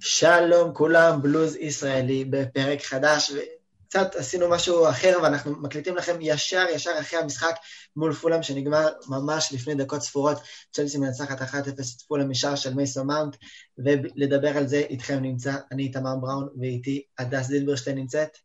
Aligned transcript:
שלום 0.00 0.74
כולם, 0.74 1.22
בלוז 1.22 1.56
ישראלי 1.56 2.24
בפרק 2.24 2.82
חדש, 2.82 3.30
וקצת 3.30 4.14
עשינו 4.14 4.50
משהו 4.50 4.88
אחר 4.88 5.18
ואנחנו 5.22 5.62
מקליטים 5.62 5.96
לכם 5.96 6.16
ישר 6.20 6.64
ישר 6.74 6.90
אחרי 7.00 7.18
המשחק 7.18 7.54
מול 7.96 8.12
פולאם 8.12 8.42
שנגמר 8.42 8.88
ממש 9.08 9.52
לפני 9.52 9.74
דקות 9.74 10.02
ספורות. 10.02 10.38
צ'לסי 10.72 10.98
מנצחת 10.98 11.42
1-0 11.42 11.44
את 11.68 12.02
פולאם 12.08 12.30
משער 12.30 12.54
של 12.56 12.74
מייסון 12.74 13.04
מאונט, 13.04 13.36
ולדבר 13.78 14.56
על 14.56 14.66
זה 14.66 14.76
איתכם 14.76 15.18
נמצא 15.22 15.52
אני 15.72 15.82
איתמר 15.82 16.16
בראון 16.20 16.48
ואיתי 16.60 17.02
הדס 17.18 17.46
זילברשטיין 17.46 17.96
נמצאת. 17.98 18.38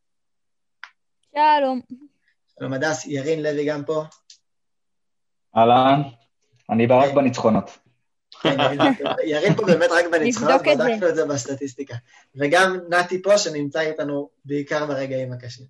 שלום. 1.31 1.81
שלום 2.59 2.73
הדס, 2.73 3.05
ירין 3.05 3.43
לוי 3.43 3.65
גם 3.65 3.85
פה. 3.85 4.03
אהלן, 5.57 6.01
אני 6.69 6.87
ברק 6.87 7.13
בניצחונות. 7.13 7.82
כן, 8.43 8.57
ירין 9.23 9.53
פה 9.57 9.65
באמת 9.65 9.89
רק 9.91 10.05
בניצחונות, 10.11 10.61
בדקנו 10.61 11.09
את 11.09 11.15
זה 11.15 11.25
בסטטיסטיקה. 11.25 11.95
וגם 12.35 12.79
נתי 12.89 13.21
פה, 13.21 13.37
שנמצא 13.37 13.79
איתנו 13.79 14.29
בעיקר 14.45 14.85
ברגעים 14.85 15.33
הקשים. 15.33 15.65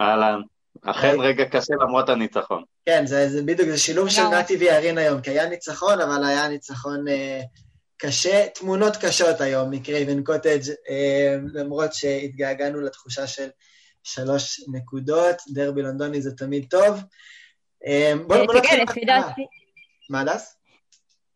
אהלן, 0.00 0.40
אכן 0.82 1.20
רגע 1.20 1.44
קשה 1.44 1.74
למרות 1.80 2.08
הניצחון. 2.08 2.62
כן, 2.86 3.06
זה 3.06 3.42
בדיוק, 3.44 3.68
זה 3.68 3.78
שילוב 3.78 4.08
של 4.08 4.28
נתי 4.28 4.56
וירין 4.56 4.98
היום, 4.98 5.20
כי 5.20 5.30
היה 5.30 5.48
ניצחון, 5.48 6.00
אבל 6.00 6.24
היה 6.24 6.48
ניצחון 6.48 7.08
אה, 7.08 7.40
קשה. 7.96 8.46
תמונות 8.54 8.96
קשות 8.96 9.40
היום 9.40 9.70
מקרייבן 9.70 10.22
קוטג', 10.22 10.60
אה, 10.90 11.36
למרות 11.54 11.94
שהתגעגענו 11.94 12.80
לתחושה 12.80 13.26
של 13.26 13.48
שלוש 14.02 14.60
נקודות, 14.72 15.36
דרבי 15.48 15.82
לונדוני 15.82 16.22
זה 16.22 16.36
תמיד 16.36 16.66
טוב. 16.70 17.00
אה, 17.86 18.12
בוא 18.26 18.36
נתחיל. 18.54 19.06
מה, 20.10 20.24
דס? 20.24 20.59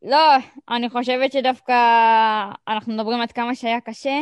לא, 0.05 0.37
אני 0.71 0.91
חושבת 0.91 1.33
שדווקא 1.33 1.73
אנחנו 2.69 2.95
מדברים 2.95 3.21
עד 3.21 3.33
כמה 3.33 3.55
שהיה 3.55 3.81
קשה, 3.81 4.21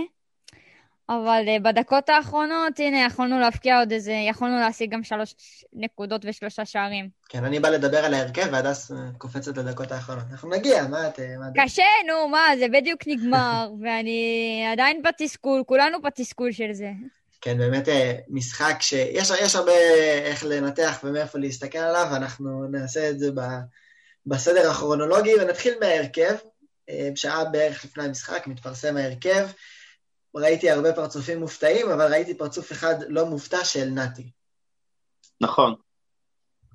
אבל 1.09 1.45
uh, 1.47 1.63
בדקות 1.63 2.09
האחרונות, 2.09 2.79
הנה, 2.79 3.07
יכולנו 3.07 3.41
להפקיע 3.41 3.79
עוד 3.79 3.93
איזה, 3.93 4.13
יכולנו 4.13 4.57
להשיג 4.57 4.91
גם 4.91 5.05
שלוש 5.05 5.35
נקודות 5.73 6.25
ושלושה 6.25 6.65
שערים. 6.65 7.09
כן, 7.29 7.45
אני 7.45 7.61
בא 7.61 7.69
לדבר 7.69 7.99
על 7.99 8.15
ההרכב, 8.15 8.49
והדס 8.53 8.93
אה, 8.93 8.97
קופצת 9.19 9.57
לדקות 9.57 9.93
האחרונות. 9.93 10.25
אנחנו 10.31 10.51
נגיע, 10.51 10.87
מה 10.89 11.09
את... 11.09 11.21
מה 11.39 11.65
קשה, 11.65 11.83
נו, 12.07 12.29
מה, 12.29 12.47
זה 12.59 12.67
בדיוק 12.73 13.01
נגמר, 13.07 13.71
ואני 13.83 14.65
עדיין 14.73 15.03
בתסכול, 15.03 15.63
כולנו 15.67 16.03
בתסכול 16.03 16.53
של 16.53 16.73
זה. 16.73 16.91
כן, 17.41 17.59
באמת 17.59 17.89
אה, 17.89 18.13
משחק 18.29 18.77
שיש 18.81 19.57
הרבה 19.57 19.73
איך 20.25 20.45
לנתח 20.45 21.01
ומאיפה 21.05 21.39
להסתכל 21.39 21.79
עליו, 21.79 22.09
ואנחנו 22.13 22.69
נעשה 22.71 23.11
את 23.11 23.19
זה 23.19 23.31
ב... 23.35 23.41
בסדר 24.27 24.71
הכרונולוגי, 24.71 25.35
ונתחיל 25.41 25.75
מההרכב. 25.81 26.35
אה, 26.89 27.11
שעה 27.15 27.45
בערך 27.45 27.85
לפני 27.85 28.05
המשחק 28.05 28.47
מתפרסם 28.47 28.97
ההרכב. 28.97 29.47
ראיתי 30.35 30.71
הרבה 30.71 30.93
פרצופים 30.93 31.41
מופתעים, 31.41 31.91
אבל 31.91 32.13
ראיתי 32.13 32.39
פרצוף 32.39 32.73
אחד 32.73 32.95
לא 33.09 33.27
מופתע 33.27 33.65
של 33.65 33.85
נתי. 33.85 34.31
נכון, 35.41 35.75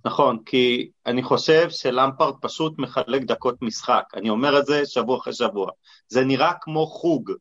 נכון, 0.05 0.43
כי 0.45 0.91
אני 1.05 1.23
חושב 1.23 1.69
שלמפרד 1.69 2.33
פשוט 2.41 2.79
מחלק 2.79 3.21
דקות 3.21 3.61
משחק. 3.61 4.03
אני 4.13 4.29
אומר 4.29 4.59
את 4.59 4.65
זה 4.65 4.85
שבוע 4.85 5.17
אחרי 5.17 5.33
שבוע. 5.33 5.71
זה 6.07 6.25
נראה 6.25 6.51
כמו 6.61 6.87
חוג. 6.87 7.31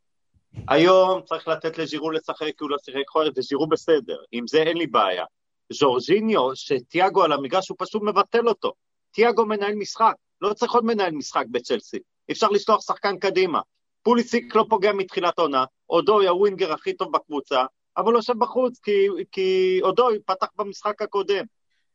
היום 0.69 1.23
צריך 1.23 1.49
לתת 1.49 1.79
לז'ירו 1.79 2.11
לשחק 2.11 2.39
כי 2.41 2.57
הוא 2.61 2.71
לא 2.71 2.77
שיחק 2.85 3.09
חורף, 3.09 3.33
וז'ירו 3.37 3.67
בסדר, 3.67 4.17
עם 4.33 4.47
זה 4.47 4.63
אין 4.63 4.77
לי 4.77 4.87
בעיה. 4.87 5.25
ז'ורג'יניו, 5.73 6.57
שתיאגו 6.57 7.23
על 7.25 7.33
המגרש, 7.33 7.69
הוא 7.69 7.77
פשוט 7.81 8.03
מבטל 8.03 8.49
אותו. 8.49 8.73
תיאגו 9.17 9.47
מנהל 9.47 9.75
משחק, 9.75 10.15
לא 10.41 10.53
צריך 10.53 10.73
עוד 10.73 10.85
מנהל 10.85 11.13
משחק 11.13 11.45
בצ'לסי. 11.51 11.99
אפשר 12.31 12.49
לשלוח 12.49 12.81
שחקן 12.81 13.19
קדימה. 13.19 13.61
פוליסיק 14.03 14.55
לא 14.55 14.65
פוגע 14.69 14.93
מתחילת 14.93 15.39
עונה, 15.39 15.65
אודוי 15.91 16.29
הווינגר 16.29 16.73
הכי 16.73 16.93
טוב 16.93 17.13
בקבוצה, 17.13 17.65
אבל 17.97 18.13
הוא 18.13 18.19
יושב 18.19 18.39
בחוץ 18.39 18.79
כי, 18.79 19.07
כי 19.33 19.79
אודוי 19.83 20.19
פתח 20.27 20.47
במשחק 20.57 21.03
הקודם. 21.03 21.45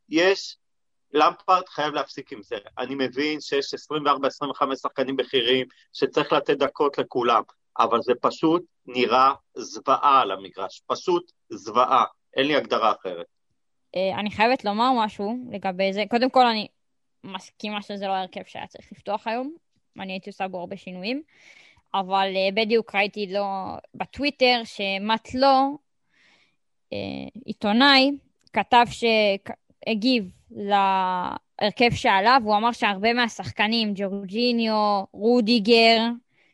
יש, 0.08 0.56
למפרד 1.12 1.68
חייב 1.68 1.94
להפסיק 1.94 2.32
עם 2.32 2.42
זה. 2.42 2.56
אני 2.78 2.94
מבין 2.94 3.40
שיש 3.40 3.74
24-25 3.74 4.76
שחקנים 4.76 5.16
בכירים 5.16 5.66
שצריך 5.92 6.32
לתת 6.32 6.58
דקות 6.58 6.98
לכולם, 6.98 7.42
אבל 7.78 8.02
זה 8.02 8.12
פשוט 8.20 8.62
נראה 8.86 9.32
זוועה 9.54 10.20
על 10.20 10.30
המגרש, 10.30 10.82
פשוט 10.86 11.32
זוועה, 11.50 12.04
אין 12.36 12.46
לי 12.46 12.56
הגדרה 12.56 12.92
אחרת. 12.92 13.26
אה, 13.96 14.20
אני 14.20 14.30
חייבת 14.30 14.64
לומר 14.64 14.90
משהו 15.04 15.36
לגבי 15.50 15.92
זה. 15.92 16.04
קודם 16.10 16.30
כל, 16.30 16.46
אני 16.46 16.68
מסכימה 17.24 17.82
שזה 17.82 18.06
לא 18.06 18.12
ההרכב 18.12 18.42
שהיה 18.46 18.66
צריך 18.66 18.92
לפתוח 18.92 19.26
היום, 19.26 19.52
אני 20.00 20.12
הייתי 20.12 20.30
עושה 20.30 20.48
בו 20.48 20.60
הרבה 20.60 20.76
שינויים, 20.76 21.22
אבל 21.94 22.32
uh, 22.34 22.54
בדיוק 22.54 22.94
ראיתי 22.94 23.26
לו 23.32 23.44
בטוויטר 23.94 24.60
שמטלו, 24.64 25.78
uh, 26.90 26.94
עיתונאי, 27.44 28.10
כתב 28.52 28.84
שהגיב 28.90 30.30
להרכב 30.50 31.90
שעליו, 31.94 32.40
הוא 32.44 32.56
אמר 32.56 32.72
שהרבה 32.72 33.12
מהשחקנים, 33.12 33.92
ג'ורג'יניו, 33.94 35.04
רודיגר, 35.12 35.98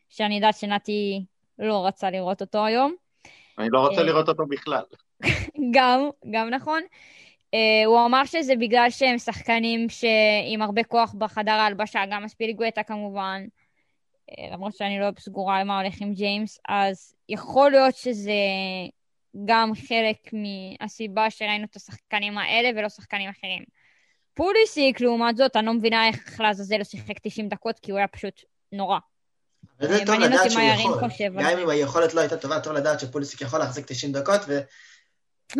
שאני 0.09 0.35
יודעת 0.35 0.57
שנתי 0.57 1.25
לא 1.59 1.85
רצה 1.85 2.09
לראות 2.09 2.41
אותו 2.41 2.65
היום. 2.65 2.93
אני 3.57 3.67
לא 3.71 3.79
רוצה 3.79 4.01
uh, 4.01 4.03
לראות 4.03 4.29
אותו 4.29 4.45
בכלל. 4.45 4.83
גם, 5.75 6.09
גם 6.31 6.49
נכון. 6.49 6.81
Uh, 7.55 7.85
הוא 7.85 8.05
אמר 8.05 8.25
שזה 8.25 8.55
בגלל 8.55 8.89
שהם 8.89 9.17
שחקנים 9.17 9.87
עם 10.47 10.61
הרבה 10.61 10.83
כוח 10.83 11.13
בחדר 11.17 11.51
ההלבשה, 11.51 11.99
גם 12.11 12.23
אספיליגואטה 12.23 12.83
כמובן, 12.83 13.45
uh, 14.31 14.53
למרות 14.53 14.75
שאני 14.75 14.99
לא 14.99 15.07
סגורה 15.19 15.57
על 15.57 15.67
מה 15.67 15.79
הולך 15.79 15.93
עם 16.01 16.13
ג'יימס, 16.13 16.59
אז 16.69 17.13
יכול 17.29 17.71
להיות 17.71 17.95
שזה 17.95 18.33
גם 19.45 19.71
חלק 19.87 20.17
מהסיבה 20.33 21.29
שראינו 21.29 21.65
את 21.65 21.75
השחקנים 21.75 22.37
האלה 22.37 22.69
ולא 22.75 22.89
שחקנים 22.89 23.29
אחרים. 23.29 23.63
פוליסיק, 24.33 25.01
לעומת 25.01 25.37
זאת, 25.37 25.55
אני 25.55 25.65
לא 25.65 25.73
מבינה 25.73 26.07
איך 26.07 26.39
לעזאזל 26.39 26.75
הוא 26.75 26.83
שיחק 26.83 27.19
90 27.21 27.49
דקות, 27.49 27.79
כי 27.79 27.91
הוא 27.91 27.97
היה 27.97 28.07
פשוט 28.07 28.41
נורא. 28.71 28.99
וזה 29.79 30.05
טוב 30.05 30.15
לדעת 30.15 30.51
שהוא 30.51 30.63
יכול. 30.63 30.99
גם 31.43 31.57
אם 31.59 31.69
היכולת 31.69 32.13
לא 32.13 32.21
הייתה 32.21 32.37
טובה, 32.37 32.59
טוב 32.59 32.73
לדעת 32.73 32.99
שפוליסיק 32.99 33.41
יכול 33.41 33.59
להחזיק 33.59 33.85
90 33.85 34.11
דקות, 34.11 34.41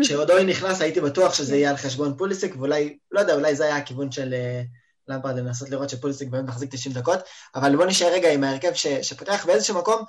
כשאודוי 0.02 0.44
נכנס 0.44 0.82
הייתי 0.82 1.02
בטוח 1.02 1.34
שזה 1.34 1.56
יהיה 1.56 1.70
על 1.70 1.78
חשבון 1.78 2.18
פוליסיק, 2.18 2.56
ואולי, 2.58 2.98
לא 3.12 3.20
יודע, 3.20 3.36
אולי 3.36 3.56
זה 3.56 3.64
היה 3.66 3.78
הכיוון 3.78 4.12
של 4.12 4.34
אה, 4.34 4.62
למפרד 5.08 5.36
לנסות 5.36 5.70
לראות 5.70 5.90
שפוליסיק 5.90 6.30
באמת 6.30 6.50
מחזיק 6.50 6.72
90 6.72 6.96
דקות, 6.96 7.20
אבל 7.56 7.76
בוא 7.76 7.86
נשאר 7.86 8.14
רגע 8.14 8.32
עם 8.32 8.44
ההרכב 8.44 8.74
ש, 8.74 8.88
שפותח 8.88 9.46
באיזשהו 9.46 9.78
מקום, 9.78 10.04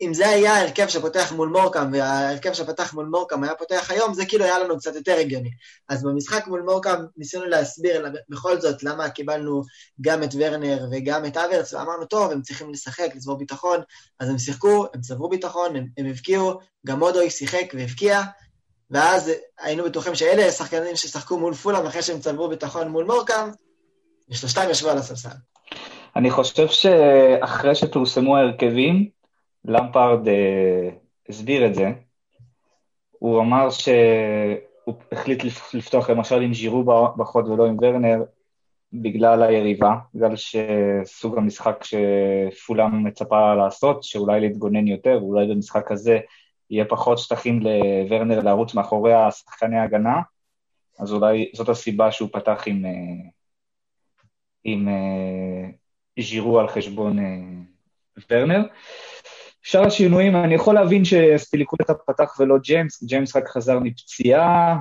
אם 0.00 0.14
זה 0.14 0.28
היה 0.28 0.54
ההרכב 0.54 0.88
שפותח 0.88 1.32
מול 1.32 1.48
מורקאם, 1.48 1.92
וההרכב 1.92 2.52
שפתח 2.52 2.94
מול 2.94 3.06
מורקאם 3.06 3.44
היה 3.44 3.54
פותח 3.54 3.90
היום, 3.90 4.14
זה 4.14 4.26
כאילו 4.26 4.44
היה 4.44 4.58
לנו 4.58 4.78
קצת 4.78 4.94
יותר 4.94 5.16
הגיוני. 5.18 5.50
אז 5.88 6.02
במשחק 6.02 6.46
מול 6.46 6.62
מורקאם 6.62 6.98
ניסינו 7.16 7.44
להסביר 7.44 8.06
בכל 8.28 8.60
זאת 8.60 8.82
למה 8.82 9.10
קיבלנו 9.10 9.62
גם 10.00 10.22
את 10.22 10.28
ורנר 10.38 10.86
וגם 10.92 11.24
את 11.24 11.36
אברץ, 11.36 11.74
ואמרנו, 11.74 12.04
טוב, 12.04 12.30
הם 12.30 12.42
צריכים 12.42 12.72
לשחק, 12.72 13.08
לצבור 13.14 13.38
ביטחון, 13.38 13.80
אז 14.20 14.28
הם 14.28 14.38
שיחקו, 14.38 14.86
הם 14.94 15.00
צברו 15.00 15.28
ביטחון, 15.28 15.76
הם, 15.76 15.86
הם 15.98 16.06
הבקיעו, 16.06 16.58
גם 16.86 17.02
אודוי 17.02 17.30
שיחק 17.30 17.74
והבקיע, 17.74 18.22
ואז 18.90 19.32
היינו 19.58 19.84
בטוחים 19.84 20.14
שאלה 20.14 20.46
השחקנים 20.46 20.96
ששחקו 20.96 21.38
מול 21.38 21.54
פולאם 21.54 21.86
אחרי 21.86 22.02
שהם 22.02 22.20
צלבו 22.20 22.48
ביטחון 22.48 22.88
מול 22.88 23.04
מורקאם, 23.04 23.48
ושלושתם 24.30 24.62
ישבו 24.70 24.88
על 24.88 24.98
הספסל. 24.98 25.36
אני 26.16 26.30
חושב 26.30 26.68
שאחרי 26.68 27.74
שפורסמו 27.74 28.36
ההרכבים, 28.36 29.08
למפרד 29.64 30.28
אה, 30.28 30.88
הסביר 31.28 31.66
את 31.66 31.74
זה. 31.74 31.90
הוא 33.10 33.40
אמר 33.40 33.70
שהוא 33.70 34.94
החליט 35.12 35.44
לפתוח 35.74 36.10
למשל 36.10 36.40
עם 36.42 36.54
ז'ירו 36.54 36.84
בחוד 37.16 37.48
ולא 37.48 37.66
עם 37.66 37.76
ורנר, 37.82 38.22
בגלל 38.92 39.42
היריבה, 39.42 39.94
בגלל 40.14 40.34
שסוג 40.36 41.38
המשחק 41.38 41.84
שפולאם 41.84 43.04
מצפה 43.04 43.54
לעשות, 43.54 44.02
שאולי 44.02 44.40
להתגונן 44.40 44.86
יותר, 44.86 45.18
אולי 45.22 45.46
במשחק 45.46 45.92
הזה 45.92 46.18
יהיה 46.70 46.84
פחות 46.84 47.18
שטחים 47.18 47.60
לוורנר 47.60 48.40
לרוץ 48.40 48.74
מאחורי 48.74 49.14
השחקני 49.14 49.78
ההגנה, 49.78 50.20
אז 50.98 51.12
אולי 51.12 51.50
זאת 51.54 51.68
הסיבה 51.68 52.12
שהוא 52.12 52.28
פתח 52.32 52.62
עם, 52.66 52.86
אה, 52.86 53.30
עם 54.64 54.88
אה, 54.88 55.70
ז'ירו 56.22 56.60
על 56.60 56.68
חשבון 56.68 57.18
אה, 57.18 57.24
ורנר. 58.30 58.62
שאר 59.62 59.86
השינויים, 59.86 60.36
אני 60.36 60.54
יכול 60.54 60.74
להבין 60.74 61.04
שספיליקולטה 61.04 61.94
פתח 61.94 62.40
ולא 62.40 62.58
ג'יימס, 62.58 63.02
ג'יימס 63.02 63.36
רק 63.36 63.48
חזר 63.48 63.78
מפציעה, 63.78 64.78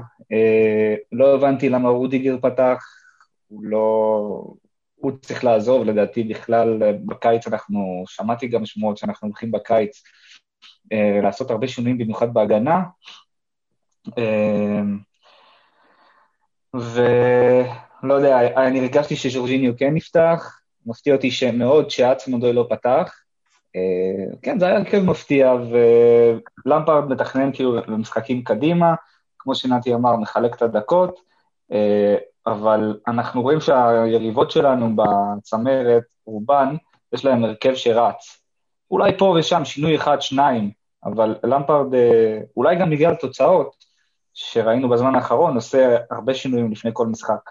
לא 1.11 1.35
הבנתי 1.35 1.69
למה 1.69 1.89
רודיגר 1.89 2.37
פתח, 2.41 2.83
הוא 3.47 3.63
לא... 3.63 4.53
הוא 4.95 5.11
צריך 5.21 5.43
לעזוב, 5.43 5.85
לדעתי 5.85 6.23
בכלל 6.23 6.79
בקיץ 7.05 7.47
אנחנו, 7.47 8.03
שמעתי 8.07 8.47
גם 8.47 8.65
שמועות 8.65 8.97
שאנחנו 8.97 9.27
הולכים 9.27 9.51
בקיץ 9.51 10.03
לעשות 11.23 11.51
הרבה 11.51 11.67
שינויים, 11.67 11.97
במיוחד 11.97 12.33
בהגנה. 12.33 12.83
אה, 14.17 14.81
ולא 16.73 18.13
יודע, 18.13 18.39
אני 18.67 18.79
הרגשתי 18.79 19.15
שז'ורג'יניו 19.15 19.73
כן 19.77 19.93
נפתח, 19.93 20.59
מפתיע 20.85 21.15
אותי 21.15 21.29
מאוד 21.53 21.89
שאצמודוי 21.89 22.53
לא 22.53 22.67
פתח. 22.69 23.13
כן, 24.41 24.59
זה 24.59 24.65
היה 24.65 24.77
הרכב 24.77 24.99
מפתיע, 24.99 25.53
ולמפרד 26.65 27.09
מתכנן 27.09 27.51
כאילו 27.53 27.75
למשחקים 27.75 28.43
קדימה, 28.43 28.95
כמו 29.39 29.55
שנתי 29.55 29.93
אמר, 29.93 30.15
מחלק 30.15 30.55
את 30.55 30.61
הדקות, 30.61 31.19
אבל 32.47 32.99
אנחנו 33.07 33.41
רואים 33.41 33.61
שהיריבות 33.61 34.51
שלנו 34.51 34.95
בצמרת, 34.95 36.03
רובן, 36.25 36.75
יש 37.13 37.25
להם 37.25 37.43
הרכב 37.43 37.75
שרץ. 37.75 38.41
אולי 38.91 39.17
פה 39.17 39.35
ושם 39.39 39.65
שינוי 39.65 39.95
אחד, 39.95 40.21
שניים, 40.21 40.71
אבל 41.05 41.35
למפרד, 41.43 41.87
אולי 42.57 42.75
גם 42.75 42.89
בגלל 42.89 43.15
תוצאות 43.15 43.75
שראינו 44.33 44.89
בזמן 44.89 45.15
האחרון, 45.15 45.55
עושה 45.55 45.97
הרבה 46.11 46.33
שינויים 46.33 46.71
לפני 46.71 46.91
כל 46.93 47.07
משחק. 47.07 47.49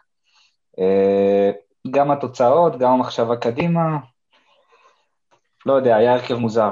גם 1.90 2.10
התוצאות, 2.10 2.78
גם 2.78 2.92
המחשבה 2.92 3.36
קדימה, 3.36 3.96
לא 5.66 5.72
יודע, 5.72 5.96
היה 5.96 6.12
הרכב 6.12 6.34
מוזר. 6.34 6.70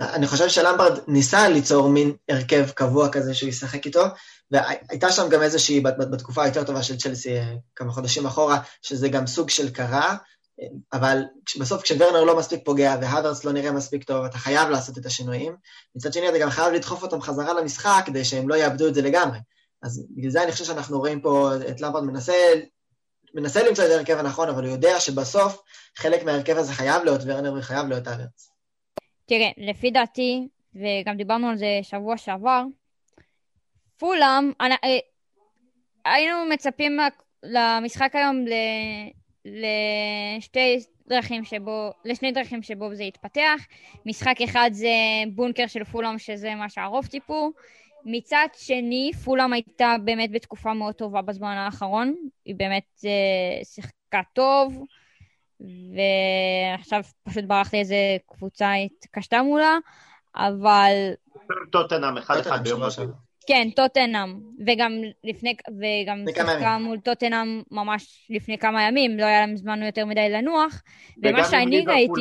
אני 0.00 0.26
חושב 0.26 0.48
שלמברד 0.48 0.98
ניסה 1.08 1.48
ליצור 1.48 1.88
מין 1.88 2.12
הרכב 2.28 2.70
קבוע 2.70 3.08
כזה 3.08 3.34
שהוא 3.34 3.48
ישחק 3.48 3.86
איתו, 3.86 4.02
והייתה 4.50 5.10
שם 5.10 5.28
גם 5.30 5.42
איזושהי, 5.42 5.80
בתקופה 5.80 6.42
היותר 6.42 6.64
טובה 6.64 6.82
של 6.82 6.96
צ'לסי, 6.96 7.38
אה, 7.38 7.52
כמה 7.76 7.92
חודשים 7.92 8.26
אחורה, 8.26 8.58
שזה 8.82 9.08
גם 9.08 9.26
סוג 9.26 9.50
של 9.50 9.70
קרה, 9.70 10.16
אבל 10.92 11.22
בסוף 11.60 11.82
כשוורנר 11.82 12.24
לא 12.24 12.38
מספיק 12.38 12.64
פוגע 12.64 12.96
והוורס 13.00 13.44
לא 13.44 13.52
נראה 13.52 13.72
מספיק 13.72 14.04
טוב, 14.04 14.24
אתה 14.24 14.38
חייב 14.38 14.68
לעשות 14.68 14.98
את 14.98 15.06
השינויים. 15.06 15.56
מצד 15.96 16.12
שני, 16.12 16.28
אתה 16.28 16.38
גם 16.38 16.50
חייב 16.50 16.72
לדחוף 16.72 17.02
אותם 17.02 17.20
חזרה 17.20 17.52
למשחק 17.60 18.02
כדי 18.06 18.24
שהם 18.24 18.48
לא 18.48 18.54
יאבדו 18.54 18.88
את 18.88 18.94
זה 18.94 19.02
לגמרי. 19.02 19.38
אז 19.82 20.06
בגלל 20.10 20.30
זה 20.30 20.42
אני 20.42 20.52
חושב 20.52 20.64
שאנחנו 20.64 20.98
רואים 20.98 21.20
פה 21.20 21.50
את 21.70 21.80
למברד 21.80 22.04
מנסה, 22.04 22.34
מנסה 23.34 23.68
למצוא 23.68 23.84
את 23.84 23.90
ההרכב 23.90 24.18
הנכון, 24.18 24.48
אבל 24.48 24.64
הוא 24.64 24.72
יודע 24.72 25.00
שבסוף 25.00 25.62
חלק 25.96 26.24
מההרכב 26.24 26.56
הזה 26.56 26.72
חייב 26.72 27.04
להיות 27.04 27.20
ורנר 27.26 27.54
וחייב 27.58 27.88
להיות 27.88 28.06
הוורס. 28.06 28.52
תראה, 29.26 29.50
לפי 29.56 29.90
דעתי, 29.90 30.48
וגם 30.74 31.16
דיברנו 31.16 31.48
על 31.48 31.56
זה 31.56 31.80
שבוע 31.82 32.16
שעבר, 32.16 32.62
פולאם, 33.98 34.52
אה, 34.60 34.98
היינו 36.04 36.44
מצפים 36.50 36.98
למשחק 37.42 38.10
היום 38.14 38.44
לשתי 39.52 40.84
דרכים 41.08 41.44
שבו, 41.44 41.90
לשני 42.04 42.32
דרכים 42.32 42.62
שבו 42.62 42.94
זה 42.94 43.04
יתפתח. 43.04 43.60
משחק 44.06 44.34
אחד 44.44 44.70
זה 44.72 44.88
בונקר 45.34 45.66
של 45.66 45.84
פולאם, 45.84 46.18
שזה 46.18 46.54
מה 46.54 46.68
שהרוב 46.68 47.06
ציפו. 47.06 47.52
מצד 48.04 48.46
שני, 48.56 49.10
פולאם 49.24 49.52
הייתה 49.52 49.96
באמת 50.04 50.30
בתקופה 50.32 50.74
מאוד 50.74 50.94
טובה 50.94 51.22
בזמן 51.22 51.56
האחרון. 51.56 52.14
היא 52.44 52.54
באמת 52.54 53.04
אה, 53.04 53.64
שיחקה 53.64 54.20
טוב, 54.32 54.84
ועכשיו 55.60 57.02
פשוט 57.22 57.44
ברח 57.44 57.72
לי 57.72 57.80
איזה 57.80 58.16
קבוצה 58.26 58.72
התקשתה 58.72 59.42
מולה, 59.42 59.76
אבל... 60.36 60.92
טוטנאם, 61.72 62.16
אחד 62.16 62.36
אחד 62.36 62.64
ביום 62.64 62.82
ראשון. 62.82 63.27
כן, 63.48 63.68
טוטנאם, 63.76 64.40
וגם 64.66 64.92
לפני, 65.24 65.56
וגם 65.68 66.24
שיחקה 66.34 66.78
מול 66.78 66.98
טוטנאם 67.00 67.62
ממש 67.70 68.26
לפני 68.30 68.58
כמה 68.58 68.82
ימים, 68.82 69.18
לא 69.18 69.24
היה 69.24 69.40
להם 69.40 69.56
זמן 69.56 69.82
יותר 69.82 70.06
מדי 70.06 70.28
לנוח, 70.30 70.82
ומה 71.22 71.44
שאני 71.44 71.84
ראיתי... 71.86 72.20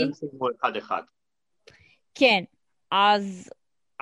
כן, 2.15 2.43
אז 2.91 3.49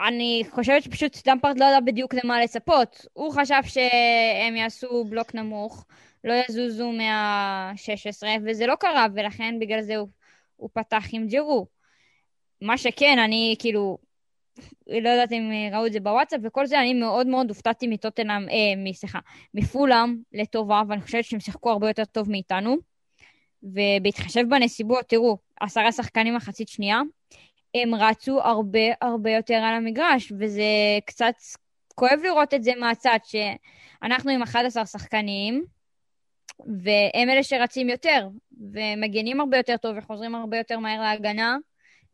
אני 0.08 0.44
חושבת 0.50 0.84
שפשוט 0.84 1.28
דמפרד 1.28 1.60
לא 1.60 1.66
ידע 1.66 1.80
בדיוק 1.80 2.14
למה 2.14 2.42
לצפות. 2.44 3.06
הוא 3.14 3.34
חשב 3.34 3.62
שהם 3.64 4.56
יעשו 4.56 5.06
בלוק 5.10 5.36
נמוך, 5.36 5.86
לא 6.24 6.34
יזוזו 6.50 6.92
מה-16, 6.92 8.28
וזה 8.46 8.68
לא 8.68 8.76
קרה, 8.76 9.06
ולכן 9.14 9.56
בגלל 9.60 9.82
זה 9.82 9.96
הוא, 9.96 10.08
הוא 10.56 10.70
פתח 10.74 11.04
עם 11.12 11.28
ג'רו. 11.28 11.68
מה 12.62 12.78
שכן, 12.78 13.20
אני 13.20 13.56
כאילו, 13.60 13.98
לא 14.88 15.10
יודעת 15.10 15.32
אם 15.32 15.52
ראו 15.72 15.86
את 15.86 15.94
זה 15.94 16.00
בוואטסאפ 16.00 16.40
וכל 16.44 16.66
זה, 16.66 16.80
אני 16.80 16.94
מאוד 16.94 17.28
מאוד 17.28 17.50
הופתעתי 17.50 17.88
מטוטנאם, 17.88 18.50
אה, 18.50 18.94
סליחה, 18.94 19.20
מפולאם 19.54 20.18
לטובה, 20.34 20.82
ואני 20.88 21.02
חושבת 21.02 21.24
שהם 21.24 21.40
שיחקו 21.40 21.70
הרבה 21.70 21.88
יותר 21.88 22.06
טוב 22.06 22.32
מאיתנו. 22.32 22.78
ובהתחשב 23.64 24.44
בנסיבות, 24.50 25.06
תראו, 25.10 25.38
עשרה 25.60 25.92
שחקנים 25.92 26.36
מחצית 26.36 26.70
שנייה, 26.70 27.02
הם 27.76 27.96
רצו 27.96 28.42
הרבה 28.42 28.80
הרבה 29.02 29.32
יותר 29.32 29.54
על 29.54 29.74
המגרש, 29.74 30.32
וזה 30.40 30.64
קצת 31.06 31.34
כואב 31.96 32.20
לראות 32.24 32.54
את 32.54 32.64
זה 32.64 32.72
מהצד, 32.80 33.20
שאנחנו 33.24 34.32
עם 34.32 34.42
11 34.44 34.86
שחקנים, 34.86 35.66
והם 36.60 37.30
אלה 37.30 37.44
שרצים 37.44 37.90
יותר, 37.90 38.28
ומגנים 38.74 39.40
הרבה 39.40 39.58
יותר 39.58 39.78
טוב 39.78 39.96
וחוזרים 39.98 40.36
הרבה 40.36 40.58
יותר 40.58 40.80
מהר 40.80 41.02
להגנה, 41.02 41.58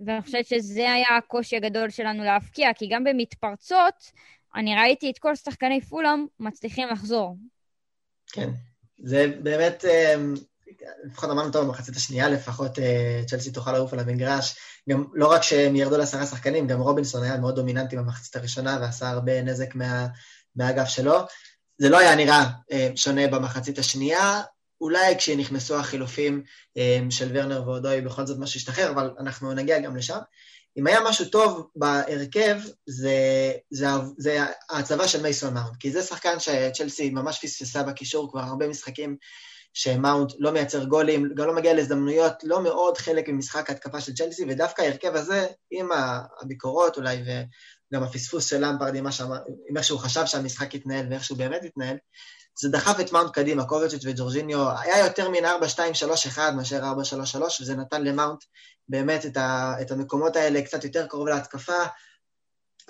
ואני 0.05 0.21
חושבת 0.21 0.45
שזה 0.45 0.91
היה 0.91 1.17
הקושי 1.17 1.55
הגדול 1.55 1.89
שלנו 1.89 2.23
להבקיע, 2.23 2.73
כי 2.73 2.87
גם 2.91 3.03
במתפרצות, 3.03 4.11
אני 4.55 4.75
ראיתי 4.75 5.11
את 5.11 5.19
כל 5.19 5.35
שחקני 5.35 5.81
פולאם 5.81 6.25
מצליחים 6.39 6.87
לחזור. 6.87 7.37
כן, 8.31 8.49
זה 8.97 9.27
באמת, 9.43 9.85
אה, 9.85 10.15
לפחות 11.03 11.29
אמרנו 11.29 11.51
טוב 11.51 11.65
במחצית 11.65 11.95
השנייה, 11.95 12.29
לפחות 12.29 12.79
אה, 12.79 13.21
צ'לסי 13.27 13.51
תוכל 13.51 13.71
לעוף 13.71 13.93
על 13.93 13.99
המגרש. 13.99 14.55
גם 14.89 15.03
לא 15.13 15.31
רק 15.31 15.43
שהם 15.43 15.75
ירדו 15.75 15.97
לעשרה 15.97 16.25
שחקנים, 16.25 16.67
גם 16.67 16.79
רובינסון 16.79 17.23
היה 17.23 17.37
מאוד 17.37 17.55
דומיננטי 17.55 17.95
במחצית 17.95 18.35
הראשונה 18.35 18.77
ועשה 18.81 19.09
הרבה 19.09 19.41
נזק 19.41 19.75
מה, 19.75 20.07
מהאגף 20.55 20.87
שלו. 20.87 21.15
זה 21.77 21.89
לא 21.89 21.99
היה 21.99 22.15
נראה 22.15 22.45
אה, 22.71 22.89
שונה 22.95 23.27
במחצית 23.27 23.79
השנייה, 23.79 24.41
אולי 24.81 25.17
כשנכנסו 25.17 25.75
החילופים 25.75 26.43
אה, 26.77 26.99
של 27.09 27.31
ורנר 27.33 27.63
ואודוי 27.65 28.01
בכל 28.01 28.25
זאת 28.25 28.37
משהו 28.39 28.57
השתחרר, 28.57 28.91
אבל 28.91 29.11
אנחנו 29.19 29.53
נגיע 29.53 29.79
גם 29.79 29.95
לשם. 29.95 30.19
אם 30.77 30.87
היה 30.87 30.99
משהו 31.09 31.25
טוב 31.25 31.67
בהרכב, 31.75 32.59
זה, 32.85 33.51
זה, 33.69 33.87
זה 34.17 34.43
ההצבה 34.69 35.07
של 35.07 35.21
מייסון 35.21 35.53
מאונט, 35.53 35.77
כי 35.79 35.91
זה 35.91 36.03
שחקן 36.03 36.39
שצ'לסי 36.39 37.09
ממש 37.09 37.39
פספסה 37.41 37.83
בקישור 37.83 38.31
כבר 38.31 38.41
הרבה 38.41 38.67
משחקים, 38.67 39.17
שמאונט 39.73 40.31
לא 40.39 40.51
מייצר 40.51 40.83
גולים, 40.83 41.33
גם 41.35 41.47
לא 41.47 41.55
מגיע 41.55 41.73
להזדמנויות, 41.73 42.33
לא 42.43 42.63
מאוד 42.63 42.97
חלק 42.97 43.29
ממשחק 43.29 43.69
ההתקפה 43.69 44.01
של 44.01 44.13
צ'לסי, 44.13 44.45
ודווקא 44.49 44.81
ההרכב 44.81 45.15
הזה, 45.15 45.47
עם 45.71 45.89
הביקורות 46.41 46.97
אולי, 46.97 47.17
וגם 47.21 48.03
הפספוס 48.03 48.49
של 48.49 48.65
למפרד 48.65 48.95
עם, 48.95 49.07
עם 49.69 49.77
איך 49.77 49.83
שהוא 49.83 49.99
חשב 49.99 50.25
שהמשחק 50.25 50.73
יתנהל 50.73 51.05
ואיך 51.09 51.23
שהוא 51.23 51.37
באמת 51.37 51.63
יתנהל, 51.63 51.97
זה 52.59 52.69
דחף 52.69 52.99
את 52.99 53.11
מאונט 53.11 53.31
קדימה, 53.33 53.65
קובצ'יץ' 53.65 54.05
וג'ורג'יניו, 54.05 54.69
היה 54.79 55.05
יותר 55.05 55.29
מן 55.29 55.45
4-2-3-1 55.45 56.39
מאשר 56.55 56.83
4-3-3, 56.83 57.41
וזה 57.61 57.75
נתן 57.75 58.03
למאונט 58.03 58.43
באמת 58.89 59.25
את, 59.25 59.37
ה, 59.37 59.75
את 59.81 59.91
המקומות 59.91 60.35
האלה 60.35 60.61
קצת 60.61 60.83
יותר 60.83 61.07
קרוב 61.07 61.27
להתקפה. 61.27 61.83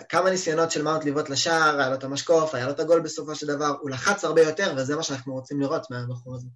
כמה 0.09 0.29
ניסיונות 0.29 0.71
של 0.71 0.81
מאונט 0.81 1.05
לבעוט 1.05 1.29
לשער, 1.29 1.79
היה 1.79 1.89
לו 1.89 1.95
את 1.95 2.03
המשקוף, 2.03 2.55
היה 2.55 2.65
לו 2.65 2.71
את 2.71 2.79
הגול 2.79 2.99
בסופו 2.99 3.35
של 3.35 3.47
דבר, 3.47 3.73
הוא 3.81 3.89
לחץ 3.89 4.23
הרבה 4.23 4.41
יותר, 4.41 4.73
וזה 4.77 4.95
מה 4.95 5.03
שאנחנו 5.03 5.33
רוצים 5.33 5.61
לראות 5.61 5.91
מהבחור 5.91 6.35
הזה. 6.35 6.47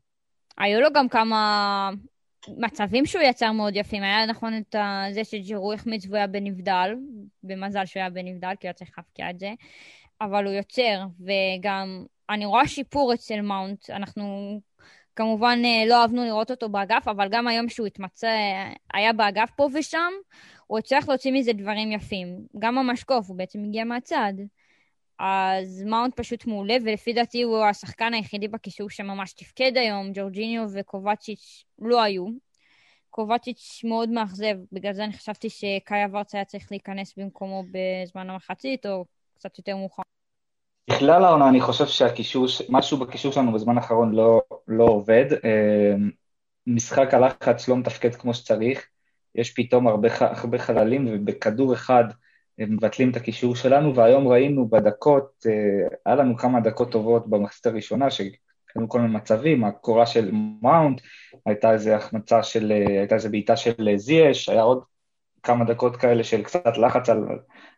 היו 0.57 0.81
לו 0.81 0.93
גם 0.93 1.09
כמה 1.09 1.89
מצבים 2.57 3.05
שהוא 3.05 3.21
יצר 3.21 3.51
מאוד 3.51 3.75
יפים. 3.75 4.03
היה 4.03 4.25
נכון 4.25 4.53
את 4.57 4.75
זה 5.13 5.23
שג'ירו 5.23 5.73
החמיץ 5.73 6.05
והוא 6.05 6.17
היה 6.17 6.27
בנבדל, 6.27 6.95
במזל 7.43 7.85
שהוא 7.85 8.01
היה 8.01 8.09
בנבדל, 8.09 8.53
כי 8.59 8.67
הוא 8.67 8.73
צריך 8.73 8.89
להפקיע 8.97 9.29
את 9.29 9.39
זה, 9.39 9.49
אבל 10.21 10.45
הוא 10.45 10.53
יוצר, 10.53 11.05
וגם 11.19 12.05
אני 12.29 12.45
רואה 12.45 12.67
שיפור 12.67 13.13
אצל 13.13 13.41
מאונט. 13.41 13.89
אנחנו 13.89 14.59
כמובן 15.15 15.59
אה, 15.65 15.85
לא 15.87 16.01
אהבנו 16.01 16.25
לראות 16.25 16.51
אותו 16.51 16.69
באגף, 16.69 17.07
אבל 17.07 17.27
גם 17.31 17.47
היום 17.47 17.69
שהוא 17.69 17.87
התמצא, 17.87 18.37
היה 18.93 19.13
באגף 19.13 19.49
פה 19.55 19.69
ושם, 19.73 20.11
הוא 20.67 20.79
הצליח 20.79 21.09
להוציא 21.09 21.31
מזה 21.31 21.53
דברים 21.53 21.91
יפים. 21.91 22.45
גם 22.59 22.77
המשקוף, 22.77 23.29
הוא 23.29 23.37
בעצם 23.37 23.63
הגיע 23.63 23.83
מהצד. 23.83 24.33
אז 25.19 25.83
מאונט 25.85 26.13
פשוט 26.15 26.45
מעולה, 26.45 26.75
ולפי 26.85 27.13
דעתי 27.13 27.41
הוא 27.41 27.63
השחקן 27.63 28.13
היחידי 28.13 28.47
בקישור 28.47 28.89
שממש 28.89 29.33
תפקד 29.33 29.77
היום, 29.77 30.11
ג'ורג'יניו 30.13 30.67
וקובצ'יץ' 30.73 31.63
לא 31.79 32.03
היו. 32.03 32.25
קובצ'יץ' 33.09 33.81
מאוד 33.83 34.09
מאכזב, 34.09 34.55
בגלל 34.71 34.93
זה 34.93 35.03
אני 35.03 35.13
חשבתי 35.13 35.49
שקאיה 35.49 36.07
ורץ 36.11 36.35
היה 36.35 36.45
צריך 36.45 36.71
להיכנס 36.71 37.13
במקומו 37.17 37.63
בזמן 37.71 38.29
המחצית, 38.29 38.85
או 38.85 39.05
קצת 39.35 39.57
יותר 39.57 39.75
מאוחר. 39.75 40.04
בכלל 40.89 41.23
העונה 41.23 41.49
אני 41.49 41.61
חושב 41.61 41.85
שהקישור, 41.85 42.45
משהו 42.69 42.97
בקישור 42.97 43.31
שלנו 43.31 43.53
בזמן 43.53 43.77
האחרון 43.77 44.15
לא, 44.15 44.41
לא 44.67 44.83
עובד. 44.83 45.25
אה, 45.45 45.95
משחק 46.67 47.13
הלחץ 47.13 47.67
לא 47.67 47.77
מתפקד 47.77 48.15
כמו 48.15 48.33
שצריך, 48.33 48.87
יש 49.35 49.53
פתאום 49.53 49.87
הרבה, 49.87 50.07
הרבה 50.19 50.57
חללים, 50.57 51.07
ובכדור 51.11 51.73
אחד 51.73 52.03
הם 52.59 52.73
מבטלים 52.73 53.11
את 53.11 53.15
הקישור 53.15 53.55
שלנו, 53.55 53.95
והיום 53.95 54.27
ראינו 54.27 54.69
בדקות, 54.69 55.45
אה, 55.45 55.87
היה 56.05 56.15
לנו 56.15 56.37
כמה 56.37 56.59
דקות 56.59 56.91
טובות 56.91 57.29
במחצית 57.29 57.65
הראשונה, 57.65 58.11
שהיו 58.11 58.29
כל 58.87 59.01
מיני 59.01 59.13
מצבים, 59.13 59.63
הקורה 59.63 60.05
של 60.05 60.31
מאונט, 60.61 61.01
הייתה 61.45 61.73
איזו 61.73 61.91
החמצה 61.91 62.43
של, 62.43 62.71
אה, 62.71 62.99
הייתה 62.99 63.15
איזו 63.15 63.29
בעיטה 63.29 63.57
של 63.57 63.89
זייש, 63.95 64.49
היה 64.49 64.61
עוד 64.61 64.83
כמה 65.45 65.65
דקות 65.65 65.95
כאלה 65.95 66.23
של 66.23 66.43
קצת 66.43 66.77
לחץ 66.77 67.09
על, 67.09 67.23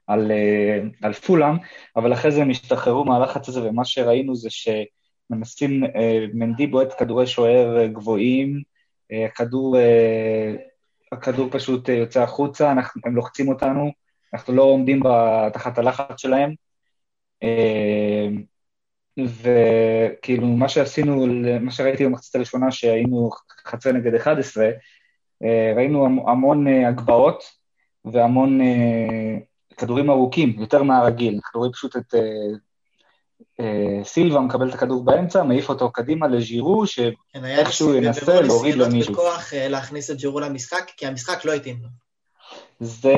על, 0.08 0.32
אה, 0.32 0.80
על 1.02 1.14
פולאם, 1.14 1.56
אבל 1.96 2.14
אחרי 2.14 2.32
זה 2.32 2.42
הם 2.42 2.50
השתחררו 2.50 3.06
מהלחץ 3.06 3.50
הזה, 3.50 3.70
ומה 3.70 3.86
שראינו 3.86 4.36
זה 4.36 4.50
שמנסים, 4.50 5.84
מנדי 6.34 6.68
בועט 6.68 6.94
כדורי 7.00 7.28
שוער 7.28 7.86
גבוהים, 7.88 8.62
כדור 9.36 9.78
הכדור 11.12 11.50
פשוט 11.52 11.90
יוצא 11.90 12.22
החוצה, 12.22 12.72
אנחנו, 12.72 13.02
הם 13.06 13.16
לוחצים 13.16 13.48
אותנו, 13.48 13.92
אנחנו 14.34 14.54
לא 14.54 14.64
עומדים 14.64 15.02
תחת 15.54 15.78
הלחץ 15.78 16.22
שלהם. 16.22 16.54
וכאילו, 19.18 20.48
מה 20.48 20.70
שעשינו, 20.70 21.26
מה 21.62 21.72
שראיתי 21.72 22.06
במחצית 22.06 22.36
הראשונה, 22.36 22.72
שהיינו 22.72 23.30
חצי 23.66 23.92
נגד 23.92 24.16
11, 24.16 24.70
ראינו 25.76 26.06
המון 26.30 26.68
הגבהות 26.68 27.57
והמון 28.14 28.60
כדורים 29.78 30.10
ארוכים, 30.10 30.56
יותר 30.60 30.84
מהרגיל. 30.84 31.40
אנחנו 31.44 31.60
רואים 31.60 31.72
פשוט 31.72 31.96
את 31.96 32.14
אה, 33.60 34.04
סילבה 34.04 34.40
מקבל 34.40 34.70
את 34.70 34.74
הכדור 34.74 35.04
באמצע, 35.04 35.44
מעיף 35.44 35.70
אותו 35.70 35.92
קדימה 35.92 36.28
לז'ירו, 36.28 36.88
שאיכשהו 36.88 37.88
כן, 37.88 38.04
ינסה 38.04 38.42
להוריד 38.42 38.76
למישהו. 38.76 39.14
בכוח 39.14 39.54
אה, 39.54 39.68
להכניס 39.68 40.12
את 40.12 40.20
ז'ירו 40.20 40.40
למשחק, 40.40 40.92
כי 40.98 41.08
המשחק 41.08 41.46
לא 41.46 41.54
התאים 41.54 41.78
לו. 41.82 41.90
זה, 42.80 43.16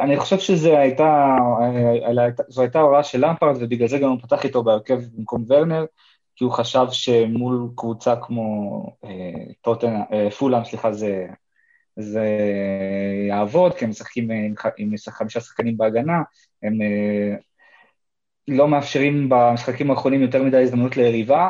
אני 0.00 0.16
חושב 0.16 0.38
שזו 0.38 0.76
הייתה, 0.76 1.36
אה, 1.60 2.26
זו 2.48 2.62
הייתה 2.62 2.80
הוראה 2.80 3.04
של 3.04 3.26
למפרד, 3.26 3.56
ובגלל 3.60 3.88
זה 3.88 3.98
גם 3.98 4.10
הוא 4.10 4.18
פתח 4.22 4.44
איתו 4.44 4.62
בהרכב 4.62 5.00
במקום 5.16 5.44
ורנר, 5.48 5.84
כי 6.36 6.44
הוא 6.44 6.52
חשב 6.52 6.86
שמול 6.90 7.68
קבוצה 7.76 8.16
כמו 8.16 8.82
טוטן, 9.62 9.94
פולאם, 10.38 10.64
סליחה, 10.64 10.92
זה, 10.92 11.26
זה 11.98 12.26
יעבוד, 13.28 13.74
כי 13.74 13.84
הם 13.84 13.90
משחקים 13.90 14.30
עם, 14.30 14.54
עם 14.78 14.90
חמישה 15.10 15.40
שחקנים 15.40 15.76
בהגנה, 15.76 16.22
הם 16.62 16.78
לא 18.48 18.68
מאפשרים 18.68 19.28
במשחקים 19.28 19.90
האחרונים 19.90 20.22
יותר 20.22 20.42
מדי 20.42 20.62
הזדמנות 20.62 20.96
ליריבה. 20.96 21.48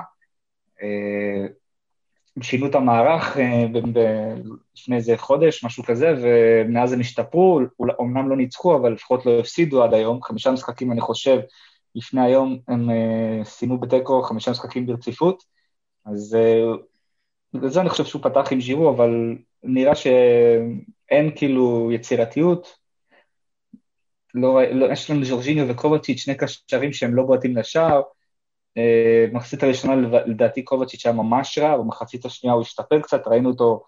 אה, 0.82 1.46
שינו 2.42 2.66
את 2.66 2.74
המערך 2.74 3.36
אה, 3.36 3.66
לפני 4.76 4.96
איזה 4.96 5.16
חודש, 5.16 5.64
משהו 5.64 5.84
כזה, 5.84 6.14
ומאז 6.22 6.92
הם 6.92 7.00
השתפרו, 7.00 7.60
אומנם 7.98 8.28
לא 8.28 8.36
ניצחו, 8.36 8.76
אבל 8.76 8.92
לפחות 8.92 9.26
לא 9.26 9.40
הפסידו 9.40 9.84
עד 9.84 9.94
היום. 9.94 10.22
חמישה 10.22 10.50
משחקים, 10.50 10.92
אני 10.92 11.00
חושב, 11.00 11.38
לפני 11.94 12.24
היום 12.24 12.58
הם 12.68 12.90
אה, 12.90 13.44
סיימו 13.44 13.78
בתיקו 13.78 14.22
חמישה 14.22 14.50
משחקים 14.50 14.86
ברציפות, 14.86 15.42
אז 16.06 16.36
בגלל 17.54 17.68
זה 17.68 17.80
אני 17.80 17.88
חושב 17.88 18.04
שהוא 18.04 18.22
פתח 18.22 18.52
עם 18.52 18.60
ז'ירו, 18.60 18.90
אבל 18.90 19.36
נראה 19.62 19.94
שאין 19.94 21.30
כאילו 21.36 21.92
יצירתיות, 21.92 22.78
לא, 24.34 24.62
לא, 24.62 24.92
יש 24.92 25.10
לנו 25.10 25.24
ז'ורג'יניו 25.24 25.68
וקובצ'יץ', 25.68 26.18
שני 26.18 26.34
קשרים 26.34 26.92
שהם 26.92 27.14
לא 27.14 27.22
בועטים 27.22 27.56
לשער. 27.56 28.02
אה, 28.76 29.26
במחצית 29.30 29.62
הראשונה 29.62 29.94
לדעתי 30.26 30.62
קובצ'יץ' 30.62 31.06
היה 31.06 31.14
ממש 31.14 31.58
רע, 31.58 31.76
במחצית 31.76 32.24
השנייה 32.24 32.54
הוא 32.54 32.62
השתפר 32.62 33.00
קצת, 33.00 33.26
ראינו 33.26 33.50
אותו 33.50 33.84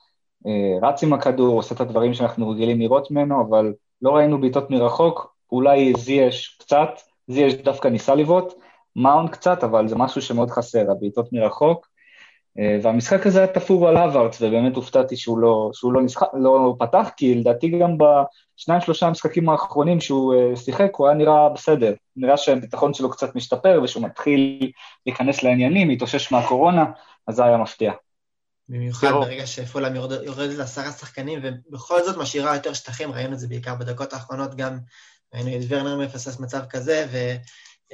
אה, 0.46 0.88
רץ 0.88 1.02
עם 1.02 1.12
הכדור, 1.12 1.56
עושה 1.56 1.74
את 1.74 1.80
הדברים 1.80 2.14
שאנחנו 2.14 2.50
רגילים 2.50 2.80
לראות 2.80 3.10
ממנו, 3.10 3.42
אבל 3.48 3.74
לא 4.02 4.10
ראינו 4.10 4.40
בעיטות 4.40 4.70
מרחוק, 4.70 5.34
אולי 5.52 5.92
זייש 5.96 6.56
קצת, 6.60 6.88
זייש 7.28 7.54
דווקא 7.54 7.88
ניסה 7.88 8.14
לבעוט, 8.14 8.54
מאונד 8.96 9.30
קצת, 9.30 9.64
אבל 9.64 9.88
זה 9.88 9.96
משהו 9.96 10.22
שמאוד 10.22 10.50
חסר, 10.50 10.90
הבעיטות 10.90 11.32
מרחוק. 11.32 11.89
אה, 12.59 12.78
והמשחק 12.83 13.26
הזה 13.26 13.38
היה 13.38 13.52
תפור 13.52 13.88
על 13.88 13.97
הווארץ, 13.97 14.42
ובאמת 14.42 14.76
הופתעתי 14.76 15.16
שהוא 15.16 15.38
לא, 15.38 15.71
שהוא 15.73 15.92
לא, 15.92 16.02
נשחק, 16.02 16.26
לא 16.35 16.75
פתח, 16.78 17.11
כי 17.16 17.35
לדעתי 17.35 17.69
גם 17.69 17.97
בשניים 17.99 18.80
שלושה 18.80 19.07
המשחקים 19.07 19.49
האחרונים 19.49 20.00
שהוא 20.00 20.35
אה, 20.35 20.57
שיחק, 20.57 20.90
הוא 20.97 21.07
היה 21.07 21.16
נראה 21.16 21.49
בסדר. 21.49 21.95
נראה 22.16 22.37
שהביטחון 22.37 22.95
שלו 22.95 23.11
קצת 23.11 23.35
משתפר, 23.35 23.80
ושהוא 23.85 24.04
מתחיל 24.04 24.73
להיכנס 25.07 25.42
לעניינים, 25.42 25.88
להתאושש 25.88 26.33
מהקורונה, 26.33 26.85
אז 27.26 27.35
זה 27.35 27.45
היה 27.45 27.57
מפתיע. 27.57 27.92
במיוחד 28.69 29.11
ברגע 29.11 29.47
שפולאם 29.47 29.95
יורדת 29.97 30.59
לעשרה 30.59 30.92
שחקנים, 30.92 31.40
ובכל 31.42 32.02
זאת 32.02 32.16
משאירה 32.16 32.54
יותר 32.54 32.73
שטחים, 32.73 33.12
ראינו 33.12 33.33
את 33.33 33.38
זה 33.38 33.49
בעיקר 33.49 33.75
בדקות 33.75 34.12
האחרונות, 34.12 34.54
גם 34.54 34.78
ראינו 35.35 35.50
את 35.50 35.61
ורנר 35.69 35.97
מפסס 35.97 36.40
מצב 36.40 36.61
כזה, 36.71 37.07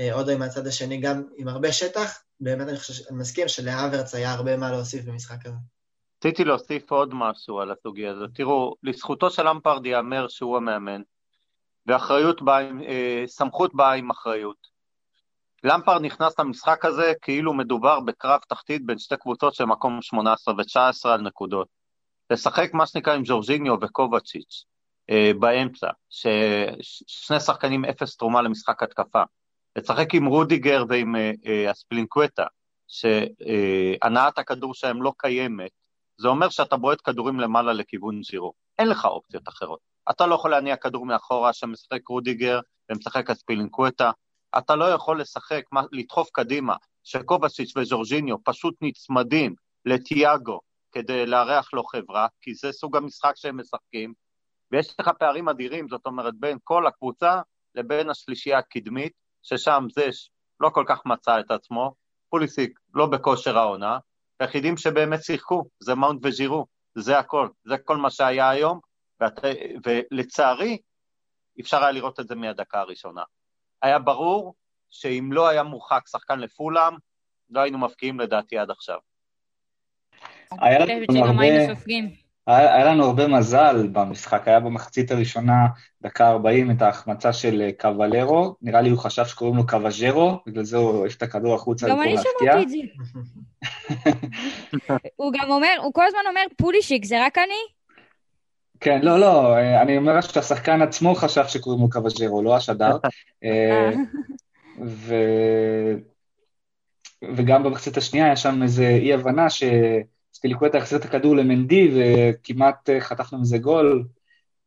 ועוד 0.01 0.31
עם 0.31 0.39
מהצד 0.39 0.67
השני 0.67 1.01
גם 1.01 1.23
עם 1.37 1.49
הרבה 1.49 1.73
שטח, 1.73 2.23
באמת 2.41 2.69
אני 2.69 2.79
חושב, 2.79 3.05
אני 3.11 3.19
מסכים 3.19 3.49
שלהאברץ 3.49 4.15
היה 4.15 4.33
הרבה 4.33 4.57
מה 4.57 4.71
להוסיף 4.71 5.05
במשחק 5.05 5.47
הזה. 5.47 5.57
רציתי 6.19 6.45
להוסיף 6.45 6.91
עוד 6.91 7.15
משהו 7.15 7.61
על 7.61 7.71
הסוגיה 7.71 8.11
הזאת. 8.11 8.31
תראו, 8.35 8.75
לזכותו 8.83 9.31
של 9.31 9.49
אמפרד 9.49 9.87
ייאמר 9.87 10.29
שהוא 10.29 10.57
המאמן, 10.57 11.03
ואחריות 11.87 12.43
באה, 12.43 12.71
אה, 12.89 13.25
סמכות 13.27 13.75
באה 13.75 13.93
עם 13.93 14.11
אחריות. 14.11 14.77
למפרד 15.65 16.03
נכנס 16.03 16.39
למשחק 16.39 16.85
הזה 16.85 17.13
כאילו 17.23 17.55
מדובר 17.55 18.01
בקרב 18.01 18.41
תחתית 18.49 18.87
בין 18.87 18.99
שתי 18.99 19.17
קבוצות 19.17 19.55
של 19.55 19.65
מקום 19.65 20.03
18 20.03 20.55
ו-19 20.55 21.09
על 21.09 21.21
נקודות. 21.21 21.69
לשחק 22.31 22.75
מה 22.75 22.87
שנקרא 22.87 23.15
עם 23.15 23.23
ג'ורג'יניו 23.25 23.75
וקובצ'יץ' 23.83 24.65
אה, 25.11 25.31
באמצע, 25.39 25.89
ששני 26.11 27.41
שחקנים 27.41 27.85
אפס 27.85 28.17
תרומה 28.17 28.43
למשחק 28.43 28.83
התקפה. 28.83 29.23
לשחק 29.77 30.15
עם 30.15 30.27
רודיגר 30.27 30.85
ועם 30.89 31.17
אה, 31.17 31.33
אה, 31.47 31.71
אספיליקואטה, 31.71 32.47
שהנעת 32.89 34.39
הכדור 34.39 34.75
שלהם 34.75 35.03
לא 35.03 35.13
קיימת, 35.17 35.71
זה 36.19 36.29
אומר 36.29 36.49
שאתה 36.49 36.77
בועט 36.77 36.99
כדורים 37.05 37.41
למעלה 37.41 37.73
לכיוון 37.73 38.23
ז'ירו. 38.23 38.53
אין 38.79 38.89
לך 38.89 39.05
אופציות 39.05 39.49
אחרות. 39.49 39.79
אתה 40.11 40.27
לא 40.27 40.35
יכול 40.35 40.51
להניע 40.51 40.77
כדור 40.77 41.07
מאחורה 41.07 41.53
שמשחק 41.53 42.09
רודיגר 42.09 42.61
ומשחק 42.91 43.31
אספלינקווטה. 43.31 44.11
אתה 44.59 44.77
לא 44.77 44.85
יכול 44.85 45.21
לשחק, 45.21 45.63
לדחוף 45.93 46.31
קדימה, 46.33 46.77
שקובסיץ' 47.05 47.77
וז'ורג'יניו 47.77 48.45
פשוט 48.45 48.75
נצמדים 48.81 49.55
לטיאגו 49.85 50.61
כדי 50.93 51.27
לארח 51.27 51.75
לו 51.75 51.85
חברה, 51.85 52.27
כי 52.41 52.55
זה 52.55 52.73
סוג 52.73 52.97
המשחק 52.97 53.33
שהם 53.37 53.61
משחקים, 53.61 54.13
ויש 54.73 54.95
לך 55.01 55.09
פערים 55.19 55.49
אדירים, 55.49 55.89
זאת 55.89 56.07
אומרת, 56.07 56.35
בין 56.39 56.59
כל 56.65 56.87
הקבוצה 56.87 57.41
לבין 57.75 58.11
השלישייה 58.11 58.59
הקדמית, 58.59 59.13
ששם 59.47 59.87
זה 59.95 60.09
לא 60.61 60.69
כל 60.69 60.85
כך 60.89 61.07
מצא 61.07 61.41
את 61.41 61.51
עצמו, 61.51 61.95
פוליסיק 62.29 62.79
לא 62.95 63.07
בכושר 63.07 63.59
העונה, 63.59 63.99
היחידים 64.41 64.77
שבאמת 64.77 65.23
שיחקו 65.23 65.65
זה 65.81 65.95
מאונט 65.95 66.21
וז'ירו, 66.25 66.67
זה 66.95 67.19
הכל, 67.19 67.49
זה 67.65 67.79
כל 67.79 67.97
מה 67.97 68.11
שהיה 68.11 68.51
היום, 68.51 68.81
ואת, 69.21 69.41
ולצערי, 69.87 70.79
אפשר 71.61 71.83
היה 71.83 71.91
לראות 71.91 72.21
את 72.21 72.29
זה 72.29 72.35
מהדקה 72.35 72.81
הראשונה. 72.81 73.23
היה 73.83 73.99
ברור 73.99 74.55
שאם 74.91 75.31
לא 75.33 75.49
היה 75.49 75.63
מורחק 75.63 76.03
שחקן 76.09 76.39
לפולאם, 76.39 76.95
לא 77.51 77.61
היינו 77.61 77.79
מפקיעים 77.79 78.21
לדעתי 78.21 78.59
עד 78.59 78.71
עכשיו. 78.71 78.99
היה 80.51 80.79
לנו 80.79 81.25
הרבה... 81.25 81.45
היה, 82.47 82.75
היה 82.75 82.85
לנו 82.85 83.05
הרבה 83.05 83.29
מזל 83.29 83.89
במשחק, 83.93 84.49
היה 84.49 84.61
במחצית 84.61 85.11
הראשונה, 85.11 85.67
דקה 86.03 86.29
40, 86.29 86.71
את 86.71 86.83
ההחמצה 86.83 87.33
של 87.33 87.63
אה, 87.63 87.71
קוולרו, 87.81 88.57
נראה 88.63 88.81
לי 88.81 88.91
הוא 88.91 88.99
חשב 88.99 89.25
שקוראים 89.25 89.57
לו 89.57 89.67
קוואז'רו, 89.67 90.41
בגלל 90.47 90.65
זה 90.65 90.77
הוא 90.77 91.01
העיף 91.03 91.17
את 91.17 91.23
הכדור 91.23 91.55
החוצה 91.55 91.89
גם 91.89 92.03
אני 92.03 92.17
שמעתי 92.17 92.63
את 92.63 92.69
זה. 92.69 92.77
הוא 95.17 95.33
גם 95.33 95.51
אומר, 95.51 95.77
הוא 95.83 95.95
כל 95.95 96.07
הזמן 96.07 96.21
אומר 96.29 96.43
פולישיק, 96.57 97.05
זה 97.05 97.25
רק 97.25 97.39
אני? 97.39 97.77
כן, 98.81 99.01
לא, 99.03 99.21
לא, 99.21 99.57
אה, 99.57 99.83
אני 99.83 99.97
אומר 99.97 100.21
שהשחקן 100.21 100.83
עצמו 100.83 101.15
חשב 101.15 101.47
שקוראים 101.47 101.83
לו 101.83 101.91
קוואז'רו, 101.91 102.43
לא 102.43 102.57
השדר. 102.57 102.97
אה, 103.45 103.91
ו... 104.85 105.15
וגם 107.37 107.63
במחצית 107.63 107.97
השנייה 107.97 108.27
היה 108.27 108.37
שם 108.37 108.63
איזו 108.63 108.83
אי-הבנה 108.83 109.51
ש... 109.51 109.63
ספיליקווטה 110.47 110.79
החזיר 110.79 110.99
את 110.99 111.05
הכדור 111.05 111.37
למנדי 111.37 111.91
וכמעט 111.95 112.91
אה, 112.91 113.01
חטפנו 113.01 113.39
מזה 113.39 113.59
גול. 113.59 114.05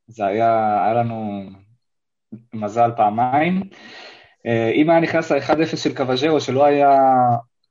זה 0.08 0.26
היה, 0.26 0.84
היה 0.84 0.94
לנו 0.94 1.50
מזל 2.54 2.92
פעמיים. 2.98 3.64
אה, 4.46 4.72
אם 4.76 4.90
היה 4.90 5.00
נכנס 5.00 5.32
ל-1-0 5.32 5.78
של 5.78 5.96
קוואז'רו, 5.96 6.42
שלא 6.42 6.66
היה... 6.66 7.00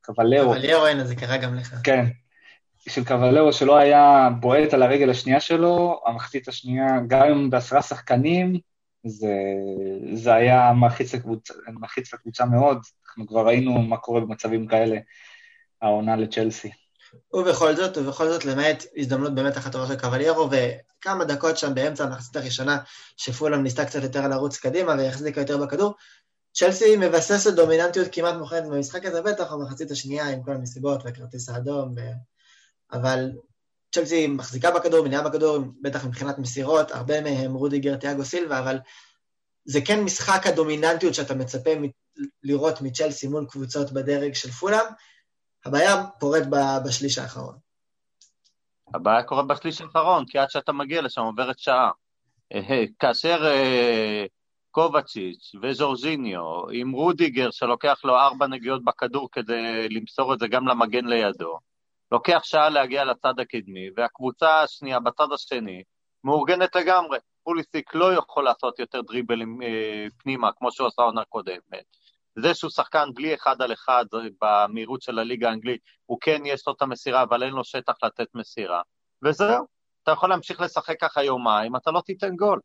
קוולרו. 0.04 0.54
קוולרו, 0.54 0.86
הנה, 0.86 1.04
זה 1.04 1.16
קרה 1.16 1.36
גם 1.36 1.54
לך. 1.54 1.74
כן. 1.84 2.04
של 2.88 3.04
קוולרו, 3.04 3.52
שלא 3.52 3.76
היה 3.76 4.28
בועט 4.40 4.74
על 4.74 4.82
הרגל 4.82 5.10
השנייה 5.10 5.40
שלו, 5.40 6.00
המחצית 6.06 6.48
השנייה, 6.48 6.86
גם 7.06 7.50
בעשרה 7.50 7.82
שחקנים, 7.82 8.58
זה, 9.06 9.34
זה 10.12 10.34
היה 10.34 10.72
מלחיץ 10.72 11.14
לקבוצה, 11.14 11.54
לקבוצה 12.14 12.44
מאוד. 12.44 12.78
אנחנו 13.06 13.26
כבר 13.26 13.46
ראינו 13.46 13.82
מה 13.82 13.96
קורה 13.96 14.20
במצבים 14.20 14.66
כאלה, 14.66 14.98
העונה 15.82 16.16
לצ'לסי. 16.16 16.70
ובכל 17.32 17.76
זאת, 17.76 17.96
ובכל 17.96 18.28
זאת, 18.28 18.44
למעט 18.44 18.84
הזדמנות 18.96 19.34
באמת 19.34 19.58
אחת 19.58 19.72
טובה 19.72 19.86
של 19.86 19.96
קבליירו, 19.96 20.48
וכמה 20.50 21.24
דקות 21.24 21.58
שם 21.58 21.74
באמצע 21.74 22.04
המחצית 22.04 22.36
הראשונה, 22.36 22.78
שפולאם 23.16 23.62
ניסתה 23.62 23.84
קצת 23.84 24.02
יותר 24.02 24.28
לרוץ 24.28 24.56
קדימה 24.56 24.94
והחזיקה 24.98 25.40
יותר 25.40 25.58
בכדור, 25.58 25.94
צ'לסי 26.54 26.96
מבססת 26.96 27.52
דומיננטיות 27.52 28.08
כמעט 28.12 28.34
מוחלטת 28.34 28.66
במשחק 28.66 29.04
הזה, 29.04 29.22
בטח 29.22 29.52
במחצית 29.52 29.90
השנייה 29.90 30.28
עם 30.28 30.42
כל 30.42 30.52
המסיבות 30.52 31.04
והכרטיס 31.04 31.48
האדום, 31.48 31.94
ו... 31.96 32.00
אבל 32.92 33.30
צ'לסי 33.94 34.26
מחזיקה 34.26 34.70
בכדור, 34.70 35.04
מניעה 35.04 35.22
בכדור, 35.22 35.58
בטח 35.82 36.04
מבחינת 36.04 36.38
מסירות, 36.38 36.90
הרבה 36.90 37.20
מהם 37.20 37.54
רודיגר, 37.54 37.96
תיאגו 37.96 38.24
סילבה, 38.24 38.58
אבל 38.58 38.78
זה 39.64 39.80
כן 39.80 40.00
משחק 40.00 40.46
הדומיננטיות 40.46 41.14
שאתה 41.14 41.34
מצפה 41.34 41.70
לראות 42.42 42.80
מצ'לסי 42.80 43.28
מול 43.28 43.46
קבוצות 43.50 43.92
בדרג 43.92 44.34
של 44.34 44.50
פולאם, 44.50 44.86
הבעיה 45.66 46.06
פורט 46.20 46.42
בשליש 46.86 47.18
האחרון. 47.18 47.54
הבעיה 48.94 49.22
קורית 49.22 49.46
בשליש 49.46 49.80
האחרון, 49.80 50.24
כי 50.26 50.38
עד 50.38 50.50
שאתה 50.50 50.72
מגיע 50.72 51.02
לשם 51.02 51.20
עוברת 51.20 51.58
שעה. 51.58 51.90
כאשר 52.98 53.52
קובצ'יץ' 54.70 55.52
וז'ורג'יניו 55.62 56.68
עם 56.72 56.92
רודיגר 56.92 57.50
שלוקח 57.50 58.00
לו 58.04 58.16
ארבע 58.16 58.46
נגיעות 58.46 58.84
בכדור 58.84 59.28
כדי 59.32 59.88
למסור 59.88 60.34
את 60.34 60.38
זה 60.38 60.48
גם 60.48 60.68
למגן 60.68 61.04
לידו, 61.06 61.58
לוקח 62.12 62.40
שעה 62.44 62.68
להגיע 62.68 63.04
לצד 63.04 63.40
הקדמי, 63.40 63.88
והקבוצה 63.96 64.62
השנייה 64.62 65.00
בצד 65.00 65.32
השני 65.34 65.82
מאורגנת 66.24 66.76
לגמרי. 66.76 67.18
פוליסיק 67.42 67.94
לא 67.94 68.14
יכול 68.14 68.44
לעשות 68.44 68.78
יותר 68.78 69.00
דריבלים 69.00 69.62
אה, 69.62 70.06
פנימה, 70.18 70.50
כמו 70.58 70.72
שהוא 70.72 70.86
עשה 70.86 71.02
עונה 71.02 71.24
קודמת. 71.24 71.84
זה 72.42 72.54
שהוא 72.54 72.70
שחקן 72.70 73.08
בלי 73.14 73.34
אחד 73.34 73.62
על 73.62 73.72
אחד 73.72 74.04
במהירות 74.42 75.02
של 75.02 75.18
הליגה 75.18 75.48
האנגלית, 75.50 75.80
הוא 76.06 76.18
כן 76.20 76.42
יש 76.44 76.66
לו 76.66 76.72
את 76.72 76.82
המסירה, 76.82 77.22
אבל 77.22 77.42
אין 77.42 77.52
לו 77.52 77.64
שטח 77.64 77.94
לתת 78.02 78.28
מסירה. 78.34 78.82
וזהו, 79.24 79.66
אתה 80.02 80.12
יכול 80.12 80.28
להמשיך 80.28 80.60
לשחק 80.60 81.00
ככה 81.00 81.24
יומיים, 81.24 81.76
אתה 81.76 81.90
לא 81.90 82.00
תיתן 82.00 82.36
גול. 82.36 82.60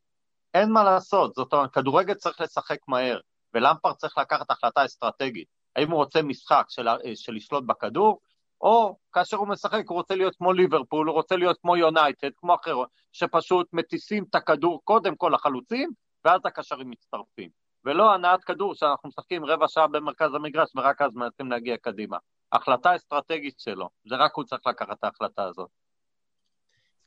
אין 0.54 0.72
מה 0.72 0.84
לעשות, 0.84 1.34
זאת 1.34 1.54
אומרת, 1.54 1.74
כדורגל 1.74 2.14
צריך 2.14 2.42
לשחק 2.42 2.78
מהר, 2.88 3.20
ולמפרד 3.54 3.96
צריך 3.96 4.18
לקחת 4.18 4.52
החלטה 4.52 4.86
אסטרטגית. 4.86 5.48
האם 5.76 5.92
הוא 5.92 5.98
רוצה 5.98 6.22
משחק 6.22 6.66
של, 6.70 6.88
של 7.16 7.34
לשלוט 7.34 7.64
בכדור, 7.64 8.20
או 8.62 8.98
כאשר 9.14 9.38
הוא 9.38 9.48
משחק 9.48 9.84
הוא 9.88 9.98
רוצה 9.98 10.16
להיות 10.16 10.36
כמו 10.36 10.54
ליברפול, 10.54 11.08
הוא 11.08 11.16
רוצה 11.16 11.36
להיות 11.36 11.58
כמו 11.62 11.78
יונייטד, 11.78 12.30
כמו 12.38 12.56
אחרות, 12.56 12.90
שפשוט 13.12 13.68
מטיסים 13.74 14.24
את 14.30 14.36
הכדור 14.36 14.82
קודם 14.84 15.16
כל 15.16 15.32
לחלוצים, 15.34 15.92
ואז 16.26 16.42
הקשרים 16.46 16.90
מצטרפים. 16.90 17.63
ולא 17.86 18.14
הנעת 18.14 18.44
כדור 18.44 18.76
שאנחנו 18.76 19.10
משחקים 19.10 19.46
רבע 19.46 19.68
שעה 19.68 19.88
במרכז 19.88 20.34
המגרש 20.34 20.76
ורק 20.76 21.02
אז 21.02 21.12
מנסים 21.14 21.52
להגיע 21.52 21.78
קדימה. 21.78 22.18
החלטה 22.52 22.96
אסטרטגית 22.96 23.60
שלו, 23.60 23.90
זה 24.06 24.16
רק 24.16 24.36
הוא 24.36 24.44
צריך 24.44 24.68
לקחת 24.68 25.00
את 25.00 25.04
ההחלטה 25.04 25.44
הזאת. 25.44 25.70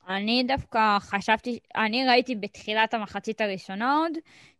אני 0.07 0.43
דווקא 0.47 0.99
חשבתי, 0.99 1.59
אני 1.75 2.07
ראיתי 2.07 2.35
בתחילת 2.35 2.93
המחצית 2.93 3.41
הראשונה 3.41 3.97
עוד, 3.97 4.11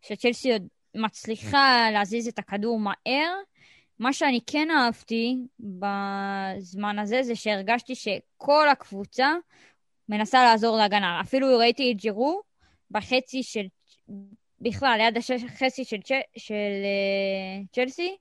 שצ'לסי 0.01 0.53
עוד 0.53 0.67
מצליחה 0.95 1.91
להזיז 1.93 2.27
את 2.27 2.39
הכדור 2.39 2.79
מהר. 2.79 3.33
מה 3.99 4.13
שאני 4.13 4.39
כן 4.47 4.67
אהבתי 4.71 5.37
בזמן 5.59 6.99
הזה, 6.99 7.23
זה 7.23 7.35
שהרגשתי 7.35 7.95
שכל 7.95 8.69
הקבוצה 8.69 9.33
מנסה 10.09 10.43
לעזור 10.43 10.77
להגנה. 10.77 11.21
אפילו 11.21 11.57
ראיתי 11.57 11.91
את 11.91 11.97
ג'ירו 11.97 12.41
בחצי 12.91 13.43
של, 13.43 13.65
בכלל, 14.61 14.95
ליד 14.97 15.17
החצי 15.17 15.85
של, 15.85 15.97
של 16.37 16.53
uh, 16.53 17.65
צ'לסי, 17.75 18.15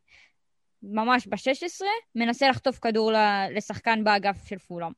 ממש 0.83 1.27
ב-16, 1.27 1.83
מנסה 2.15 2.49
לחטוף 2.49 2.79
כדור 2.79 3.13
לשחקן 3.51 4.05
באגף 4.05 4.49
של 4.49 4.59
פולאם. 4.59 4.93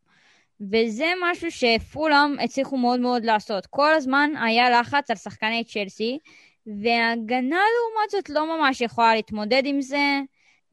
וזה 0.61 1.07
משהו 1.23 1.51
שפולאם 1.51 2.39
הצליחו 2.39 2.77
מאוד 2.77 3.01
מאוד 3.01 3.25
לעשות. 3.25 3.67
כל 3.67 3.95
הזמן 3.95 4.31
היה 4.45 4.81
לחץ 4.81 5.11
על 5.11 5.17
שחקני 5.17 5.65
צ'לסי, 5.65 6.19
והגנה 6.67 7.57
לעומת 7.57 8.11
זאת 8.11 8.29
לא 8.29 8.59
ממש 8.59 8.81
יכולה 8.81 9.15
להתמודד 9.15 9.63
עם 9.65 9.81
זה, 9.81 10.21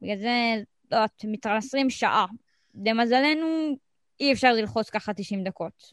בגלל 0.02 0.18
זה, 0.18 0.54
לא 0.90 0.96
יודעת, 0.96 1.24
מתרסרים 1.24 1.90
שעה. 1.90 2.26
למזלנו, 2.84 3.76
אי 4.20 4.32
אפשר 4.32 4.52
ללחוץ 4.52 4.90
ככה 4.90 5.14
90 5.14 5.44
דקות. 5.44 5.92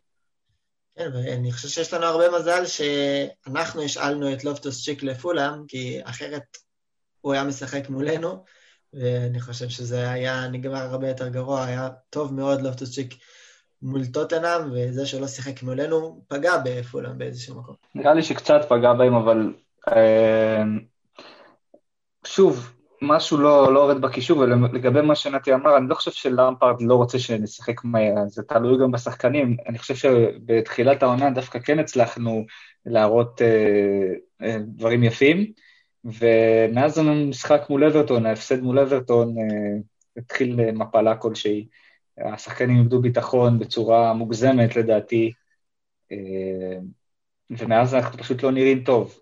כן, 0.95 1.09
ואני 1.13 1.51
חושב 1.51 1.67
שיש 1.67 1.93
לנו 1.93 2.05
הרבה 2.05 2.39
מזל 2.39 2.65
שאנחנו 2.65 3.81
השאלנו 3.81 4.33
את 4.33 4.43
לופטוס 4.43 4.83
צ'יק 4.83 5.03
לפולאם, 5.03 5.67
כי 5.67 5.99
אחרת 6.03 6.57
הוא 7.21 7.33
היה 7.33 7.43
משחק 7.43 7.89
מולנו, 7.89 8.43
ואני 8.93 9.39
חושב 9.39 9.69
שזה 9.69 10.11
היה 10.11 10.47
נגמר 10.47 10.81
הרבה 10.81 11.07
יותר 11.07 11.27
גרוע, 11.27 11.65
היה 11.65 11.89
טוב 12.09 12.33
מאוד 12.33 12.61
לופטוס 12.61 12.95
צ'יק 12.95 13.13
מול 13.81 14.05
טוטנאם, 14.05 14.71
וזה 14.71 15.05
שלא 15.05 15.27
שיחק 15.27 15.63
מולנו 15.63 16.21
פגע 16.27 16.57
בפולאם 16.65 17.17
באיזשהו 17.17 17.59
מקום. 17.59 17.75
נראה 17.95 18.13
לי 18.13 18.23
שקצת 18.23 18.61
פגע 18.69 18.93
בהם, 18.93 19.13
אבל 19.13 19.53
אה, 19.87 20.63
שוב, 22.25 22.72
משהו 23.03 23.37
לא, 23.37 23.73
לא 23.73 23.83
עובד 23.83 24.01
בקישור, 24.01 24.37
ולגבי 24.39 25.01
מה 25.01 25.15
שנתי 25.15 25.53
אמר, 25.53 25.77
אני 25.77 25.89
לא 25.89 25.95
חושב 25.95 26.11
שלמפרד 26.11 26.81
לא 26.81 26.95
רוצה 26.95 27.19
שנשחק 27.19 27.83
מהר, 27.83 28.27
זה 28.27 28.43
תלוי 28.43 28.77
גם 28.83 28.91
בשחקנים. 28.91 29.57
אני 29.67 29.79
חושב 29.79 29.95
שבתחילת 29.95 31.03
העונה 31.03 31.29
דווקא 31.29 31.59
כן 31.59 31.79
הצלחנו 31.79 32.45
להראות 32.85 33.41
אה, 33.41 34.13
אה, 34.41 34.57
דברים 34.59 35.03
יפים, 35.03 35.51
ומאז 36.05 36.97
המשחק 36.97 37.61
מול 37.69 37.83
אברטון, 37.83 38.25
ההפסד 38.25 38.61
מול 38.61 38.79
אברטון, 38.79 39.37
אה, 39.37 39.79
התחיל 40.17 40.71
מפלה 40.71 41.15
כלשהי. 41.15 41.67
השחקנים 42.17 42.79
איבדו 42.79 43.01
ביטחון 43.01 43.59
בצורה 43.59 44.13
מוגזמת 44.13 44.75
לדעתי, 44.75 45.31
אה, 46.11 46.77
ומאז 47.49 47.95
אנחנו 47.95 48.17
פשוט 48.17 48.43
לא 48.43 48.51
נראים 48.51 48.83
טוב. 48.83 49.19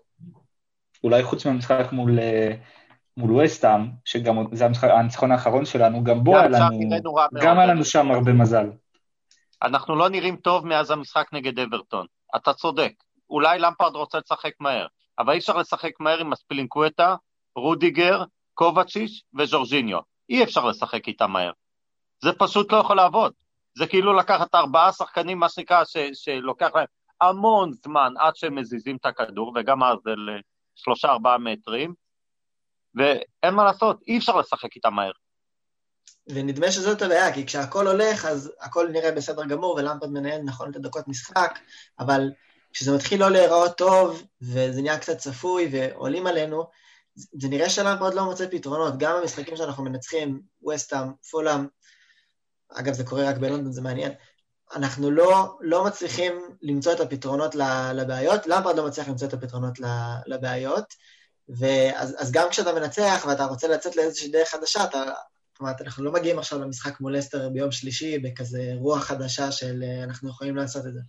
אולי 1.04 1.22
חוץ 1.22 1.46
מהמשחק 1.46 1.86
מול, 1.92 2.18
אה, 2.18 2.54
מול 3.16 3.44
וסטאם, 3.44 3.80
שגם 4.04 4.36
זה 4.52 4.66
הניצחון 4.82 5.32
האחרון 5.32 5.64
שלנו, 5.64 6.04
גם 6.04 6.24
בו 6.24 6.36
היה 6.36 6.48
לנו, 6.48 7.14
גם 7.42 7.58
היה 7.58 7.66
לנו 7.66 7.84
שם 7.84 8.10
הרבה 8.10 8.32
מזל. 8.32 8.66
אנחנו 9.62 9.96
לא 9.96 10.08
נראים 10.08 10.36
טוב 10.36 10.66
מאז 10.66 10.90
המשחק 10.90 11.26
נגד 11.32 11.58
אברטון. 11.58 12.06
אתה 12.36 12.52
צודק. 12.52 12.92
אולי 13.30 13.58
למפרד 13.58 13.94
רוצה 13.94 14.18
לשחק 14.18 14.52
מהר, 14.60 14.86
אבל 15.18 15.32
אי 15.32 15.38
אפשר 15.38 15.56
לשחק 15.56 16.00
מהר 16.00 16.18
עם 16.18 16.32
אספילינקווטה, 16.32 17.16
רודיגר, 17.56 18.24
קובצ'יש 18.54 19.24
וז'ורג'יניו. 19.38 19.98
אי 20.28 20.42
אפשר 20.42 20.64
לשחק 20.68 21.08
איתם 21.08 21.30
מהר. 21.30 21.50
זה 22.22 22.32
פשוט 22.38 22.72
לא 22.72 22.76
יכול 22.76 22.96
לעבוד. 22.96 23.32
זה 23.78 23.86
כאילו 23.86 24.12
לקחת 24.12 24.54
ארבעה 24.54 24.92
שחקנים, 24.92 25.38
מה 25.38 25.48
שנקרא, 25.48 25.84
ש, 25.84 25.96
שלוקח 26.12 26.70
להם 26.74 26.86
המון 27.20 27.72
זמן 27.72 28.12
עד 28.18 28.36
שהם 28.36 28.54
מזיזים 28.54 28.96
את 28.96 29.06
הכדור, 29.06 29.52
וגם 29.56 29.82
אז 29.82 29.98
זה 30.04 30.10
לשלושה 30.76 31.08
ארבעה 31.08 31.38
מטרים, 31.38 31.94
ואין 32.94 33.54
מה 33.54 33.64
לעשות, 33.64 34.00
אי 34.08 34.18
אפשר 34.18 34.36
לשחק 34.36 34.76
איתם 34.76 34.94
מהר. 34.94 35.10
ונדמה 36.26 36.72
שזאת 36.72 37.02
הבעיה, 37.02 37.34
כי 37.34 37.46
כשהכול 37.46 37.88
הולך, 37.88 38.24
אז 38.24 38.52
הכל 38.60 38.88
נראה 38.92 39.12
בסדר 39.12 39.44
גמור, 39.44 39.74
ולמפרד 39.74 40.10
מנהל 40.10 40.42
נכון 40.42 40.70
את 40.70 40.76
הדקות 40.76 41.08
משחק, 41.08 41.58
אבל 41.98 42.30
כשזה 42.72 42.96
מתחיל 42.96 43.20
לא 43.20 43.30
להיראות 43.30 43.78
טוב, 43.78 44.22
וזה 44.42 44.82
נהיה 44.82 44.98
קצת 44.98 45.18
צפוי, 45.18 45.68
ועולים 45.72 46.26
עלינו, 46.26 46.64
זה 47.14 47.48
נראה 47.48 47.70
שלמפרד 47.70 48.14
לא 48.14 48.24
מוצא 48.24 48.46
פתרונות. 48.50 48.98
גם 48.98 49.16
המשחקים 49.16 49.56
שאנחנו 49.56 49.84
מנצחים, 49.84 50.40
וסטאם, 50.68 51.12
פולאם, 51.30 51.66
אגב, 52.72 52.92
זה 52.92 53.04
קורה 53.04 53.30
רק 53.30 53.36
בלונדון, 53.36 53.72
זה 53.72 53.82
מעניין. 53.82 54.12
אנחנו 54.74 55.10
לא, 55.10 55.58
לא 55.60 55.84
מצליחים 55.84 56.32
למצוא 56.62 56.92
את 56.92 57.00
הפתרונות 57.00 57.54
לבעיות, 57.94 58.46
למפרד 58.46 58.76
לא 58.76 58.86
מצליח 58.86 59.08
למצוא 59.08 59.28
את 59.28 59.32
הפתרונות 59.32 59.78
לבעיות, 60.26 60.84
ואז 61.48 62.16
אז 62.18 62.32
גם 62.32 62.48
כשאתה 62.50 62.72
מנצח 62.72 63.26
ואתה 63.28 63.44
רוצה 63.44 63.68
לצאת 63.68 63.96
לאיזושהי 63.96 64.30
דרך 64.30 64.48
חדשה, 64.48 64.84
אתה, 64.84 65.04
זאת 65.52 65.60
אומרת, 65.60 65.82
אנחנו 65.82 66.04
לא 66.04 66.12
מגיעים 66.12 66.38
עכשיו 66.38 66.58
למשחק 66.58 67.00
מול 67.00 67.18
אסטר 67.18 67.48
ביום 67.48 67.72
שלישי 67.72 68.18
בכזה 68.18 68.72
רוח 68.74 69.04
חדשה 69.04 69.52
של 69.52 69.82
אה, 69.82 70.04
אנחנו 70.04 70.28
יכולים 70.28 70.56
לעשות 70.56 70.86
את 70.86 70.92
זה. 70.92 71.00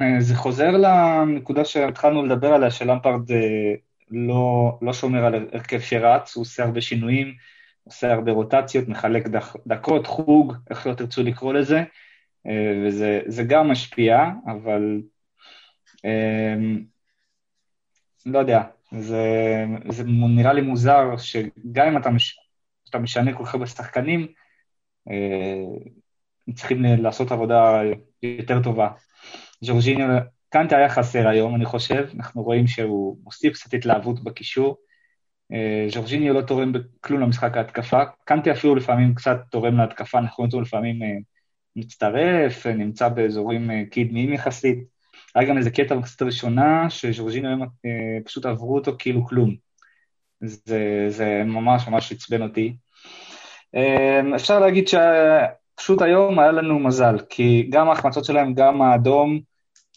אה, 0.00 0.20
זה 0.20 0.34
חוזר 0.34 0.70
לנקודה 0.70 1.64
שהתחלנו 1.64 2.26
לדבר 2.26 2.52
עליה, 2.52 2.70
שלמפרד 2.70 3.32
אה, 3.32 3.74
לא, 4.10 4.78
לא 4.82 4.92
שומר 4.92 5.24
על 5.24 5.34
הרכב 5.52 5.80
שרץ, 5.80 6.36
הוא 6.36 6.42
עושה 6.42 6.64
הרבה 6.64 6.80
שינויים, 6.80 7.34
עושה 7.84 8.12
הרבה 8.12 8.32
רוטציות, 8.32 8.88
מחלק 8.88 9.26
דק, 9.26 9.44
דקות, 9.66 10.06
חוג, 10.06 10.54
איך 10.70 10.86
לא 10.86 10.94
תרצו 10.94 11.22
לקרוא 11.22 11.52
לזה, 11.52 11.82
וזה 12.86 13.42
גם 13.42 13.70
משפיע, 13.70 14.24
אבל 14.46 15.00
לא 18.26 18.38
יודע, 18.38 18.62
זה, 18.92 19.24
זה 19.88 20.04
נראה 20.06 20.52
לי 20.52 20.60
מוזר 20.60 21.16
שגם 21.16 21.86
אם 21.86 21.96
אתה, 21.96 22.10
מש, 22.10 22.38
אתה 22.90 22.98
משנה 22.98 23.36
כל 23.36 23.44
כך 23.44 23.54
הרבה 23.54 23.66
שחקנים, 23.66 24.26
אה, 25.10 25.64
צריכים 26.54 26.82
לעשות 26.82 27.32
עבודה 27.32 27.80
יותר 28.22 28.62
טובה. 28.62 28.88
ז'ורג'יניו, 29.60 30.06
קנטה 30.48 30.76
היה 30.76 30.88
חסר 30.88 31.28
היום, 31.28 31.54
אני 31.54 31.64
חושב, 31.64 32.08
אנחנו 32.16 32.42
רואים 32.42 32.66
שהוא 32.66 33.18
מוסיף 33.22 33.52
קצת 33.52 33.74
התלהבות 33.74 34.24
בקישור, 34.24 34.76
אה, 35.52 35.86
ז'ורג'יניו 35.90 36.34
לא 36.34 36.42
תורם 36.42 36.72
בכלום 36.72 37.20
למשחק 37.20 37.56
ההתקפה, 37.56 38.02
קנטי 38.24 38.52
אפילו 38.52 38.74
לפעמים 38.74 39.14
קצת 39.14 39.38
תורם 39.50 39.76
להתקפה, 39.76 40.18
אנחנו 40.18 40.36
רואים 40.36 40.50
אותו 40.52 40.60
לפעמים 40.60 41.02
אה, 41.02 41.16
מצטרף, 41.76 42.66
אה, 42.66 42.72
נמצא 42.72 43.08
באזורים 43.08 43.70
קדמיים 43.90 44.32
יחסית. 44.32 44.97
היה 45.38 45.48
גם 45.48 45.58
איזה 45.58 45.70
קטע 45.70 45.94
במחצית 45.94 46.22
הראשונה, 46.22 46.90
שז'ורג'יניו 46.90 47.58
פשוט 48.24 48.46
עברו 48.46 48.74
אותו 48.74 48.92
כאילו 48.98 49.24
כלום. 49.24 49.54
זה, 50.40 51.06
זה 51.08 51.42
ממש 51.46 51.88
ממש 51.88 52.12
עצבן 52.12 52.42
אותי. 52.42 52.76
אפשר 54.34 54.60
להגיד 54.60 54.88
שפשוט 54.88 56.02
היום 56.02 56.38
היה 56.38 56.52
לנו 56.52 56.78
מזל, 56.78 57.18
כי 57.28 57.68
גם 57.70 57.88
ההחמצות 57.88 58.24
שלהם, 58.24 58.54
גם 58.54 58.82
האדום, 58.82 59.40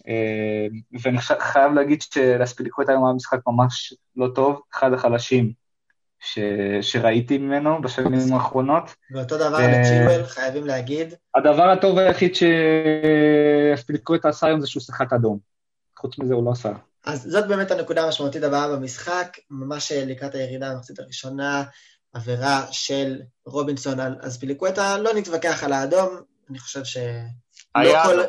אה, 0.08 0.68
ואני 1.02 1.18
חייב 1.18 1.74
להגיד 1.74 2.02
שלאספיליקווטה 2.02 2.92
היום 2.92 3.06
היה 3.06 3.14
משחק 3.14 3.40
ממש 3.48 3.94
לא 4.16 4.28
טוב, 4.36 4.62
אחד 4.74 4.94
החלשים 4.94 5.61
ש... 6.22 6.40
שראיתי 6.82 7.38
ממנו 7.38 7.82
בשנים 7.82 8.34
האחרונות. 8.34 8.96
ואותו 9.12 9.38
דבר 9.38 9.58
לצ'ילואל, 9.58 10.26
חייבים 10.26 10.66
להגיד. 10.66 11.14
הדבר 11.36 11.70
הטוב 11.70 11.98
היחיד 11.98 12.34
שפיליקוויטה 13.76 14.30
עשה 14.30 14.48
היום 14.48 14.62
זה 14.62 14.68
שהוא 14.68 14.82
שיחק 14.82 15.14
אדום. 15.14 15.40
חוץ 16.00 16.20
מזה 16.20 16.34
הוא 16.34 16.46
לא 16.46 16.52
עשה. 16.52 16.72
אז 17.06 17.24
זאת 17.24 17.48
באמת 17.48 17.72
הנקודה 17.72 18.04
המשמעותית 18.04 18.44
הבאה 18.44 18.68
במשחק, 18.68 19.38
ממש 19.50 19.92
לקראת 19.92 20.36
הירידה 20.36 20.74
במחצית 20.74 21.00
הראשונה, 21.00 21.64
עבירה 22.14 22.66
של 22.72 23.22
רובינסון 23.46 24.00
על 24.00 24.16
אספיליקווטה, 24.22 24.98
לא 24.98 25.14
נתווכח 25.16 25.64
על 25.64 25.74
האדום, 25.74 26.10
אני 26.50 26.60
חושב 26.60 26.84
ש... 26.84 26.98
היה 27.76 28.04
כל... 28.04 28.20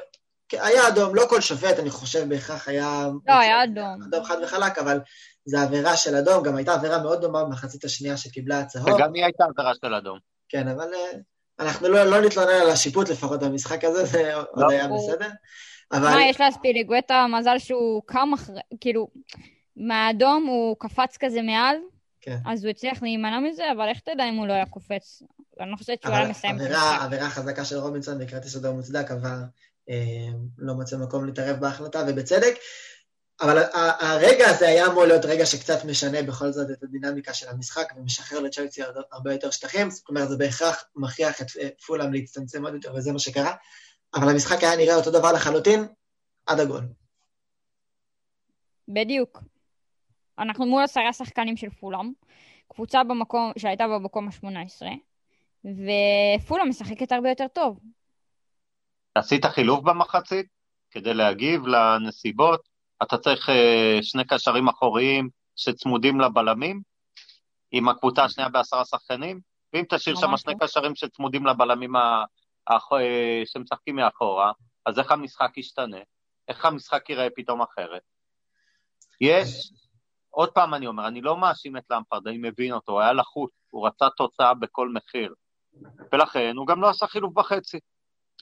היה 0.53 0.89
אדום, 0.89 1.15
לא 1.15 1.27
כל 1.29 1.41
שופט, 1.41 1.79
אני 1.79 1.91
חושב, 1.91 2.29
בהכרח 2.29 2.69
היה... 2.69 3.09
לא, 3.29 3.35
היה 3.35 3.65
אדום. 3.65 4.03
אדום 4.09 4.25
חד 4.25 4.37
וחלק, 4.45 4.79
אבל 4.79 5.01
זו 5.45 5.59
עבירה 5.59 5.97
של 5.97 6.17
אדום, 6.17 6.43
גם 6.43 6.57
הייתה 6.57 6.75
עבירה 6.75 7.03
מאוד 7.03 7.21
דומה 7.21 7.45
במחצית 7.45 7.85
השנייה 7.85 8.17
שקיבלה 8.17 8.59
הצהוב. 8.59 8.89
וגם 8.89 9.15
היא 9.15 9.25
הייתה 9.25 9.45
עבירה 9.45 9.73
של 9.75 9.95
אדום. 9.95 10.19
כן, 10.49 10.69
אבל 10.69 10.95
אה, 10.95 11.19
אנחנו 11.59 11.89
לא, 11.89 12.05
לא 12.05 12.21
נתלונן 12.21 12.61
על 12.63 12.71
השיפוט 12.71 13.09
לפחות 13.09 13.41
במשחק 13.41 13.85
הזה, 13.85 14.05
זה 14.05 14.23
לא. 14.33 14.45
עוד 14.51 14.71
היה 14.71 14.89
בסדר. 14.89 15.29
אבל... 15.93 16.11
מה, 16.11 16.25
יש 16.25 16.41
לאספיליגווטה 16.41 17.27
מזל 17.39 17.59
שהוא 17.59 18.03
קם 18.07 18.33
אחרי, 18.35 18.61
כאילו, 18.81 19.09
מהאדום 19.77 20.47
הוא 20.47 20.77
קפץ 20.79 21.17
כזה 21.21 21.43
מעל, 21.43 21.77
כן. 22.21 22.37
אז 22.47 22.65
הוא 22.65 22.71
הצליח 22.71 23.03
להימנע 23.03 23.41
מזה, 23.41 23.73
אבל 23.73 23.89
איך 23.89 24.01
תדע 24.01 24.29
אם 24.29 24.35
הוא 24.35 24.47
לא 24.47 24.53
היה 24.53 24.67
קופץ? 24.67 25.23
אני 25.61 25.71
לא 25.71 25.77
חושבת 25.77 26.03
שהוא 26.03 26.15
היה 26.15 26.29
מסיים 26.29 26.57
את 26.57 26.61
המשחק. 26.61 26.99
עבירה 27.03 27.31
חזקה 27.31 27.65
של 27.65 27.77
רובינסון 27.77 28.19
בכרטיס 28.19 28.57
אדום 28.57 28.77
מוצדק, 28.77 29.11
אבל 29.11 29.39
אה, 29.91 30.29
לא 30.59 30.75
מצא 30.75 30.97
מקום 30.97 31.27
להתערב 31.27 31.57
בהחלטה, 31.61 32.05
ובצדק. 32.09 32.55
אבל 33.41 33.63
הרגע 34.01 34.49
הזה 34.49 34.69
היה 34.69 34.87
אמור 34.87 35.05
להיות 35.05 35.25
רגע 35.25 35.47
שקצת 35.47 35.85
משנה 35.85 36.23
בכל 36.23 36.51
זאת 36.51 36.71
את 36.71 36.83
הדינמיקה 36.83 37.35
של 37.35 37.49
המשחק 37.49 37.93
ומשחרר 37.97 38.41
לצ'לסי 38.41 38.83
הרבה 39.13 39.33
יותר 39.33 39.51
שטחים, 39.51 39.91
זאת 39.91 40.09
אומרת, 40.09 40.29
זה 40.29 40.37
בהכרח 40.37 40.85
מכריח 40.97 41.41
את 41.43 41.47
פולאם 41.87 42.13
להצטמצם 42.13 42.65
עוד 42.65 42.75
יותר, 42.75 42.95
וזה 42.95 43.13
מה 43.13 43.19
שקרה. 43.19 43.55
אבל 44.15 44.29
המשחק 44.29 44.63
היה 44.63 44.77
נראה 44.77 44.95
אותו 44.95 45.11
דבר 45.11 45.33
לחלוטין, 45.33 45.87
עד 46.47 46.61
הגול. 46.61 46.85
בדיוק. 48.89 49.43
אנחנו 50.39 50.67
מול 50.67 50.83
עשרה 50.83 51.13
שחקנים 51.13 51.57
של 51.57 51.71
פולאם, 51.71 52.13
קבוצה 52.69 53.05
במקום, 53.05 53.53
שהייתה 53.59 53.89
במקום 53.89 54.29
ה-18, 54.29 54.87
ופולאם 55.65 56.69
משחקת 56.69 57.13
הרבה 57.13 57.29
יותר 57.29 57.49
טוב. 57.49 57.81
עשית 59.15 59.45
חילוף 59.45 59.81
במחצית 59.81 60.47
כדי 60.91 61.15
להגיב 61.15 61.67
לנסיבות? 61.67 62.72
אתה 63.03 63.19
צריך 63.19 63.49
אה, 63.49 63.99
שני 64.03 64.25
קשרים 64.25 64.69
אחוריים 64.69 65.29
שצמודים 65.57 66.21
לבלמים, 66.21 66.81
עם 67.73 67.89
הקבוצה 67.89 68.25
השנייה 68.25 68.49
בעשרה 68.49 68.85
שחקנים, 68.85 69.41
ואם 69.73 69.85
תשאיר 69.89 70.17
שם 70.17 70.37
שני 70.37 70.55
לא. 70.61 70.67
קשרים 70.67 70.95
שצמודים 70.95 71.47
לבלמים 71.47 71.97
אה, 71.97 72.25
שמשחקים 73.45 73.97
מאחורה, 73.97 74.53
אז 74.87 74.99
איך 74.99 75.13
המשחק 75.13 75.59
ישתנה? 75.59 75.99
איך 76.49 76.65
המשחק 76.65 77.11
ייראה 77.11 77.29
פתאום 77.37 77.63
אחרת? 77.63 78.03
יש, 79.21 79.73
עוד 80.31 80.51
פעם 80.51 80.75
אני 80.75 80.87
אומר, 80.87 81.09
אני 81.09 81.21
לא 81.21 81.37
מאשים 81.37 81.77
את 81.77 81.83
למפרד, 81.91 82.29
אני 82.29 82.39
מבין 82.39 82.73
אותו, 82.73 82.93
הוא 82.93 83.01
היה 83.01 83.13
לחוץ, 83.13 83.51
הוא 83.71 83.87
רצה 83.87 84.11
תוצאה 84.17 84.55
בכל 84.55 84.89
מחיר, 84.89 85.35
ולכן 86.13 86.57
הוא 86.57 86.67
גם 86.67 86.83
לא 86.83 86.89
עשה 86.89 87.07
חילוף 87.07 87.35
בחצי. 87.35 87.79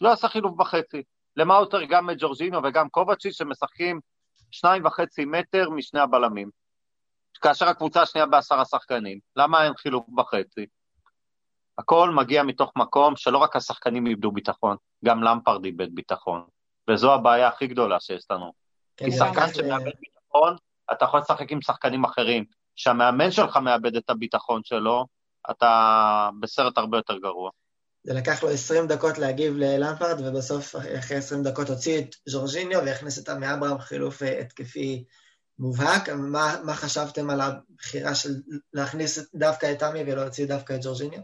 לא 0.01 0.13
עשה 0.13 0.29
חילוף 0.29 0.57
בחצי. 0.57 1.03
למה 1.37 1.55
יותר 1.55 1.85
גם 1.85 2.11
ג'ורג'ינו 2.19 2.59
וגם 2.65 2.89
קובצ'י 2.89 3.33
שמשחקים 3.33 4.01
שניים 4.51 4.87
וחצי 4.87 5.25
מטר 5.25 5.71
משני 5.71 6.01
הבלמים. 6.01 6.51
כאשר 7.41 7.69
הקבוצה 7.69 8.03
השנייה 8.03 8.27
בעשרה 8.27 8.65
שחקנים, 8.65 9.19
למה 9.37 9.65
אין 9.65 9.75
חילוף 9.77 10.07
בחצי? 10.15 10.67
הכל 11.79 12.11
מגיע 12.11 12.43
מתוך 12.43 12.73
מקום 12.77 13.17
שלא 13.17 13.39
רק 13.39 13.57
השחקנים 13.57 14.07
איבדו 14.07 14.33
ביטחון, 14.33 14.77
גם 15.05 15.23
למפרד 15.23 15.65
איבד 15.65 15.95
ביטחון. 15.95 16.45
וזו 16.91 17.15
הבעיה 17.15 17.49
הכי 17.49 17.67
גדולה 17.67 18.01
שיש 18.01 18.25
לנו. 18.31 18.53
כן, 18.97 19.05
כי 19.05 19.13
שחקן 19.13 19.55
שמאבד 19.55 19.93
ביטחון, 20.01 20.57
אתה 20.93 21.05
יכול 21.05 21.21
לשחק 21.21 21.53
עם 21.53 21.63
שחקנים 21.63 22.05
אחרים. 22.05 22.45
כשהמאמן 22.77 23.31
שלך 23.31 23.57
מאבד 23.57 23.97
את 23.97 24.11
הביטחון 24.11 24.61
שלו, 24.65 25.07
אתה 25.51 26.31
בסרט 26.41 26.79
הרבה 26.79 26.99
יותר 26.99 27.19
גרוע. 27.19 27.51
זה 28.05 28.15
לקח 28.15 28.43
לו 28.43 28.51
20 28.51 28.87
דקות 28.87 29.19
להגיב 29.19 29.55
ללמפרד, 29.57 30.21
ובסוף 30.21 30.77
אחרי 30.77 31.17
20 31.17 31.43
דקות 31.43 31.69
הוציא 31.69 31.99
את 31.99 32.15
ז'ורג'יניו 32.27 32.81
והכניס 32.85 33.19
את 33.19 33.29
עמי 33.29 33.53
אברהם 33.53 33.79
חילוף 33.79 34.23
אה, 34.23 34.41
התקפי 34.41 35.05
מובהק. 35.59 36.09
מה, 36.09 36.57
מה 36.65 36.75
חשבתם 36.75 37.31
על 37.31 37.41
הבחירה 37.41 38.15
של 38.15 38.31
להכניס 38.73 39.19
דווקא 39.35 39.73
את 39.73 39.83
עמי 39.83 40.01
ולהוציא 40.07 40.47
דווקא 40.47 40.73
את 40.73 40.83
ז'ורג'יניו? 40.83 41.21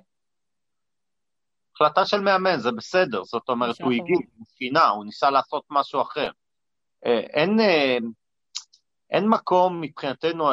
החלטה 1.74 2.06
של 2.06 2.20
מאמן, 2.20 2.58
זה 2.58 2.72
בסדר, 2.72 3.24
זאת 3.24 3.48
אומרת, 3.48 3.80
הוא 3.80 3.92
הגיב, 3.92 4.18
הוא 4.36 4.46
שינה, 4.58 4.88
הוא 4.88 5.04
ניסה 5.04 5.30
לעשות 5.30 5.64
משהו 5.70 6.02
אחר. 6.02 6.30
אה, 7.06 7.20
אין, 7.20 7.60
אה, 7.60 7.96
אין 9.10 9.28
מקום 9.28 9.80
מבחינתנו, 9.80 10.52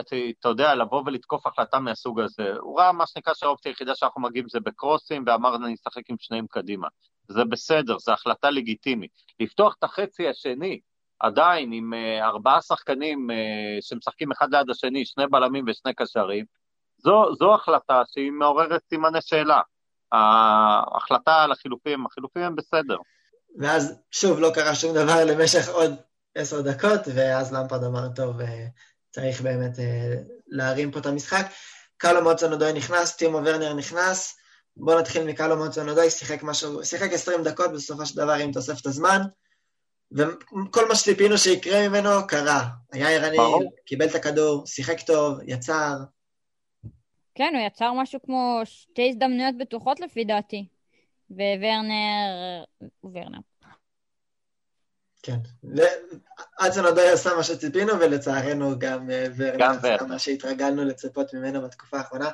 אתה, 0.00 0.16
אתה 0.40 0.48
יודע, 0.48 0.74
לבוא 0.74 1.02
ולתקוף 1.06 1.46
החלטה 1.46 1.78
מהסוג 1.78 2.20
הזה. 2.20 2.52
הוא 2.60 2.80
ראה 2.80 2.92
מה 2.92 3.06
שנקרא 3.06 3.34
שהאופציה 3.34 3.70
היחידה 3.72 3.94
שאנחנו 3.94 4.20
מגיעים 4.20 4.48
זה 4.48 4.60
בקרוסים, 4.60 5.24
ואמר, 5.26 5.56
אני 5.56 5.74
אשחק 5.74 6.10
עם 6.10 6.16
שניהם 6.18 6.46
קדימה. 6.50 6.88
זה 7.28 7.44
בסדר, 7.44 7.98
זו 7.98 8.12
החלטה 8.12 8.50
לגיטימית. 8.50 9.10
לפתוח 9.40 9.74
את 9.78 9.84
החצי 9.84 10.28
השני, 10.28 10.80
עדיין 11.18 11.72
עם 11.72 11.92
uh, 11.92 12.24
ארבעה 12.24 12.62
שחקנים 12.62 13.30
uh, 13.30 13.34
שמשחקים 13.80 14.32
אחד 14.32 14.54
ליד 14.54 14.70
השני, 14.70 15.06
שני 15.06 15.26
בלמים 15.26 15.64
ושני 15.68 15.94
קשרים, 15.94 16.44
זו, 16.98 17.34
זו 17.34 17.54
החלטה 17.54 18.02
שהיא 18.12 18.32
מעוררת 18.32 18.82
סימני 18.88 19.18
שאלה. 19.22 19.60
ההחלטה 20.12 21.42
על 21.42 21.52
החילופים, 21.52 22.06
החילופים 22.06 22.42
הם 22.42 22.56
בסדר. 22.56 22.96
ואז 23.58 24.02
שוב 24.10 24.38
לא 24.38 24.50
קרה 24.54 24.74
שום 24.74 24.94
דבר 24.94 25.24
למשך 25.24 25.68
עוד 25.68 25.90
עשר 26.34 26.60
דקות, 26.60 27.00
ואז 27.14 27.52
למפרד 27.52 27.84
אמר, 27.84 28.08
טוב, 28.08 28.40
אה, 28.40 28.66
צריך 29.10 29.40
באמת 29.40 29.78
אה, 29.78 30.14
להרים 30.46 30.90
פה 30.90 30.98
את 30.98 31.06
המשחק. 31.06 31.46
קלו 31.96 32.22
מוצון 32.22 32.52
אודוי 32.52 32.72
נכנס, 32.72 33.16
טימו 33.16 33.38
ורנר 33.44 33.74
נכנס, 33.74 34.36
בואו 34.76 35.00
נתחיל 35.00 35.24
מקלו 35.24 35.56
מוצון 35.56 35.88
אודוי, 35.88 36.10
שיחק 36.10 36.42
משהו, 36.42 36.84
שיחק 36.84 37.12
20 37.12 37.42
דקות 37.42 37.72
בסופו 37.72 38.06
של 38.06 38.16
דבר 38.16 38.32
עם 38.32 38.52
תוספת 38.52 38.86
הזמן, 38.86 39.20
וכל 40.12 40.88
מה 40.88 40.94
שציפינו 40.94 41.38
שיקרה 41.38 41.88
ממנו 41.88 42.10
קרה. 42.28 42.68
היה 42.92 43.10
ערני, 43.10 43.68
קיבל 43.86 44.06
את 44.06 44.14
הכדור, 44.14 44.66
שיחק 44.66 45.00
טוב, 45.00 45.38
יצר. 45.46 45.96
כן, 47.34 47.52
הוא 47.54 47.66
יצר 47.66 47.92
משהו 47.92 48.20
כמו 48.22 48.60
שתי 48.64 49.08
הזדמנויות 49.08 49.54
בטוחות 49.58 50.00
לפי 50.00 50.24
דעתי. 50.24 50.66
וורנר, 51.30 52.64
ורנר, 53.04 53.38
כן, 55.24 55.36
אצן 56.66 56.84
עוד 56.84 56.96
לא 56.96 57.12
עשה 57.12 57.36
מה 57.36 57.42
שציפינו, 57.42 57.92
ולצערנו 58.00 58.78
גם 58.78 59.10
אה, 59.10 59.26
ורנר 59.36 59.78
עשה 59.78 60.04
מה 60.08 60.18
שהתרגלנו 60.18 60.84
לצפות 60.84 61.34
ממנו 61.34 61.62
בתקופה 61.62 61.98
האחרונה. 61.98 62.30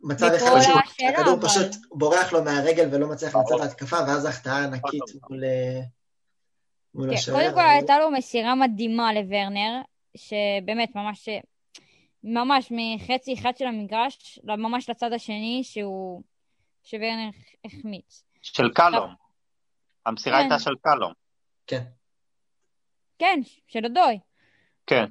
מצד 0.00 0.34
אחד 0.34 0.50
שהכדור 0.60 1.40
פשוט 1.40 1.76
בורח 1.90 2.32
לו 2.32 2.44
מהרגל 2.44 2.88
ולא 2.92 3.08
מצליח 3.08 3.36
לצאת 3.36 3.60
להתקפה, 3.60 3.96
ואז 3.96 4.26
החטאה 4.26 4.64
ענקית 4.64 5.02
מול 6.94 7.08
כן, 7.08 7.14
השוער. 7.14 7.40
קודם 7.40 7.54
כל 7.54 7.60
הייתה 7.60 7.98
לו 7.98 8.10
מסירה 8.10 8.54
מדהימה 8.54 9.12
לוורנר, 9.12 9.80
שבאמת 10.16 10.94
ממש, 10.94 11.28
ממש 12.24 12.72
מחצי 12.72 13.34
אחד 13.34 13.56
של 13.56 13.66
המגרש, 13.66 14.38
ממש 14.44 14.90
לצד 14.90 15.12
השני, 15.12 15.60
שהוא, 15.64 16.22
שוורנר 16.84 17.28
החמיץ. 17.64 18.24
של 18.42 18.68
קלום. 18.74 19.14
המסירה 20.06 20.38
הייתה 20.38 20.54
כן. 20.54 20.60
של 20.60 20.74
קלום. 20.82 21.23
כן. 21.66 21.82
כן, 23.18 23.40
של 23.66 23.84
אודוי. 23.84 24.18
כן. 24.86 25.04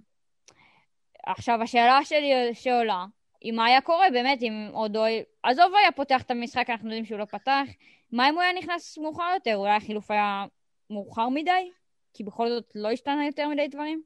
עכשיו, 1.25 1.61
השאלה 1.61 1.99
שלי 2.03 2.31
שעולה, 2.53 3.05
אם 3.43 3.53
מה 3.55 3.65
היה 3.65 3.81
קורה 3.81 4.05
באמת 4.11 4.41
אם 4.41 4.69
אודוי, 4.73 5.23
עזוב 5.43 5.75
היה 5.75 5.91
פותח 5.91 6.21
את 6.21 6.31
המשחק, 6.31 6.69
אנחנו 6.69 6.87
יודעים 6.87 7.05
שהוא 7.05 7.19
לא 7.19 7.25
פתח, 7.25 7.63
מה 8.11 8.29
אם 8.29 8.33
הוא 8.33 8.41
היה 8.41 8.53
נכנס 8.53 8.97
מאוחר 8.97 9.31
יותר? 9.33 9.55
אולי 9.55 9.75
החילוף 9.75 10.11
היה 10.11 10.45
מאוחר 10.89 11.29
מדי? 11.29 11.71
כי 12.13 12.23
בכל 12.23 12.49
זאת 12.49 12.71
לא 12.75 12.91
השתנה 12.91 13.25
יותר 13.25 13.47
מדי 13.47 13.67
דברים? 13.67 14.01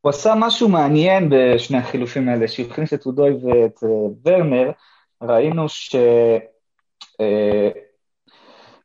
הוא 0.00 0.10
עשה 0.10 0.34
משהו 0.38 0.68
מעניין 0.68 1.30
בשני 1.30 1.78
החילופים 1.78 2.28
האלה, 2.28 2.48
שהכניס 2.48 2.94
את 2.94 3.06
אודוי 3.06 3.30
ואת 3.30 3.76
uh, 3.76 3.86
ורנר, 4.24 4.70
ראינו 5.22 5.68
ש... 5.68 5.96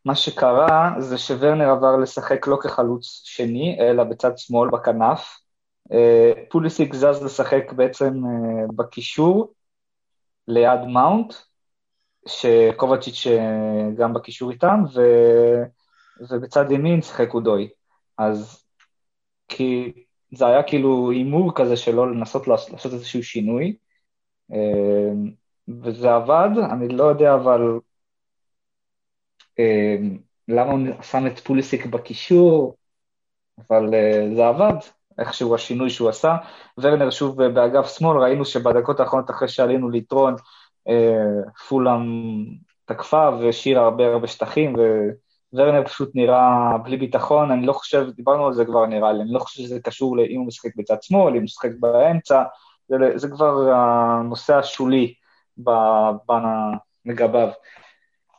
מה 0.06 0.16
שקרה 0.16 0.94
זה 1.00 1.18
שוורנר 1.18 1.70
עבר 1.70 1.98
לשחק 1.98 2.48
לא 2.48 2.58
כחלוץ 2.62 3.22
שני, 3.26 3.78
אלא 3.80 4.04
בצד 4.04 4.38
שמאל, 4.38 4.70
בכנף. 4.70 5.40
אה, 5.92 6.32
פוליסיק 6.50 6.94
זז 6.94 7.24
לשחק 7.24 7.74
בעצם 7.74 8.14
אה, 8.26 8.66
בקישור, 8.76 9.54
ליד 10.48 10.80
מאונט, 10.94 11.34
שקובצ'יץ' 12.28 13.28
אה, 13.28 13.90
גם 13.98 14.14
בקישור 14.14 14.52
איתם, 14.52 14.84
ו... 14.96 15.02
ובצד 16.30 16.72
ימין 16.72 17.02
שיחק 17.02 17.34
אודוי. 17.34 17.70
אז 18.18 18.66
כי 19.48 19.94
זה 20.32 20.48
היה 20.48 20.64
כאילו 20.64 21.12
הימור 21.12 21.56
כזה 21.56 21.78
שלא 21.78 22.12
לנסות 22.12 22.48
לעשות 22.48 22.94
איזשהו 22.94 23.24
שינוי, 23.24 23.78
וזה 25.84 26.16
עבד, 26.16 26.50
אני 26.72 26.88
לא 26.88 27.04
יודע 27.04 27.36
אבל 27.36 27.62
למה 30.48 30.72
הוא 30.72 30.80
שם 31.02 31.28
את 31.28 31.40
פוליסיק 31.40 31.86
בקישור, 31.86 32.76
אבל 33.70 33.94
זה 34.36 34.48
עבד, 34.48 34.74
איכשהו 35.20 35.56
השינוי 35.56 35.90
שהוא 35.90 36.10
עשה. 36.10 36.36
ורנר 36.78 37.10
שוב 37.10 37.44
באגף 37.44 37.98
שמאל, 37.98 38.18
ראינו 38.18 38.46
שבדקות 38.46 39.00
האחרונות 39.00 39.30
אחרי 39.30 39.48
שעלינו 39.48 39.90
ליתרון, 39.90 40.36
פולאם 41.68 42.02
תקפה 42.86 43.30
והשאירה 43.30 43.84
הרבה 43.84 44.08
הרבה 44.08 44.28
שטחים, 44.28 44.76
ווורנר 45.54 45.86
פשוט 45.86 46.12
נראה 46.16 46.78
בלי 46.84 46.98
ביטחון, 46.98 47.52
אני 47.52 47.66
לא 47.66 47.74
חושב, 47.74 48.10
דיברנו 48.16 48.48
על 48.48 48.54
זה 48.54 48.66
כבר 48.66 48.86
נראה 48.86 49.14
לי, 49.14 49.22
אני 49.22 49.34
לא 49.34 49.40
חושב 49.40 49.64
שזה 49.64 49.80
קשור 49.80 50.18
לאם 50.18 50.40
הוא 50.40 50.48
משחק 50.48 50.70
בצד 50.76 51.04
שמאל, 51.04 51.32
אם 51.32 51.38
הוא 51.38 51.44
משחק 51.44 51.70
באמצע, 51.80 52.44
זה, 52.88 52.96
זה 53.16 53.28
כבר 53.28 53.72
הנושא 53.74 54.56
השולי 54.56 55.14
לגביו. 57.06 57.50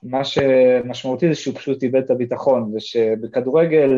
מה 0.03 0.25
שמשמעותי 0.25 1.29
זה 1.29 1.35
שהוא 1.35 1.55
פשוט 1.55 1.83
איבד 1.83 2.03
את 2.05 2.11
הביטחון, 2.11 2.73
ושבכדורגל 2.75 3.91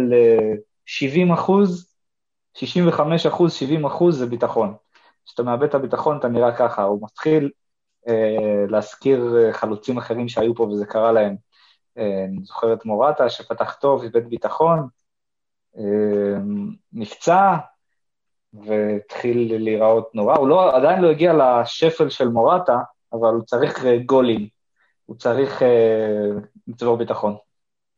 70 0.86 1.30
אה, 1.30 1.34
אחוז, 1.34 1.94
65 2.54 3.26
אחוז, 3.26 3.52
70 3.52 3.84
אחוז 3.84 4.18
זה 4.18 4.26
ביטחון. 4.26 4.74
כשאתה 5.26 5.42
מאבד 5.42 5.68
את 5.68 5.74
הביטחון 5.74 6.18
אתה 6.18 6.28
נראה 6.28 6.56
ככה, 6.56 6.82
הוא 6.82 6.98
מתחיל 7.02 7.50
אה, 8.08 8.64
להזכיר 8.68 9.36
אה, 9.36 9.52
חלוצים 9.52 9.98
אחרים 9.98 10.28
שהיו 10.28 10.54
פה 10.54 10.62
וזה 10.62 10.86
קרה 10.86 11.12
להם. 11.12 11.36
אה, 11.98 12.24
אני 12.24 12.44
זוכר 12.44 12.72
את 12.72 12.84
מורטה 12.84 13.28
שפתח 13.30 13.76
טוב, 13.80 14.02
איבד 14.02 14.28
ביטחון, 14.28 14.88
נפצע 16.92 17.56
והתחיל 18.52 19.64
להיראות 19.64 20.14
נורא. 20.14 20.36
הוא 20.36 20.48
לא, 20.48 20.76
עדיין 20.76 21.00
לא 21.00 21.10
הגיע 21.10 21.32
לשפל 21.34 22.08
של 22.08 22.28
מורטה, 22.28 22.78
אבל 23.12 23.34
הוא 23.34 23.42
צריך 23.42 23.84
גולים, 24.06 24.48
הוא 25.06 25.16
צריך 25.16 25.62
לצבור 26.66 26.96
ביטחון. 26.96 27.36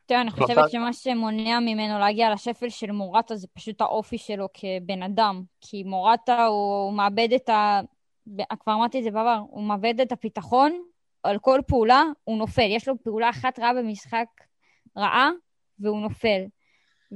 תראה, 0.06 0.20
אני 0.20 0.30
חושבת 0.30 0.70
שמה 0.70 0.92
שמונע 0.92 1.60
ממנו 1.60 1.98
להגיע 1.98 2.32
לשפל 2.32 2.68
של 2.68 2.92
מורטה 2.92 3.36
זה 3.36 3.46
פשוט 3.54 3.80
האופי 3.80 4.18
שלו 4.18 4.48
כבן 4.54 5.02
אדם. 5.02 5.42
כי 5.60 5.82
מורטה 5.82 6.46
הוא 6.46 6.92
מאבד 6.92 7.28
את 7.32 7.48
ה... 7.48 7.80
כבר 8.60 8.72
אמרתי 8.72 8.98
את 8.98 9.04
זה 9.04 9.10
בעבר, 9.10 9.40
הוא 9.50 9.62
מאבד 9.62 10.00
את 10.00 10.12
הפיתחון, 10.12 10.82
על 11.22 11.38
כל 11.38 11.60
פעולה 11.66 12.02
הוא 12.24 12.38
נופל. 12.38 12.66
יש 12.68 12.88
לו 12.88 12.94
פעולה 13.02 13.30
אחת 13.30 13.58
רעה 13.58 13.74
במשחק 13.74 14.26
רעה, 14.96 15.30
והוא 15.78 16.00
נופל. 16.00 16.42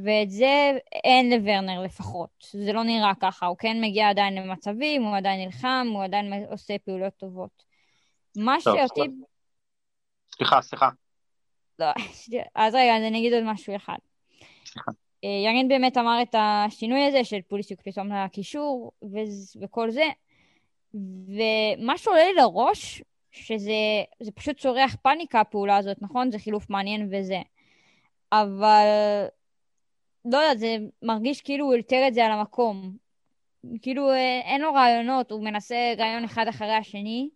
ואת 0.04 0.30
זה 0.30 0.72
אין 1.04 1.30
לוורנר 1.30 1.82
לפחות. 1.82 2.30
זה 2.52 2.72
לא 2.72 2.84
נראה 2.84 3.12
ככה. 3.20 3.46
הוא 3.46 3.56
כן 3.56 3.80
מגיע 3.80 4.08
עדיין 4.08 4.34
למצבים, 4.34 5.02
הוא 5.02 5.16
עדיין 5.16 5.40
נלחם, 5.40 5.88
הוא 5.92 6.04
עדיין 6.04 6.44
עושה 6.50 6.78
פעולות 6.84 7.12
טובות. 7.16 7.62
מה 8.36 8.60
שאותי... 8.60 9.00
סליחה, 10.38 10.62
סליחה. 10.62 10.88
לא, 11.78 11.86
אז 12.54 12.74
רגע, 12.74 12.96
אז 12.96 13.02
אני 13.02 13.18
אגיד 13.18 13.32
עוד 13.32 13.44
משהו 13.44 13.76
אחד. 13.76 13.96
סליחה. 14.66 14.90
אה, 15.24 15.28
ירין 15.44 15.68
באמת 15.68 15.96
אמר 15.96 16.22
את 16.22 16.34
השינוי 16.38 17.04
הזה 17.04 17.24
של 17.24 17.38
פוליסיוק 17.48 17.80
פתאום 17.80 18.12
לקישור 18.12 18.92
וכל 19.62 19.90
זה, 19.90 20.04
ומה 20.94 21.98
שעולה 21.98 22.24
לי 22.24 22.34
לראש, 22.34 23.02
שזה 23.32 23.72
פשוט 24.34 24.60
צורח 24.60 24.96
פאניקה 25.02 25.40
הפעולה 25.40 25.76
הזאת, 25.76 25.96
נכון? 26.00 26.30
זה 26.30 26.38
חילוף 26.38 26.70
מעניין 26.70 27.08
וזה. 27.12 27.38
אבל 28.32 28.84
לא 30.24 30.36
יודעת, 30.36 30.58
זה 30.58 30.76
מרגיש 31.02 31.42
כאילו 31.42 31.66
הוא 31.66 31.74
אלתר 31.74 32.04
את 32.08 32.14
זה 32.14 32.26
על 32.26 32.32
המקום. 32.32 32.96
כאילו 33.82 34.10
אה, 34.10 34.40
אין 34.44 34.60
לו 34.60 34.72
רעיונות, 34.72 35.30
הוא 35.30 35.44
מנסה 35.44 35.92
רעיון 35.98 36.24
אחד 36.24 36.48
אחרי 36.48 36.74
השני. 36.74 37.28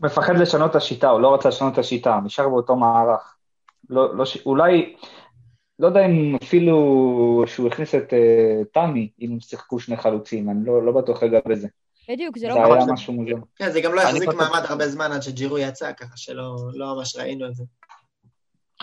מפחד 0.00 0.36
לשנות 0.36 0.70
את 0.70 0.76
השיטה, 0.76 1.08
הוא 1.08 1.20
לא 1.20 1.34
רצה 1.34 1.48
לשנות 1.48 1.72
את 1.72 1.78
השיטה, 1.78 2.20
נשאר 2.24 2.48
באותו 2.48 2.76
מערך. 2.76 3.36
לא, 3.90 4.16
לא 4.16 4.24
ש... 4.24 4.46
אולי, 4.46 4.94
לא 5.78 5.86
יודע 5.86 6.06
אם 6.06 6.36
אפילו 6.42 7.44
שהוא 7.46 7.66
הכניס 7.68 7.94
את 7.94 8.12
uh, 8.12 8.64
תמי, 8.72 9.10
אם 9.20 9.36
שיחקו 9.40 9.80
שני 9.80 9.96
חלוצים, 9.96 10.50
אני 10.50 10.66
לא, 10.66 10.86
לא 10.86 10.92
בטוח 10.92 11.22
לגבי 11.22 11.56
זה. 11.56 11.68
בדיוק, 12.08 12.38
זה 12.38 12.48
לא... 12.48 12.54
זה 12.54 12.60
היה 12.64 12.92
משהו 12.92 13.12
מוזר. 13.12 13.36
כן, 13.56 13.70
זה 13.70 13.80
גם 13.80 13.94
לא 13.94 14.00
יחזיק 14.00 14.28
מעמד 14.28 14.62
הרבה 14.68 14.88
זמן 14.88 15.12
עד 15.12 15.22
שג'ירו 15.22 15.58
יצא, 15.58 15.92
ככה 15.92 16.16
שלא 16.16 16.56
לא 16.74 16.96
ממש 16.96 17.16
ראינו 17.16 17.46
את 17.46 17.54
זה. 17.54 17.64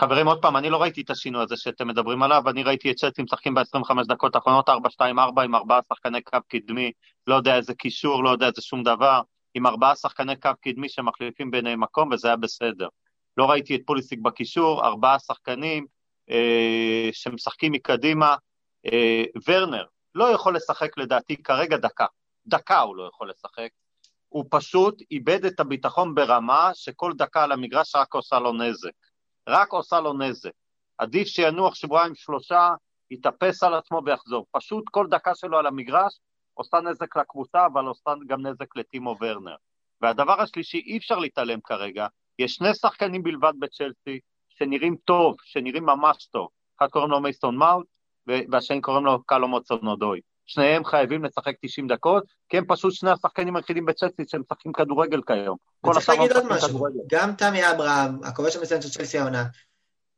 חברים, 0.00 0.28
עוד 0.28 0.42
פעם, 0.42 0.56
אני 0.56 0.70
לא 0.70 0.82
ראיתי 0.82 1.00
את 1.00 1.10
השינוי 1.10 1.42
הזה 1.42 1.56
שאתם 1.56 1.88
מדברים 1.88 2.22
עליו, 2.22 2.42
אני 2.48 2.62
ראיתי 2.62 2.90
את 2.90 2.96
צ'לסי 2.96 3.22
משחקים 3.22 3.54
ב-25 3.54 3.94
דקות 4.08 4.34
האחרונות 4.34 4.68
4-2-4 4.68 4.72
עם 5.44 5.54
ארבעה 5.54 5.80
שחקני 5.88 6.22
קו 6.22 6.38
קדמי, 6.48 6.92
לא 7.26 7.34
יודע 7.34 7.56
איזה 7.56 7.74
קישור, 7.74 8.24
לא 8.24 8.30
יודע 8.30 8.46
איזה 8.46 8.62
שום 8.62 8.82
דבר, 8.82 9.20
עם 9.54 9.66
ארבעה 9.66 9.96
שחקני 9.96 10.36
קו 10.36 10.50
קדמי 10.60 10.88
שמחליפים 10.88 11.50
ביניהם 11.50 11.80
מקום, 11.80 12.12
וזה 12.12 12.28
היה 12.28 12.36
בסדר. 12.36 12.88
לא 13.36 13.50
ראיתי 13.50 13.74
את 13.74 13.80
פוליסיק 13.86 14.18
בקישור, 14.18 14.86
ארבעה 14.86 15.18
שחקנים 15.18 15.86
אה, 16.30 17.08
שמשחקים 17.12 17.72
מקדימה. 17.72 18.36
אה, 18.86 19.24
ורנר 19.48 19.84
לא 20.14 20.24
יכול 20.24 20.56
לשחק 20.56 20.98
לדעתי 20.98 21.42
כרגע 21.42 21.76
דקה. 21.76 22.06
דקה 22.46 22.80
הוא 22.80 22.96
לא 22.96 23.08
יכול 23.14 23.30
לשחק. 23.30 23.68
הוא 24.28 24.44
פשוט 24.50 25.02
איבד 25.10 25.44
את 25.44 25.60
הביטחון 25.60 26.14
ברמה 26.14 26.70
שכל 26.74 27.12
דקה 27.16 27.44
על 27.44 27.52
המגרש 27.52 27.96
רק 27.96 28.14
עושה 28.14 28.38
לו 28.38 28.52
נזק. 28.52 28.90
רק 29.48 29.72
עושה 29.72 30.00
לו 30.00 30.12
נזק. 30.12 30.50
עדיף 30.98 31.28
שינוח 31.28 31.74
שבועיים 31.74 32.14
שלושה, 32.14 32.70
יתאפס 33.10 33.62
על 33.62 33.74
עצמו 33.74 34.00
ויחזור. 34.04 34.46
פשוט 34.50 34.84
כל 34.90 35.06
דקה 35.10 35.34
שלו 35.34 35.58
על 35.58 35.66
המגרש 35.66 36.18
עושה 36.58 36.80
נזק 36.80 37.16
לקבוצה, 37.16 37.66
אבל 37.66 37.84
עושה 37.84 38.10
גם 38.28 38.46
נזק 38.46 38.76
לטימו 38.76 39.16
ורנר. 39.20 39.54
והדבר 40.00 40.40
השלישי, 40.40 40.78
אי 40.86 40.98
אפשר 40.98 41.18
להתעלם 41.18 41.60
כרגע, 41.64 42.06
יש 42.38 42.54
שני 42.54 42.74
שחקנים 42.74 43.22
בלבד 43.22 43.52
בצ'לסי 43.58 44.20
שנראים 44.48 44.96
טוב, 45.04 45.36
שנראים 45.42 45.86
ממש 45.86 46.26
טוב. 46.26 46.48
אחד 46.78 46.90
קוראים 46.90 47.10
לו 47.10 47.20
מייסטון 47.20 47.56
מאוט, 47.56 47.86
והשני 48.26 48.80
קוראים 48.80 49.04
לו 49.04 49.22
קלו 49.26 49.48
מוצונודוי. 49.48 50.20
שניהם 50.46 50.84
חייבים 50.84 51.24
לשחק 51.24 51.54
90 51.60 51.88
דקות, 51.88 52.24
כי 52.48 52.58
הם 52.58 52.64
פשוט 52.68 52.92
שני 52.92 53.10
השחקנים 53.10 53.56
היחידים 53.56 53.86
בצ'לסי 53.86 54.22
שמשחקים 54.26 54.72
כדורגל 54.72 55.20
כיום. 55.26 55.56
וצריך 55.86 56.08
להגיד 56.08 56.32
עוד 56.32 56.46
משהו, 56.46 56.86
גם 57.10 57.32
תמי 57.32 57.70
אברהם, 57.70 58.18
הכובש 58.24 58.56
המצוין 58.56 58.82
של 58.82 58.88
צ'לסי 58.88 59.18
העונה, 59.18 59.44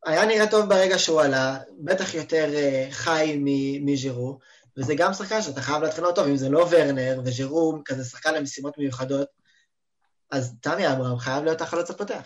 היה 0.07 0.27
נראה 0.27 0.51
טוב 0.51 0.69
ברגע 0.69 0.99
שהוא 0.99 1.21
עלה, 1.21 1.59
בטח 1.79 2.15
יותר 2.15 2.49
uh, 2.53 2.93
חי 2.93 3.41
מז'ירו, 3.85 4.39
וזה 4.77 4.95
גם 4.95 5.13
שחקן 5.13 5.43
שאתה 5.43 5.61
חייב 5.61 5.83
להתחיל 5.83 6.05
אותו 6.05 6.23
טוב, 6.23 6.29
אם 6.29 6.37
זה 6.37 6.49
לא 6.49 6.67
ורנר, 6.71 7.21
וז'ירו 7.25 7.79
כזה 7.85 8.05
שחקן 8.05 8.35
למשימות 8.35 8.79
מיוחדות, 8.79 9.29
אז 10.31 10.57
תמי 10.61 10.93
אברהם 10.93 11.19
חייב 11.19 11.45
להיות 11.45 11.61
החלוץ 11.61 11.91
הפותח. 11.91 12.23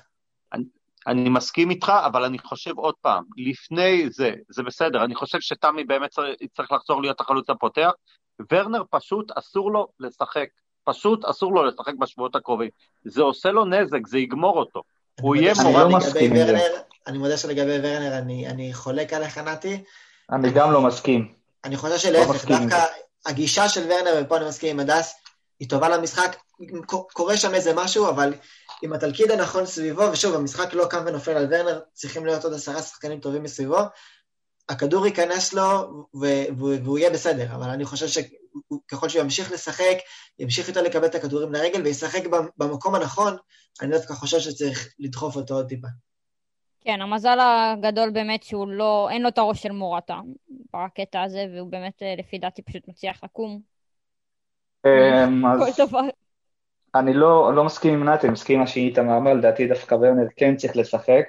אני 1.06 1.28
מסכים 1.28 1.70
איתך, 1.70 1.92
אבל 2.06 2.24
אני 2.24 2.38
חושב 2.38 2.78
עוד 2.78 2.94
פעם, 3.00 3.24
לפני 3.36 4.10
זה, 4.10 4.30
זה 4.48 4.62
בסדר, 4.62 5.04
אני 5.04 5.14
חושב 5.14 5.40
שתמי 5.40 5.84
באמת 5.84 6.10
צריך, 6.10 6.36
צריך 6.56 6.72
לחזור 6.72 7.02
להיות 7.02 7.20
החלוץ 7.20 7.50
הפותח, 7.50 7.90
ורנר 8.52 8.82
פשוט 8.90 9.32
אסור 9.38 9.72
לו 9.72 9.88
לשחק, 10.00 10.46
פשוט 10.84 11.24
אסור 11.24 11.54
לו 11.54 11.64
לשחק 11.64 11.94
בשבועות 11.98 12.36
הקרובים. 12.36 12.70
זה 13.04 13.22
עושה 13.22 13.50
לו 13.50 13.64
נזק, 13.64 14.06
זה 14.06 14.18
יגמור 14.18 14.58
אותו. 14.58 14.82
הוא 15.20 15.36
יהיה 15.36 15.52
מורה... 15.62 15.84
לא 15.84 15.96
מסכים 15.96 16.30
עם 16.30 16.46
זה. 16.46 16.58
אני 17.06 17.18
מודה 17.18 17.36
שלגבי 17.36 17.78
ורנר 17.82 18.18
אני, 18.18 18.48
אני 18.48 18.74
חולק 18.74 19.12
עליך, 19.12 19.38
נתי. 19.38 19.82
אני 20.32 20.50
גם 20.50 20.72
לא 20.72 20.82
מסכים. 20.82 21.34
אני 21.64 21.76
חושב 21.76 21.98
שלהפך, 21.98 22.50
לא 22.50 22.58
דווקא 22.58 22.84
הגישה 23.26 23.68
של 23.68 23.84
ורנר, 23.90 24.22
ופה 24.22 24.36
אני 24.36 24.48
מסכים 24.48 24.70
עם 24.70 24.80
הדס, 24.80 25.14
היא 25.60 25.68
טובה 25.68 25.88
למשחק, 25.88 26.36
קורה 27.12 27.36
שם 27.36 27.54
איזה 27.54 27.74
משהו, 27.74 28.08
אבל 28.08 28.34
עם 28.82 28.92
התלכיד 28.92 29.30
הנכון 29.30 29.66
סביבו, 29.66 30.02
ושוב, 30.12 30.34
המשחק 30.34 30.74
לא 30.74 30.86
קם 30.86 31.02
ונופל 31.06 31.30
על 31.30 31.46
ורנר, 31.50 31.80
צריכים 31.92 32.26
להיות 32.26 32.44
עוד 32.44 32.54
עשרה 32.54 32.82
שחקנים 32.82 33.20
טובים 33.20 33.42
מסביבו, 33.42 33.78
הכדור 34.68 35.06
ייכנס 35.06 35.52
לו 35.52 35.64
והוא, 36.14 36.74
והוא 36.84 36.98
יהיה 36.98 37.10
בסדר, 37.10 37.54
אבל 37.54 37.70
אני 37.70 37.84
חושב 37.84 38.06
שככל 38.08 39.08
שהוא 39.08 39.22
ימשיך 39.22 39.52
לשחק, 39.52 39.96
ימשיך 40.38 40.68
יותר 40.68 40.82
לקבל 40.82 41.06
את 41.06 41.14
הכדורים 41.14 41.52
לרגל 41.52 41.82
וישחק 41.82 42.22
במקום 42.56 42.94
הנכון, 42.94 43.36
אני 43.80 43.90
דווקא 43.90 44.14
חושב 44.14 44.40
שצריך 44.40 44.88
לדחוף 44.98 45.36
אותו 45.36 45.54
עוד 45.54 45.68
טיפה. 45.68 45.88
כן, 46.84 47.00
המזל 47.00 47.38
הגדול 47.40 48.10
באמת 48.10 48.42
שהוא 48.42 48.68
לא, 48.68 49.08
אין 49.10 49.22
לו 49.22 49.28
את 49.28 49.38
הראש 49.38 49.62
של 49.62 49.72
מורטה 49.72 50.20
בקטע 50.74 51.22
הזה, 51.22 51.46
והוא 51.54 51.70
באמת, 51.70 52.02
לפי 52.18 52.38
דעתי, 52.38 52.62
פשוט 52.62 52.88
מצליח 52.88 53.24
לקום. 53.24 53.60
אמ, 54.86 55.42
דבר. 55.78 56.00
אני 56.94 57.14
לא, 57.14 57.54
לא 57.54 57.64
מסכים 57.64 57.94
עם 57.94 58.08
נתי, 58.08 58.26
אני 58.26 58.32
מסכים 58.32 58.54
עם 58.54 58.60
מה 58.60 58.66
שהיא 58.66 58.94
אמרה, 58.98 59.34
לדעתי 59.34 59.66
דווקא 59.68 59.94
ורנר 59.94 60.26
כן 60.36 60.56
צריך 60.56 60.76
לשחק. 60.76 61.24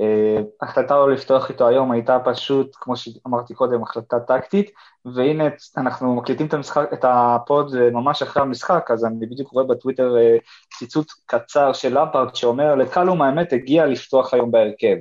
אה, 0.00 0.42
החלטה 0.62 0.94
לא 0.94 1.10
לפתוח 1.10 1.50
איתו 1.50 1.68
היום 1.68 1.92
הייתה 1.92 2.18
פשוט, 2.24 2.76
כמו 2.80 2.96
שאמרתי 2.96 3.54
קודם, 3.54 3.82
החלטה 3.82 4.20
טקטית, 4.20 4.70
והנה 5.14 5.44
אנחנו 5.76 6.14
מקליטים 6.14 6.46
את, 6.46 6.54
המשחק, 6.54 6.88
את 6.92 7.04
ה 7.08 7.25
pod 7.25 7.74
אה, 7.74 7.90
ממש 7.90 8.22
אחרי 8.22 8.42
המשחק, 8.42 8.90
אז 8.90 9.04
אני 9.04 9.26
בדיוק 9.26 9.52
רואה 9.52 9.64
בטוויטר 9.64 10.16
אה, 10.16 10.36
ציטוט 10.78 11.12
קצר 11.26 11.72
של 11.72 11.98
למפרד 11.98 12.34
שאומר, 12.34 12.74
לקאלום 12.74 13.22
האמת 13.22 13.52
הגיע 13.52 13.86
לפתוח 13.86 14.34
היום 14.34 14.50
בהרכב. 14.50 14.96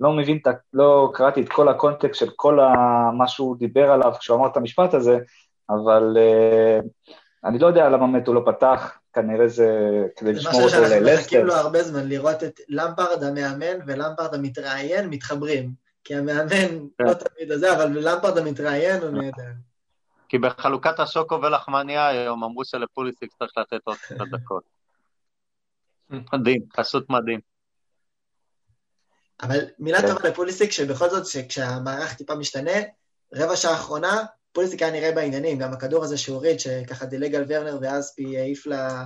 לא 0.00 0.12
מבין, 0.12 0.38
לא 0.72 1.10
קראתי 1.14 1.40
את 1.42 1.48
כל 1.48 1.68
הקונטקסט 1.68 2.20
של 2.20 2.30
כל 2.36 2.58
מה 3.12 3.28
שהוא 3.28 3.56
דיבר 3.56 3.90
עליו 3.90 4.12
כשהוא 4.20 4.36
אמר 4.36 4.46
את 4.46 4.56
המשפט 4.56 4.94
הזה, 4.94 5.18
אבל 5.70 6.16
אני 7.44 7.58
לא 7.58 7.66
יודע 7.66 7.88
למה 7.88 8.06
באמת 8.06 8.26
הוא 8.26 8.34
לא 8.34 8.42
פתח, 8.46 8.97
כנראה 9.12 9.48
זה 9.48 9.68
כדי 10.16 10.32
לשמור 10.32 10.54
אותו 10.54 10.64
ללסטר. 10.64 10.88
זה 10.88 11.00
משהו 11.00 11.00
שאנחנו 11.00 11.22
מחכים 11.22 11.46
לו 11.46 11.54
הרבה 11.54 11.82
זמן, 11.82 12.08
לראות 12.08 12.42
את 12.44 12.60
למפרד 12.68 13.22
המאמן 13.22 13.78
ולמפרד 13.86 14.34
המתראיין 14.34 15.10
מתחברים. 15.10 15.72
כי 16.04 16.14
המאמן 16.14 16.88
כן. 16.98 17.04
לא 17.04 17.14
תמיד 17.14 17.52
הזה, 17.52 17.76
אבל 17.76 17.98
למפרד 17.98 18.38
המתראיין 18.38 19.02
הוא 19.02 19.10
נהדר. 19.10 19.52
כי 20.28 20.38
בחלוקת 20.38 21.00
השוקו 21.00 21.42
ולחמניה 21.42 22.08
היום 22.08 22.44
אמרו 22.44 22.64
שלפוליסיק 22.64 23.30
צריך 23.38 23.52
לתת 23.56 23.80
עוד 23.84 23.96
קצת 23.96 24.28
דקות. 24.30 24.62
מדהים, 26.32 26.62
פשוט 26.76 27.10
מדהים. 27.10 27.40
אבל 29.42 29.58
מילה 29.78 30.02
כן. 30.02 30.08
טובה 30.08 30.28
לפוליסיק, 30.28 30.70
שבכל 30.70 31.10
זאת, 31.10 31.22
כשהמערך 31.48 32.14
טיפה 32.14 32.34
משתנה, 32.34 32.78
רבע 33.34 33.56
שעה 33.56 33.72
האחרונה, 33.72 34.24
פוליסיק 34.58 34.82
היה 34.82 34.92
נראה 34.92 35.12
בעניינים, 35.12 35.58
גם 35.58 35.72
הכדור 35.72 36.04
הזה 36.04 36.18
שהוא 36.18 36.34
הוריד, 36.34 36.60
שככה 36.60 37.06
דילג 37.06 37.34
על 37.34 37.44
ורנר 37.48 37.78
ואספי 37.80 38.38
העיף 38.38 38.66
לה 38.66 39.04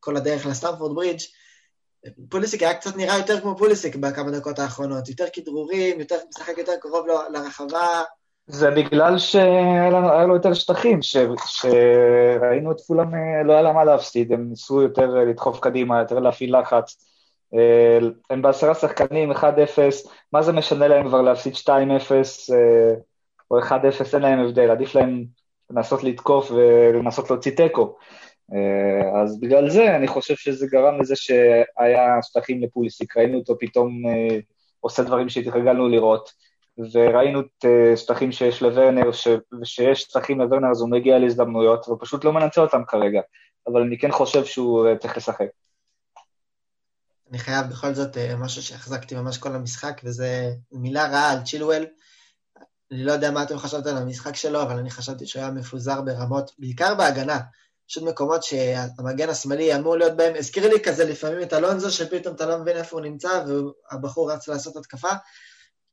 כל 0.00 0.16
הדרך 0.16 0.46
לסטמפורד 0.46 0.94
ברידג', 0.94 1.20
פוליסיק 2.28 2.62
היה 2.62 2.74
קצת 2.74 2.96
נראה 2.96 3.18
יותר 3.18 3.40
כמו 3.40 3.56
פוליסיק 3.58 3.96
בכמה 3.96 4.30
דקות 4.30 4.58
האחרונות, 4.58 5.08
יותר 5.08 5.24
כדרורים, 5.32 6.00
יותר 6.00 6.16
משחק 6.28 6.58
יותר 6.58 6.72
קרוב 6.80 7.06
לרחבה. 7.32 8.02
זה 8.46 8.70
בגלל 8.70 9.18
שהיה 9.18 10.26
לו 10.26 10.34
יותר 10.34 10.54
שטחים, 10.54 11.02
ש, 11.02 11.16
שראינו 11.46 12.72
את 12.72 12.80
פולאם, 12.80 13.14
לא 13.44 13.52
היה 13.52 13.62
לה 13.62 13.72
מה 13.72 13.84
להפסיד, 13.84 14.32
הם 14.32 14.48
ניסו 14.50 14.82
יותר 14.82 15.06
לדחוף 15.06 15.60
קדימה, 15.60 16.00
יותר 16.00 16.18
להפעיל 16.18 16.60
לחץ. 16.60 17.04
הם 18.30 18.42
בעשרה 18.42 18.74
שחקנים, 18.74 19.32
1-0, 19.32 19.44
מה 20.32 20.42
זה 20.42 20.52
משנה 20.52 20.88
להם 20.88 21.08
כבר 21.08 21.22
להפסיד 21.22 21.54
2-0 21.54 21.68
אה, 21.70 22.94
או 23.52 23.60
1-0, 23.60 23.72
אין 24.14 24.22
להם 24.22 24.38
הבדל, 24.38 24.70
עדיף 24.70 24.94
להם 24.94 25.24
לנסות 25.70 26.04
לתקוף 26.04 26.50
ולנסות 26.50 27.30
להוציא 27.30 27.56
תיקו. 27.56 27.96
אה, 28.52 29.22
אז 29.22 29.40
בגלל 29.40 29.70
זה 29.70 29.96
אני 29.96 30.08
חושב 30.08 30.34
שזה 30.36 30.66
גרם 30.66 31.00
לזה 31.00 31.16
שהיה 31.16 32.22
שטחים 32.22 32.62
לפוליסיק, 32.62 33.16
ראינו 33.16 33.38
אותו 33.38 33.54
פתאום 33.60 34.06
אה, 34.06 34.38
עושה 34.80 35.02
דברים 35.02 35.28
שהתרגלנו 35.28 35.88
לראות, 35.88 36.32
וראינו 36.92 37.40
את 37.40 37.64
שטחים 37.96 38.32
שיש 38.32 38.62
לוורנר, 38.62 39.10
ושיש 39.60 40.00
שטחים 40.00 40.40
לוורנר 40.40 40.70
אז 40.70 40.80
הוא 40.80 40.90
מגיע 40.90 41.18
להזדמנויות, 41.18 41.88
ופשוט 41.88 42.24
לא 42.24 42.32
מנצל 42.32 42.60
אותם 42.60 42.82
כרגע, 42.88 43.20
אבל 43.66 43.82
אני 43.82 43.98
כן 43.98 44.10
חושב 44.10 44.44
שהוא 44.44 44.86
צריך 45.00 45.16
לשחק. 45.16 45.46
אני 47.30 47.38
חייב 47.38 47.66
בכל 47.66 47.94
זאת 47.94 48.16
אה, 48.16 48.36
משהו 48.36 48.62
שהחזקתי 48.62 49.14
ממש 49.14 49.38
כל 49.38 49.54
המשחק, 49.54 50.00
וזה 50.04 50.50
מילה 50.72 51.06
רעה 51.06 51.32
על 51.32 51.42
צ'ילואל. 51.42 51.84
אני 52.92 53.04
לא 53.04 53.12
יודע 53.12 53.30
מה 53.30 53.42
אתם 53.42 53.58
חשבתם 53.58 53.90
על 53.90 54.02
המשחק 54.02 54.36
שלו, 54.36 54.62
אבל 54.62 54.78
אני 54.78 54.90
חשבתי 54.90 55.26
שהוא 55.26 55.42
היה 55.42 55.50
מפוזר 55.50 56.00
ברמות, 56.00 56.50
בעיקר 56.58 56.94
בהגנה. 56.94 57.38
פשוט 57.88 58.02
מקומות 58.02 58.42
שהמגן 58.42 59.28
השמאלי 59.28 59.76
אמור 59.76 59.96
להיות 59.96 60.16
בהם. 60.16 60.32
הזכיר 60.38 60.68
לי 60.68 60.80
כזה 60.80 61.04
לפעמים 61.04 61.42
את 61.42 61.52
אלונזו, 61.52 61.90
שפתאום 61.90 62.34
אתה 62.34 62.46
לא 62.46 62.58
מבין 62.58 62.76
איפה 62.76 62.96
הוא 62.96 63.06
נמצא, 63.06 63.44
והבחור 63.46 64.32
רץ 64.32 64.48
לעשות 64.48 64.76
התקפה. 64.76 65.08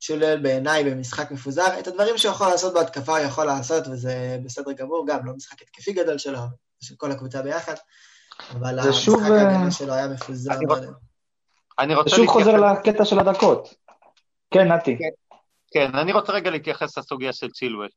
צ'ילואל 0.02 0.40
בעיניי 0.40 0.84
במשחק 0.84 1.32
מפוזר. 1.32 1.80
את 1.80 1.88
הדברים 1.88 2.18
שהוא 2.18 2.32
יכול 2.32 2.48
לעשות 2.48 2.74
בהתקפה 2.74 3.18
הוא 3.18 3.26
יכול 3.28 3.46
לעשות, 3.46 3.88
וזה 3.88 4.38
בסדר 4.44 4.72
גמור, 4.72 5.06
גם 5.08 5.26
לא 5.26 5.34
משחק 5.34 5.62
התקפי 5.62 5.94
גדול 5.94 6.18
שלו, 6.18 6.40
של 6.82 6.96
כל 6.98 7.12
הקבוצה 7.12 7.42
ביחד. 7.42 7.76
אבל 8.52 8.80
המשחק 8.80 9.02
שוב... 9.02 9.24
ההגנה 9.24 9.66
אה, 9.66 9.72
שלו 9.72 9.94
היה 9.94 10.08
מפוזר. 10.08 10.54
אני 11.80 11.96
רוצה... 11.96 12.10
שוב. 12.10 12.28
חוזר 12.28 12.54
לקטע 12.54 13.06
של 13.06 13.20
הדקות. 13.20 13.74
כן, 14.52 14.72
נתי. 14.72 14.98
כן, 14.98 15.29
כן, 15.74 15.96
אני 15.96 16.14
רוצה 16.14 16.34
רגע 16.34 16.50
להתייחס 16.50 16.98
לסוגיה 16.98 17.34
של 17.34 17.50
צילואל. 17.50 17.90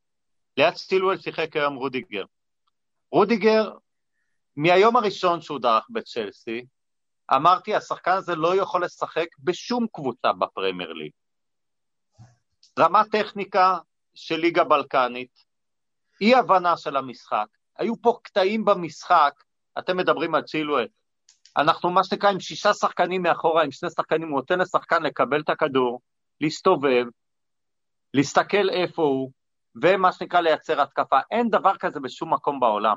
ליד 0.56 0.74
צ'ילואל 0.74 1.18
שיחק 1.18 1.56
היום 1.56 1.74
רודיגר. 1.74 2.24
רודיגר, 3.12 3.72
מהיום 4.56 4.96
הראשון 4.96 5.40
שהוא 5.40 5.58
דרך 5.58 5.86
בצ'לסי, 5.90 6.64
אמרתי, 7.34 7.74
השחקן 7.74 8.12
הזה 8.12 8.34
לא 8.34 8.56
יכול 8.56 8.84
לשחק 8.84 9.26
בשום 9.38 9.86
קבוצה 9.92 10.32
בפרמייר 10.32 10.92
ליג. 10.92 11.10
רמת 12.78 13.06
טכניקה 13.10 13.78
של 14.14 14.36
ליגה 14.36 14.64
בלקנית, 14.64 15.44
אי 16.20 16.34
הבנה 16.34 16.76
של 16.76 16.96
המשחק. 16.96 17.46
היו 17.78 17.94
פה 18.02 18.18
קטעים 18.22 18.64
במשחק, 18.64 19.32
אתם 19.78 19.96
מדברים 19.96 20.34
על 20.34 20.42
צ'ילואל, 20.42 20.86
אנחנו 21.56 21.90
מה 21.90 22.04
שנקרא 22.04 22.30
עם 22.30 22.40
שישה 22.40 22.74
שחקנים 22.74 23.22
מאחורה, 23.22 23.64
עם 23.64 23.70
שני 23.70 23.90
שחקנים, 23.90 24.28
הוא 24.28 24.36
נותן 24.36 24.58
לשחקן 24.58 25.02
לקבל 25.02 25.40
את 25.40 25.48
הכדור, 25.48 26.00
להסתובב, 26.40 27.04
להסתכל 28.14 28.70
איפה 28.70 29.02
הוא, 29.02 29.30
ומה 29.82 30.12
שנקרא 30.12 30.40
לייצר 30.40 30.80
התקפה. 30.80 31.18
אין 31.30 31.50
דבר 31.50 31.76
כזה 31.76 32.00
בשום 32.00 32.34
מקום 32.34 32.60
בעולם. 32.60 32.96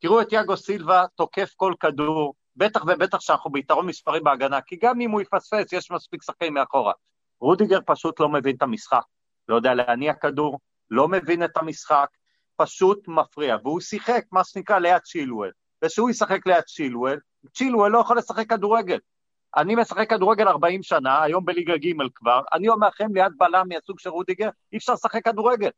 תראו 0.00 0.20
את 0.20 0.32
יאגו 0.32 0.56
סילבה 0.56 1.04
תוקף 1.14 1.52
כל 1.56 1.74
כדור, 1.80 2.34
בטח 2.56 2.82
ובטח 2.86 3.20
שאנחנו 3.20 3.50
ביתרון 3.50 3.86
מספרי 3.86 4.20
בהגנה, 4.20 4.60
כי 4.60 4.76
גם 4.82 5.00
אם 5.00 5.10
הוא 5.10 5.20
יפספס, 5.20 5.72
יש 5.72 5.90
מספיק 5.90 6.22
שחקנים 6.22 6.54
מאחורה. 6.54 6.92
רודיגר 7.40 7.78
פשוט 7.86 8.20
לא 8.20 8.28
מבין 8.28 8.56
את 8.56 8.62
המשחק, 8.62 9.02
לא 9.48 9.56
יודע 9.56 9.74
להניע 9.74 10.14
כדור, 10.14 10.58
לא 10.90 11.08
מבין 11.08 11.44
את 11.44 11.56
המשחק, 11.56 12.08
פשוט 12.56 13.08
מפריע, 13.08 13.56
והוא 13.64 13.80
שיחק, 13.80 14.24
מה 14.32 14.44
שנקרא, 14.44 14.78
ליד 14.78 15.00
שילואל. 15.04 15.50
ושהוא 15.84 16.10
ישחק 16.10 16.46
ליד 16.46 16.60
צ'ילואל, 16.60 17.18
צ'ילואל 17.54 17.90
לא 17.90 17.98
יכול 17.98 18.18
לשחק 18.18 18.48
כדורגל. 18.48 18.98
אני 19.56 19.74
משחק 19.74 20.10
כדורגל 20.10 20.48
40 20.48 20.82
שנה, 20.82 21.22
היום 21.22 21.44
בליגה 21.44 21.76
ג' 21.76 21.92
כבר, 22.14 22.40
אני 22.52 22.68
אומר 22.68 22.88
לכם, 22.88 23.14
ליד 23.14 23.32
בלם 23.38 23.66
מהסוג 23.68 23.98
של 23.98 24.10
רודיגר, 24.10 24.48
אי 24.72 24.78
אפשר 24.78 24.92
לשחק 24.92 25.24
כדורגל. 25.24 25.70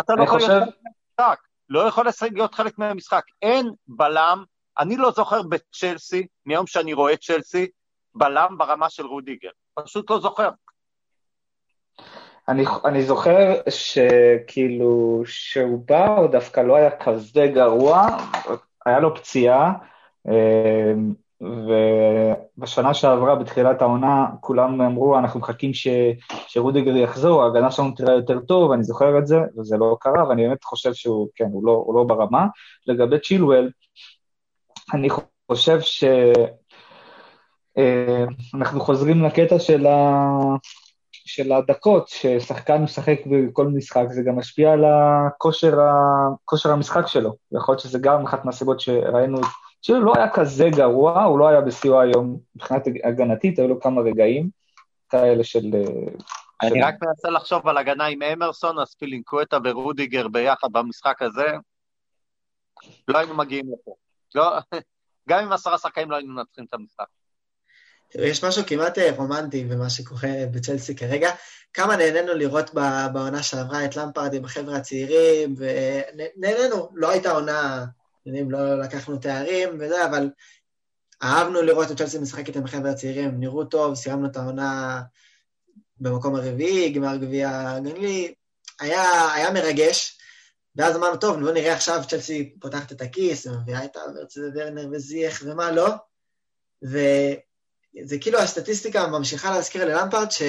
אתה 0.00 0.14
לא 0.14 0.22
יכול 0.22 0.40
חושב... 0.40 0.52
להיות 0.52 0.64
חלק 0.64 0.78
מהמשחק, 1.18 1.38
לא 1.68 1.80
יכול 1.80 2.04
להיות 2.32 2.54
חלק 2.54 2.78
מהמשחק. 2.78 3.24
אין 3.42 3.70
בלם, 3.88 4.44
אני 4.78 4.96
לא 4.96 5.10
זוכר 5.10 5.42
בצ'לסי, 5.42 6.26
מיום 6.46 6.66
שאני 6.66 6.92
רואה 6.92 7.16
צ'לסי, 7.16 7.66
בלם 8.14 8.58
ברמה 8.58 8.90
של 8.90 9.06
רודיגר. 9.06 9.50
פשוט 9.74 10.10
לא 10.10 10.20
זוכר. 10.20 10.50
אני, 12.48 12.64
אני 12.84 13.02
זוכר 13.02 13.54
שכאילו, 13.68 15.22
שהוא 15.26 15.84
בא, 15.86 16.06
הוא 16.06 16.26
דווקא 16.26 16.60
לא 16.60 16.76
היה 16.76 16.90
כזה 16.90 17.46
גרוע, 17.54 18.06
היה 18.86 19.00
לו 19.00 19.14
פציעה, 19.14 19.72
אמ, 20.28 21.14
ובשנה 21.40 22.94
שעברה, 22.94 23.34
בתחילת 23.34 23.82
העונה, 23.82 24.26
כולם 24.40 24.80
אמרו, 24.80 25.18
אנחנו 25.18 25.40
מחכים 25.40 25.74
ש, 25.74 25.88
שרודיגר 26.46 26.96
יחזור, 26.96 27.42
ההגנה 27.42 27.70
שלנו 27.70 27.90
תראה 27.90 28.14
יותר 28.14 28.40
טוב, 28.40 28.72
אני 28.72 28.84
זוכר 28.84 29.18
את 29.18 29.26
זה, 29.26 29.36
וזה 29.58 29.76
לא 29.76 29.96
קרה, 30.00 30.28
ואני 30.28 30.48
באמת 30.48 30.64
חושב 30.64 30.94
שהוא, 30.94 31.28
כן, 31.34 31.48
הוא 31.52 31.66
לא, 31.66 31.72
הוא 31.86 31.94
לא 31.94 32.04
ברמה. 32.04 32.46
לגבי 32.86 33.18
צ'ילואל, 33.18 33.70
אני 34.94 35.08
חושב 35.50 35.80
ש... 35.80 36.04
אמ, 37.76 38.26
אנחנו 38.54 38.80
חוזרים 38.80 39.24
לקטע 39.24 39.58
של, 39.58 39.86
ה... 39.86 40.28
של 41.12 41.52
הדקות, 41.52 42.08
ששחקן 42.08 42.82
משחק 42.82 43.18
בכל 43.26 43.66
משחק, 43.68 44.04
זה 44.10 44.22
גם 44.22 44.36
משפיע 44.36 44.72
על 44.72 44.84
הכושר, 44.84 45.78
הכושר 45.80 46.72
המשחק 46.72 47.06
שלו. 47.06 47.32
יכול 47.52 47.72
להיות 47.72 47.82
שזה 47.82 47.98
גם 47.98 48.24
אחת 48.24 48.44
מהסיבות 48.44 48.80
שראינו, 48.80 49.36
שהוא 49.36 49.65
לא 49.88 50.12
היה 50.16 50.30
כזה 50.30 50.68
גרוע, 50.70 51.22
הוא 51.22 51.38
לא 51.38 51.48
היה 51.48 51.60
בסיוע 51.60 52.02
היום 52.02 52.38
מבחינת 52.56 52.82
הגנתית, 53.04 53.58
היו 53.58 53.68
לו 53.68 53.80
כמה 53.80 54.00
רגעים 54.00 54.50
כאלה 55.08 55.44
של... 55.44 55.70
אני 56.62 56.70
של... 56.70 56.84
רק 56.84 56.94
מנסה 57.02 57.30
לחשוב 57.30 57.68
על 57.68 57.78
הגנה 57.78 58.06
עם 58.06 58.22
אמרסון, 58.22 58.78
אז 58.78 58.94
פילינקווטה 58.94 59.58
ורודיגר 59.64 60.28
ביחד 60.28 60.68
במשחק 60.72 61.22
הזה, 61.22 61.46
לא 63.08 63.18
היינו 63.18 63.34
מגיעים 63.34 63.66
לפה. 63.72 63.94
לא, 64.34 64.58
גם 65.28 65.42
עם 65.44 65.52
עשרה 65.52 65.78
שחקנים 65.78 66.10
לא 66.10 66.16
היינו 66.16 66.34
מנצחים 66.34 66.64
את 66.64 66.74
המשחק. 66.74 67.06
יש 68.14 68.44
משהו 68.44 68.62
כמעט 68.66 68.98
אה, 68.98 69.10
רומנטי 69.16 69.64
במה 69.64 69.90
שקורה 69.90 70.28
בצ'לסי 70.50 70.96
כרגע. 70.96 71.30
כמה 71.72 71.96
נהנינו 71.96 72.34
לראות 72.34 72.74
בעונה 73.12 73.42
שעברה 73.42 73.84
את 73.84 73.96
למפרד 73.96 74.34
עם 74.34 74.44
החבר'ה 74.44 74.76
הצעירים, 74.76 75.54
ונהנינו, 75.58 76.88
לא 76.94 77.10
הייתה 77.10 77.30
עונה, 77.30 77.84
יודעים, 78.26 78.50
לא 78.50 78.80
לקחנו 78.80 79.16
תארים 79.16 79.68
וזה, 79.80 80.06
אבל 80.06 80.30
אהבנו 81.22 81.62
לראות 81.62 81.90
את 81.90 81.98
צ'לסי 81.98 82.18
משחקת 82.18 82.56
עם 82.56 82.64
החבר'ה 82.64 82.90
הצעירים, 82.90 83.40
נראו 83.40 83.64
טוב, 83.64 83.94
סיימנו 83.94 84.26
את 84.26 84.36
העונה 84.36 85.02
במקום 86.00 86.34
הרביעי, 86.34 86.92
גמר 86.92 87.16
גביע 87.16 87.70
הגנלי, 87.70 88.34
היה, 88.80 89.32
היה 89.34 89.50
מרגש, 89.50 90.18
ואז 90.76 90.96
אמרנו, 90.96 91.16
טוב, 91.16 91.40
בואו 91.40 91.52
נראה 91.52 91.72
עכשיו 91.72 92.02
צ'לסי 92.08 92.54
פותחת 92.60 92.92
את 92.92 93.00
הכיס, 93.00 93.46
ומביאה 93.46 93.84
את 93.84 93.96
האברץ 93.96 94.36
ורנר 94.54 94.88
וזייח 94.92 95.42
ומה 95.44 95.72
לא, 95.72 95.88
ו... 96.84 96.98
זה 98.04 98.18
כאילו 98.18 98.38
הסטטיסטיקה 98.38 99.06
ממשיכה 99.06 99.50
להזכיר 99.50 99.84
ללמפרד 99.84 100.30
ש... 100.30 100.42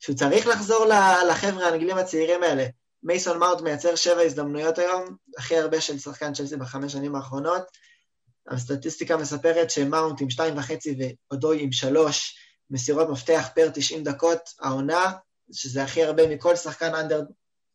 שהוא 0.00 0.16
צריך 0.16 0.46
לחזור 0.46 0.86
לחבר'ה 1.30 1.66
האנגלים 1.66 1.96
הצעירים 1.96 2.42
האלה. 2.42 2.66
מייסון 3.02 3.38
מאוט 3.38 3.60
מייצר 3.60 3.96
שבע 3.96 4.20
הזדמנויות 4.20 4.78
היום, 4.78 5.16
הכי 5.38 5.56
הרבה 5.56 5.80
של 5.80 5.98
שחקן 5.98 6.32
צ'לסי 6.32 6.56
בחמש 6.56 6.92
שנים 6.92 7.14
האחרונות. 7.14 7.62
הסטטיסטיקה 8.48 9.16
מספרת 9.16 9.70
שמאונט 9.70 10.20
עם 10.20 10.30
שתיים 10.30 10.58
וחצי 10.58 10.96
ואודוי 10.98 11.62
עם 11.62 11.72
שלוש 11.72 12.36
מסירות 12.70 13.08
מפתח 13.08 13.48
פר 13.54 13.68
90 13.74 14.02
דקות 14.02 14.40
העונה, 14.60 15.12
שזה 15.52 15.82
הכי 15.82 16.04
הרבה 16.04 16.28
מכל 16.28 16.56
שחקן 16.56 16.94
אנדר 16.94 17.22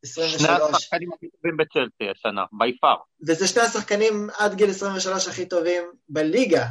23. 0.03 0.41
שני 0.41 0.77
השחקנים 0.77 1.09
הכי 1.13 1.27
טובים 1.29 1.57
בצ'לסי 1.57 2.11
השנה, 2.11 2.41
בי 2.59 2.77
פאר. 2.81 2.95
וזה 3.27 3.47
שני 3.47 3.61
השחקנים 3.61 4.27
עד 4.37 4.55
גיל 4.55 4.69
23 4.69 5.27
הכי 5.27 5.45
טובים 5.45 5.83
בליגה, 6.09 6.65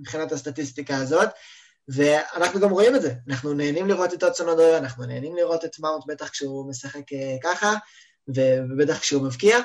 מבחינת 0.00 0.32
הסטטיסטיקה 0.32 0.96
הזאת, 0.96 1.28
ואנחנו 1.88 2.60
גם 2.60 2.70
רואים 2.70 2.96
את 2.96 3.02
זה. 3.02 3.14
אנחנו 3.28 3.52
נהנים 3.52 3.88
לראות 3.88 4.14
את 4.14 4.24
אוצון 4.24 4.48
אודוי, 4.48 4.76
אנחנו 4.76 5.04
נהנים 5.04 5.36
לראות 5.36 5.64
את 5.64 5.78
מאונט, 5.78 6.04
בטח 6.06 6.28
כשהוא 6.28 6.70
משחק 6.70 7.12
אה, 7.12 7.36
ככה, 7.42 7.74
ובטח 8.28 8.98
כשהוא 8.98 9.22
מבקיע. 9.22 9.58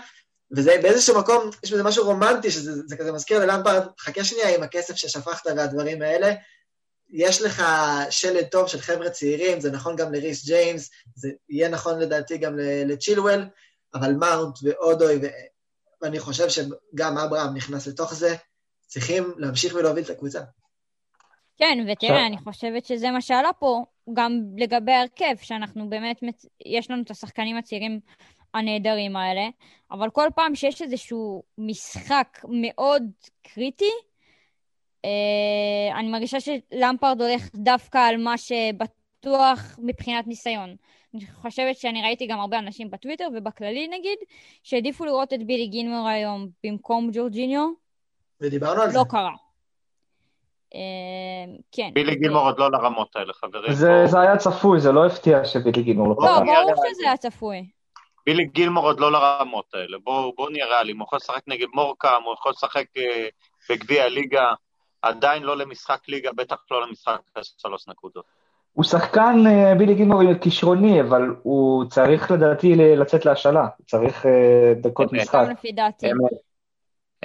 וזה 0.55 0.76
באיזשהו 0.82 1.19
מקום, 1.19 1.49
יש 1.63 1.71
בזה 1.71 1.84
משהו 1.84 2.05
רומנטי, 2.05 2.51
שזה 2.51 2.97
כזה 2.97 3.11
מזכיר 3.11 3.39
ללמפרד, 3.39 3.88
חכה 3.99 4.24
שנייה 4.24 4.55
עם 4.55 4.63
הכסף 4.63 4.95
ששפכת 4.95 5.45
והדברים 5.45 6.01
האלה. 6.01 6.34
יש 7.09 7.41
לך 7.41 7.63
שלד 8.09 8.45
טוב 8.45 8.67
של 8.67 8.82
חבר'ה 8.82 9.09
צעירים, 9.09 9.59
זה 9.61 9.71
נכון 9.71 9.95
גם 9.95 10.13
לריס 10.13 10.45
ג'יימס, 10.45 10.89
זה 11.15 11.30
יהיה 11.49 11.69
נכון 11.69 11.99
לדעתי 11.99 12.38
גם 12.38 12.57
לצ'ילואל, 12.86 13.45
אבל 13.93 14.13
מאונט 14.13 14.55
ואודוי, 14.63 15.19
ואני 16.01 16.19
חושב 16.19 16.49
שגם 16.49 17.17
אברהם 17.17 17.55
נכנס 17.55 17.88
לתוך 17.88 18.13
זה, 18.13 18.36
צריכים 18.88 19.34
להמשיך 19.38 19.76
ולהוביל 19.76 20.03
את 20.03 20.09
הקבוצה. 20.09 20.41
כן, 21.58 21.86
ותראה, 21.91 22.28
אני 22.28 22.38
חושבת 22.38 22.86
שזה 22.86 23.12
מה 23.12 23.22
שעלה 23.22 23.54
פה, 23.54 23.84
גם 24.14 24.41
לגבי 24.58 24.91
ההרכב, 24.91 25.36
שאנחנו 25.41 25.89
באמת, 25.89 26.24
יש 26.66 26.91
לנו 26.91 27.01
את 27.01 27.12
השחקנים 27.12 27.58
הצעירים 27.58 27.99
הנהדרים 28.54 29.16
האלה, 29.16 29.49
אבל 29.91 30.10
כל 30.10 30.28
פעם 30.36 30.56
שיש 30.56 30.82
איזשהו 30.82 31.43
משחק 31.58 32.39
מאוד 32.49 33.04
קריטי, 33.41 33.91
אה, 35.06 35.99
אני 35.99 36.10
מרגישה 36.10 36.38
שלמפרד 36.39 37.22
הולך 37.22 37.49
דווקא 37.56 37.97
על 37.97 38.18
מה 38.18 38.38
שבטוח 38.38 39.80
מבחינת 39.84 40.28
ניסיון. 40.28 40.76
אני 41.14 41.26
חושבת 41.41 41.78
שאני 41.78 42.01
ראיתי 42.01 42.28
גם 42.28 42.39
הרבה 42.39 42.60
אנשים 42.60 42.91
בטוויטר 42.91 43.28
ובכללי 43.36 43.88
נגיד, 43.88 44.18
שהעדיפו 44.64 45.06
לראות 45.06 45.34
את 45.34 45.43
בילי 45.47 45.68
גינמור 45.68 46.08
היום 46.08 46.47
במקום 46.64 47.10
ג'ורג'יניו. 47.14 47.70
ודיברנו 48.41 48.82
על 48.82 48.88
לא 48.88 48.93
זה. 48.93 48.99
לא 48.99 49.04
קרה. 49.10 49.34
אה, 50.76 51.55
כן. 51.71 51.89
בילי 51.93 52.15
גילמור 52.15 52.41
עוד 52.41 52.59
לא 52.59 52.71
לרמות 52.71 53.15
האלה, 53.15 53.34
חברים. 53.34 53.74
זה 54.05 54.19
היה 54.21 54.38
צפוי, 54.38 54.80
זה 54.80 54.91
לא 54.91 55.05
הפתיע 55.05 55.45
שבילי 55.45 55.84
גילמור 55.84 56.07
לא. 56.07 56.15
לא, 56.15 56.39
ברור 56.39 56.86
שזה 56.89 57.03
היה 57.05 57.17
צפוי. 57.17 57.65
בילי 58.26 58.45
גילמור 58.45 58.86
עוד 58.86 58.99
לא 58.99 59.11
לרמות 59.11 59.74
האלה, 59.74 59.97
בואו 60.03 60.49
נהיה 60.49 60.65
ריאליים, 60.65 60.99
הוא 60.99 61.05
יכול 61.05 61.17
לשחק 61.17 61.41
נגד 61.47 61.67
מורקאם, 61.74 62.24
הוא 62.26 62.34
יכול 62.34 62.51
לשחק 62.51 62.86
אה, 62.97 63.28
בגביע 63.69 64.03
הליגה, 64.03 64.51
עדיין 65.01 65.43
לא 65.43 65.57
למשחק 65.57 65.99
ליגה, 66.07 66.32
בטח 66.32 66.55
לא 66.71 66.88
למשחק 66.88 67.19
שלוש 67.57 67.88
נקודות. 67.88 68.26
הוא 68.74 68.84
שחקן, 68.84 69.43
אה, 69.47 69.76
בילי 69.76 69.95
גילמור 69.95 70.21
כישרוני, 70.41 71.01
אבל 71.01 71.36
הוא 71.43 71.86
צריך 71.86 72.32
לדעתי 72.32 72.76
לצאת 72.76 73.26
להשאלה, 73.26 73.67
הוא 73.78 73.86
צריך 73.86 74.26
דקות 74.82 75.13
משחק. 75.13 75.47
אמת. 76.03 76.32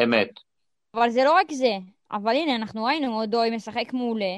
אמת. 0.02 0.30
אבל 0.94 1.10
זה 1.10 1.24
לא 1.24 1.32
רק 1.32 1.52
זה, 1.52 1.76
אבל 2.12 2.36
הנה, 2.36 2.56
אנחנו 2.56 2.84
ראינו, 2.84 3.20
אודוי 3.20 3.56
משחק 3.56 3.92
מעולה, 3.92 4.36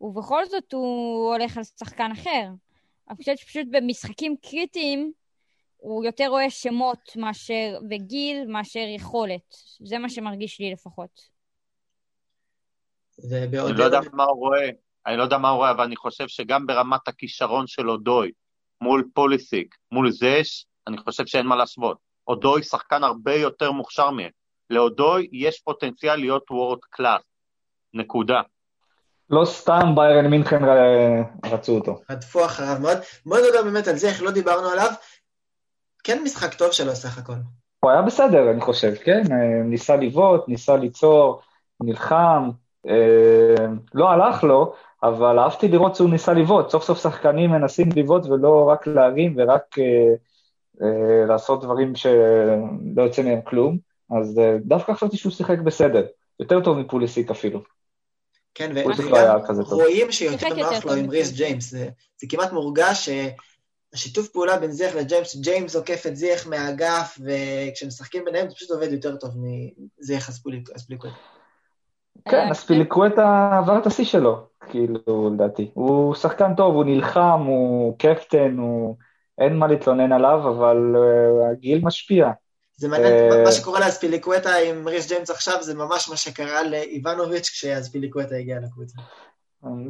ובכל 0.00 0.44
זאת 0.44 0.72
הוא 0.72 1.32
הולך 1.32 1.56
על 1.56 1.64
שחקן 1.64 2.10
אחר. 2.12 2.48
אני 3.10 3.16
חושבת 3.16 3.38
שפשוט 3.38 3.66
במשחקים 3.70 4.36
קריטיים, 4.42 5.12
הוא 5.76 6.04
יותר 6.04 6.26
רואה 6.28 6.50
שמות 6.50 7.12
מאשר, 7.16 7.78
וגיל 7.90 8.44
מאשר 8.48 8.84
יכולת. 8.96 9.54
זה 9.80 9.98
מה 9.98 10.08
שמרגיש 10.08 10.60
לי 10.60 10.72
לפחות. 10.72 11.36
אני 13.24 13.78
לא 13.78 13.84
יודע 13.84 14.00
מה 14.12 14.24
הוא 14.24 14.38
רואה, 14.38 14.68
אני 15.06 15.16
לא 15.16 15.22
יודע 15.22 15.38
מה 15.38 15.48
הוא 15.48 15.56
רואה, 15.56 15.70
אבל 15.70 15.84
אני 15.84 15.96
חושב 15.96 16.28
שגם 16.28 16.66
ברמת 16.66 17.08
הכישרון 17.08 17.66
של 17.66 17.90
אודוי, 17.90 18.32
מול 18.80 19.08
פוליסיק, 19.14 19.74
מול 19.92 20.10
זש, 20.10 20.66
אני 20.86 20.98
חושב 20.98 21.26
שאין 21.26 21.46
מה 21.46 21.56
להשוות. 21.56 21.98
אודוי 22.28 22.62
שחקן 22.62 23.04
הרבה 23.04 23.34
יותר 23.34 23.72
מוכשר 23.72 24.10
מהם. 24.10 24.30
לאודוי 24.70 25.28
יש 25.32 25.60
פוטנציאל 25.60 26.16
להיות 26.16 26.50
וורד 26.50 26.78
קלאס. 26.90 27.22
נקודה. 27.94 28.40
לא 29.30 29.44
סתם 29.44 29.94
ביירן 29.94 30.26
מינכן 30.26 30.62
רצו 31.44 31.74
אותו. 31.74 32.00
רדפו 32.10 32.44
אחריו 32.44 32.76
מאוד. 32.80 32.98
בוא 33.26 33.38
נדבר 33.38 33.62
באמת 33.62 33.88
על 33.88 33.96
זה, 33.96 34.08
איך 34.08 34.22
לא 34.22 34.30
דיברנו 34.30 34.68
עליו. 34.68 34.90
כן 36.04 36.22
משחק 36.24 36.54
טוב 36.54 36.72
שלו 36.72 36.94
סך 36.94 37.18
הכל. 37.18 37.32
הוא 37.80 37.90
היה 37.90 38.02
בסדר, 38.02 38.50
אני 38.50 38.60
חושב, 38.60 38.94
כן? 39.04 39.22
ניסה 39.64 39.96
לבעוט, 39.96 40.48
ניסה 40.48 40.76
ליצור, 40.76 41.40
נלחם. 41.80 42.50
אה, 42.88 43.66
לא 43.94 44.10
הלך 44.10 44.44
לו, 44.44 44.74
אבל 45.02 45.38
אהבתי 45.38 45.68
לראות 45.68 45.96
שהוא 45.96 46.10
ניסה 46.10 46.32
לבעוט. 46.32 46.70
סוף 46.70 46.84
סוף 46.84 47.02
שחקנים 47.02 47.50
מנסים 47.50 47.88
לבעוט 47.96 48.26
ולא 48.26 48.68
רק 48.68 48.86
להרים 48.86 49.34
ורק 49.36 49.78
אה, 49.78 50.14
אה, 50.82 51.26
לעשות 51.26 51.64
דברים 51.64 51.94
שלא 51.94 53.02
יוצא 53.02 53.22
מהם 53.22 53.40
כלום. 53.44 53.78
אז 54.10 54.40
דווקא 54.64 54.92
חשבתי 54.92 55.16
שהוא 55.16 55.32
שיחק 55.32 55.58
בסדר, 55.58 56.06
יותר 56.40 56.64
טוב 56.64 56.78
מפוליסיק 56.78 57.30
אפילו. 57.30 57.62
כן, 58.54 58.72
ואנחנו 58.74 59.10
גם 59.10 59.62
רואים 59.70 60.12
שיותר 60.12 60.54
נוח 60.54 60.84
לו 60.84 60.92
עם 60.92 61.10
ריס 61.10 61.32
ג'יימס, 61.32 61.70
זה, 61.70 61.88
כמעט 62.28 62.52
מורגש 62.52 63.08
שהשיתוף 63.94 64.28
פעולה 64.28 64.58
בין 64.58 64.70
זיח 64.70 64.94
לג'יימס, 64.94 65.36
ג'יימס 65.36 65.76
עוקף 65.76 66.06
את 66.06 66.16
זיח 66.16 66.46
מהאגף, 66.46 67.18
וכשמשחקים 67.20 68.24
ביניהם 68.24 68.48
זה 68.48 68.54
פשוט 68.54 68.70
עובד 68.70 68.92
יותר 68.92 69.16
טוב 69.16 69.30
מזיח 70.00 70.28
אספליקווטה. 70.28 71.16
כן, 72.28 72.48
אספליקווטה 72.50 73.50
עבר 73.58 73.78
את 73.78 73.86
השיא 73.86 74.04
שלו, 74.04 74.46
כאילו, 74.70 75.30
לדעתי. 75.34 75.70
הוא 75.74 76.14
שחקן 76.14 76.54
טוב, 76.56 76.74
הוא 76.74 76.84
נלחם, 76.84 77.42
הוא 77.46 77.98
קפטן, 77.98 78.56
הוא... 78.58 78.96
אין 79.38 79.56
מה 79.56 79.66
להתלונן 79.66 80.12
עליו, 80.12 80.48
אבל 80.48 80.94
uh, 80.96 81.52
הגיל 81.52 81.80
משפיע. 81.82 82.30
זה 82.76 82.88
מעניין, 82.88 83.12
אה, 83.12 83.44
מה 83.44 83.52
שקורה 83.52 83.80
לאספיליקווטה 83.80 84.56
עם 84.56 84.88
ריס 84.88 85.08
ג'יימס 85.08 85.30
עכשיו, 85.30 85.62
זה 85.62 85.74
ממש 85.74 86.08
מה 86.08 86.16
שקרה 86.16 86.62
לאיבנוביץ' 86.62 87.48
כשאספיליקווטה 87.48 88.34
הגיע 88.36 88.58
לקבוצה. 88.60 88.98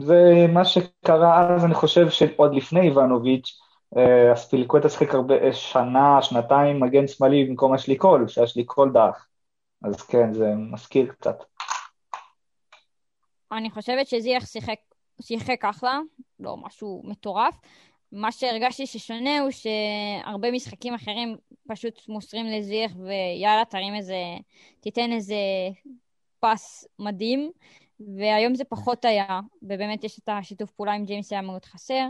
זה 0.01 0.47
מה 0.53 0.65
שקרה 0.65 1.55
אז, 1.55 1.65
אני 1.65 1.75
חושב 1.75 2.11
שעוד 2.11 2.55
לפני 2.55 2.81
איבנוביץ', 2.81 3.61
אה, 3.97 4.33
אספיליקווטה 4.33 4.89
שיחק 4.89 5.15
הרבה, 5.15 5.53
שנה, 5.53 6.23
שנתיים, 6.23 6.81
מגן 6.81 7.07
שמאלי 7.07 7.45
במקום 7.45 7.75
אשליקול, 7.75 8.29
שאשליקול 8.29 8.93
דח. 8.93 9.27
אז 9.85 10.03
כן, 10.03 10.35
זה 10.35 10.53
מזכיר 10.57 11.13
קצת. 11.13 11.45
אני 13.53 13.71
חושבת 13.71 14.07
שזיח 14.07 14.47
שיחק, 14.47 14.79
שיחק 15.23 15.65
אחלה, 15.65 16.01
לא 16.41 16.57
משהו 16.57 17.03
מטורף. 17.05 17.55
מה 18.17 18.33
שהרגשתי 18.33 18.87
ששונה 18.87 19.41
הוא 19.41 19.51
שהרבה 19.51 20.51
משחקים 20.51 20.95
אחרים 20.95 21.37
פשוט 21.69 22.09
מוסרים 22.09 22.47
לזיח 22.47 22.93
ויאללה, 22.97 23.65
תרים 23.65 23.95
איזה, 23.95 24.17
תיתן 24.81 25.13
איזה 25.13 25.37
פס 26.41 26.87
מדהים, 26.99 27.51
והיום 28.01 28.55
זה 28.55 28.65
פחות 28.65 29.05
היה, 29.05 29.41
ובאמת 29.63 30.05
יש 30.05 30.19
את 30.19 30.29
השיתוף 30.29 30.71
פעולה 30.71 30.93
עם 30.93 31.05
ג'יימס 31.05 31.33
היה 31.33 31.43
מאוד 31.43 31.65
חסר. 31.65 32.09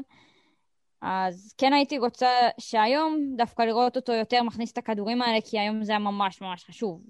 אז 1.03 1.55
כן 1.59 1.73
הייתי 1.73 1.99
רוצה 1.99 2.31
שהיום 2.59 3.35
דווקא 3.37 3.63
לראות 3.63 3.97
אותו 3.97 4.13
יותר 4.13 4.43
מכניס 4.43 4.73
את 4.73 4.79
הכדורים 4.79 5.23
האלה, 5.23 5.39
כי 5.51 5.59
היום 5.59 5.85
זה 5.85 5.93
היה 5.93 5.99
ממש 5.99 6.41
ממש 6.41 6.65
חשוב. 6.65 7.03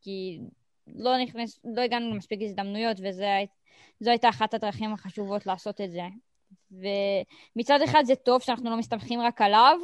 כי 0.00 0.38
לא 0.86 1.22
נכנס, 1.22 1.60
לא 1.64 1.80
הגענו 1.82 2.10
למספיק 2.10 2.40
הזדמנויות, 2.42 2.96
וזו 3.00 4.10
הייתה 4.10 4.28
אחת 4.28 4.54
הדרכים 4.54 4.92
החשובות 4.92 5.46
לעשות 5.46 5.80
את 5.80 5.90
זה. 5.90 6.02
ומצד 6.70 7.78
אחד 7.84 8.02
זה 8.04 8.14
טוב 8.14 8.42
שאנחנו 8.42 8.70
לא 8.70 8.76
מסתמכים 8.76 9.20
רק 9.20 9.40
עליו, 9.40 9.78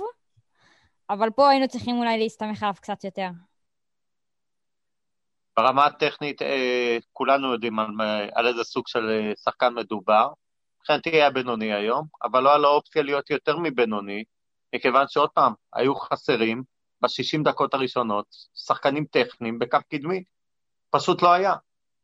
אבל 1.11 1.31
פה 1.31 1.51
היינו 1.51 1.69
צריכים 1.69 1.99
אולי 1.99 2.19
להסתמך 2.19 2.63
עליו 2.63 2.75
קצת 2.81 3.05
יותר. 3.05 3.29
ברמה 5.57 5.87
הטכנית, 5.87 6.43
אה, 6.43 6.99
כולנו 7.13 7.53
יודעים 7.53 7.79
על, 7.79 7.89
על 8.35 8.47
איזה 8.47 8.65
סוג 8.65 8.89
של 8.89 9.11
אה, 9.11 9.33
שחקן 9.45 9.75
מדובר. 9.75 10.29
מבחינתי 10.81 11.11
היה 11.11 11.31
בינוני 11.31 11.73
היום, 11.73 12.07
אבל 12.23 12.43
לא 12.43 12.55
על 12.55 12.65
האופציה 12.65 13.03
להיות 13.03 13.31
יותר 13.31 13.59
מבינוני, 13.59 14.25
מכיוון 14.75 15.09
שעוד 15.09 15.31
פעם, 15.31 15.53
היו 15.73 15.95
חסרים 15.95 16.63
ב-60 17.01 17.45
דקות 17.45 17.75
הראשונות 17.75 18.27
שחקנים 18.55 19.05
טכניים 19.05 19.59
בקו 19.59 19.79
קדמי. 19.91 20.25
פשוט 20.91 21.23
לא 21.23 21.33
היה. 21.33 21.55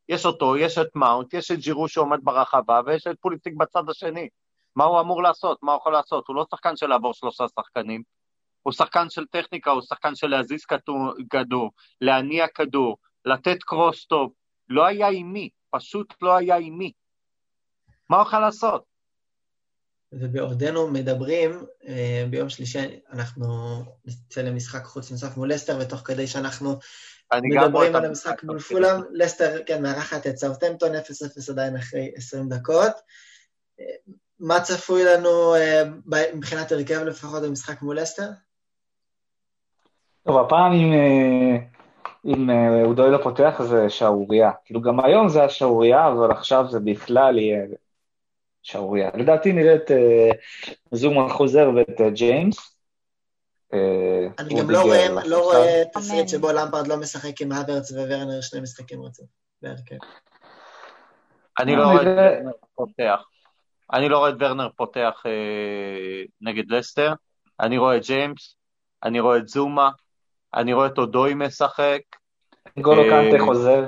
יש 0.08 0.26
אותו, 0.26 0.56
יש 0.56 0.78
את 0.78 0.88
מאונט, 0.94 1.34
יש 1.34 1.50
את 1.50 1.58
ג'ירו 1.58 1.88
שעומד 1.88 2.18
ברחבה, 2.22 2.80
ויש 2.86 3.06
את 3.06 3.16
פוליטיק 3.20 3.54
בצד 3.56 3.82
השני. 3.88 4.28
מה 4.80 4.86
הוא 4.86 5.00
אמור 5.00 5.22
לעשות? 5.22 5.58
מה 5.62 5.72
הוא 5.72 5.80
יכול 5.80 5.92
לעשות? 5.92 6.28
הוא 6.28 6.36
לא 6.36 6.46
שחקן 6.50 6.76
של 6.76 6.86
לעבור 6.86 7.14
שלושה 7.14 7.44
שחקנים, 7.60 8.02
הוא 8.62 8.72
שחקן 8.72 9.10
של 9.10 9.24
טכניקה, 9.26 9.70
הוא 9.70 9.82
שחקן 9.82 10.14
של 10.14 10.26
להזיז 10.26 10.60
כדור, 11.30 11.70
להניע 12.00 12.46
כדור, 12.48 12.96
לתת 13.24 13.62
קרוס 13.62 14.06
טוב. 14.06 14.32
לא 14.68 14.86
היה 14.86 15.08
עם 15.08 15.32
מי, 15.32 15.48
פשוט 15.70 16.14
לא 16.22 16.36
היה 16.36 16.56
עם 16.56 16.78
מי. 16.78 16.92
מה 18.10 18.16
הוא 18.16 18.26
יכול 18.26 18.38
לעשות? 18.38 18.84
ובעודנו 20.12 20.88
מדברים, 20.88 21.50
אה, 21.88 22.24
ביום 22.30 22.48
שלישי 22.48 23.00
אנחנו 23.12 23.46
נצא 24.04 24.42
למשחק 24.42 24.84
חוץ 24.84 25.10
נוסף 25.10 25.36
מול 25.36 25.52
לסטר, 25.52 25.78
ותוך 25.80 26.00
כדי 26.00 26.26
שאנחנו 26.26 26.78
מדברים 27.34 27.96
על 27.96 28.04
המשחק 28.04 28.44
מול 28.44 28.58
פולאם, 28.58 29.00
לסטר, 29.12 29.62
כן, 29.66 29.82
מארחת 29.82 30.26
את 30.26 30.36
סאוטהמפטון 30.36 30.94
0-0 30.94 31.50
עדיין 31.50 31.76
אחרי 31.76 32.12
20 32.16 32.48
דקות. 32.48 32.92
מה 34.40 34.60
צפוי 34.60 35.04
לנו 35.04 35.54
אה, 35.54 35.82
מבחינת 36.34 36.72
הרכב 36.72 37.02
לפחות 37.02 37.42
במשחק 37.42 37.82
מול 37.82 38.02
אסטר? 38.02 38.28
טוב, 40.26 40.38
הפעם 40.38 40.72
אם, 40.72 40.92
אם 42.24 42.50
אודוי 42.84 43.10
לא 43.10 43.18
פותח 43.22 43.62
זה 43.62 43.90
שערורייה. 43.90 44.50
כאילו 44.64 44.80
גם 44.80 45.00
היום 45.00 45.28
זה 45.28 45.44
השערורייה, 45.44 46.08
אבל 46.08 46.30
עכשיו 46.30 46.66
זה 46.70 46.80
בכלל 46.80 47.38
יהיה 47.38 47.66
שערורייה. 48.62 49.10
לדעתי 49.14 49.52
נראה 49.52 49.74
את 49.74 49.90
זומה 50.92 51.28
חוזר 51.28 51.70
ואת 51.76 52.00
ג'יימס. 52.14 52.76
אני 54.38 54.60
גם 54.60 54.70
לא 54.70 54.82
רואה, 54.82 55.06
לא 55.24 55.42
רואה 55.42 55.82
תסריט 55.94 56.28
שבו 56.28 56.52
למפרד 56.52 56.86
לא 56.86 56.96
משחק 56.96 57.40
עם 57.40 57.52
הוורץ 57.52 57.90
וורנר 57.90 58.40
שני 58.40 58.60
משחקים 58.60 59.02
רצו 59.02 59.22
בהרכב. 59.62 59.96
אני 61.60 61.76
לא 61.76 61.84
רואה 61.84 62.02
את 62.02 62.06
ורנר 62.06 62.52
פותח. 62.74 63.29
אני 63.92 64.08
לא 64.08 64.18
רואה 64.18 64.30
את 64.30 64.34
ורנר 64.38 64.68
פותח 64.76 65.22
אה, 65.26 66.22
נגד 66.40 66.70
לסטר, 66.70 67.12
אני 67.60 67.78
רואה 67.78 67.96
את 67.96 68.06
ג'יימס, 68.06 68.56
אני 69.02 69.20
רואה 69.20 69.36
את 69.36 69.48
זומה, 69.48 69.90
אני 70.54 70.72
רואה 70.72 70.86
את 70.86 70.98
אודוי 70.98 71.34
משחק. 71.34 72.00
נגולו 72.76 73.02
אה, 73.02 73.10
קנטה 73.10 73.44
חוזר. 73.44 73.84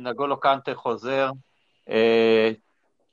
נגולו 0.00 0.40
קנטה 0.40 0.74
חוזר. 0.74 1.30
אה, 1.90 2.50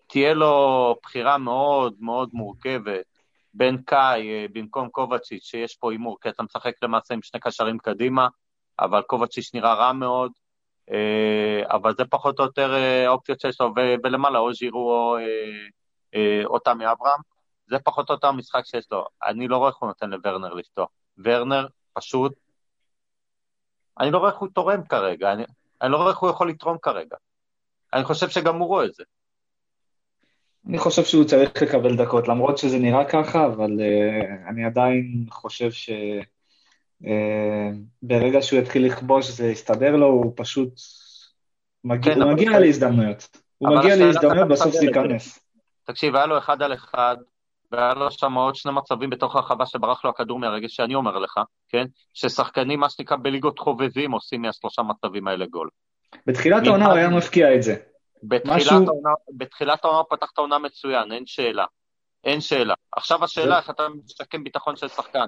תהיה 0.07 0.33
לו 0.33 0.95
בחירה 1.03 1.37
מאוד 1.37 1.95
מאוד 1.99 2.29
מורכבת 2.33 3.05
בין 3.53 3.77
קאי 3.85 4.29
אה, 4.29 4.45
במקום 4.53 4.89
קובצ'יץ', 4.89 5.43
שיש 5.43 5.75
פה 5.75 5.91
הימור, 5.91 6.17
כי 6.21 6.29
אתה 6.29 6.43
משחק 6.43 6.73
למעשה 6.81 7.13
עם 7.13 7.21
שני 7.21 7.39
קשרים 7.39 7.77
קדימה, 7.77 8.27
אבל 8.79 9.01
קובצ'יץ' 9.01 9.53
נראה 9.53 9.73
רע 9.73 9.93
מאוד. 9.93 10.31
אה, 10.91 11.75
אבל 11.75 11.93
זה 11.97 12.05
פחות 12.05 12.39
או 12.39 12.43
יותר 12.43 12.73
אה, 12.75 13.35
שיש 13.41 13.61
לו, 13.61 13.73
ולמעלה 14.03 14.39
או 14.39 14.53
ז'ירו 14.53 14.91
או, 14.91 15.17
אה, 16.15 16.45
או 16.45 16.59
תמי 16.59 16.91
אברהם, 16.91 17.19
זה 17.69 17.79
פחות 17.79 18.09
או 18.09 18.15
יותר 18.15 18.27
המשחק 18.27 18.65
שיש 18.65 18.87
לו. 18.91 19.05
אני 19.23 19.47
לא 19.47 19.57
רואה 19.57 19.69
איך 19.69 19.77
הוא 19.77 19.87
נותן 19.87 20.09
לוורנר 20.09 20.53
לפתוח. 20.53 20.89
ורנר 21.17 21.67
פשוט, 21.93 22.33
אני 23.99 24.11
לא 24.11 24.17
רואה 24.17 24.31
איך 24.31 24.39
הוא 24.39 24.49
תורם 24.53 24.83
כרגע, 24.83 25.33
אני, 25.33 25.43
אני 25.81 25.91
לא 25.91 25.97
רואה 25.97 26.09
איך 26.09 26.17
הוא 26.17 26.29
יכול 26.29 26.49
לתרום 26.49 26.77
כרגע. 26.77 27.15
אני 27.93 28.03
חושב 28.03 28.29
שגם 28.29 28.57
הוא 28.57 28.67
רואה 28.67 28.85
את 28.85 28.93
זה. 28.93 29.03
אני 30.69 30.77
חושב 30.77 31.03
שהוא 31.03 31.23
צריך 31.23 31.61
לקבל 31.61 31.95
דקות, 31.97 32.27
למרות 32.27 32.57
שזה 32.57 32.79
נראה 32.79 33.05
ככה, 33.09 33.45
אבל 33.45 33.71
uh, 33.71 34.49
אני 34.49 34.65
עדיין 34.65 35.25
חושב 35.29 35.71
ש... 35.71 35.89
אה, 37.05 37.69
ברגע 38.01 38.41
שהוא 38.41 38.59
יתחיל 38.59 38.85
לכבוש 38.85 39.27
זה 39.27 39.47
יסתדר 39.47 39.95
לו, 39.95 40.07
הוא 40.07 40.33
פשוט 40.35 40.69
מגיע, 41.83 42.13
כן, 42.13 42.21
הוא 42.21 42.31
מגיע 42.31 42.51
אבל... 42.51 42.59
להזדמנויות. 42.59 43.37
הוא 43.57 43.77
מגיע 43.77 43.95
להזדמנויות, 43.95 44.47
בסוף 44.47 44.73
זה 44.73 44.85
ייכנס. 44.85 45.39
תקשיב, 45.83 46.15
היה 46.15 46.25
לו 46.25 46.37
אחד 46.37 46.61
על 46.61 46.73
אחד, 46.73 47.17
והיה 47.71 47.93
לו 47.93 48.11
שם 48.11 48.33
עוד 48.33 48.55
שני 48.55 48.71
מצבים 48.71 49.09
בתוך 49.09 49.35
הרחבה 49.35 49.65
שברח 49.65 50.05
לו 50.05 50.09
הכדור 50.09 50.39
מהרגע 50.39 50.69
שאני 50.69 50.95
אומר 50.95 51.19
לך, 51.19 51.39
כן? 51.69 51.85
ששחקנים, 52.13 52.79
מה 52.79 52.89
שנקרא, 52.89 53.17
בליגות 53.17 53.59
חובבים 53.59 54.11
עושים 54.11 54.41
מהשלושה 54.41 54.81
מצבים 54.81 55.27
האלה 55.27 55.45
גול. 55.45 55.69
בתחילת 56.25 56.67
העונה 56.67 56.85
הוא 56.85 56.93
היה 56.93 57.09
מפקיע 57.09 57.55
את 57.55 57.63
זה. 57.63 57.75
בתחילת. 58.23 59.83
העונה, 59.83 59.99
הוא 59.99 60.05
פתח 60.09 60.29
את 60.33 60.37
העונה 60.37 60.59
מצוין, 60.59 61.11
אין 61.11 61.25
שאלה. 61.25 61.65
אין 62.23 62.41
שאלה. 62.41 62.73
עכשיו 62.91 63.23
השאלה. 63.23 63.57
איך 63.57 63.69
אתה 63.69 63.83
משקם 64.05 64.43
ביטחון 64.43 64.75
של 64.75 64.87
שחקן. 64.87 65.25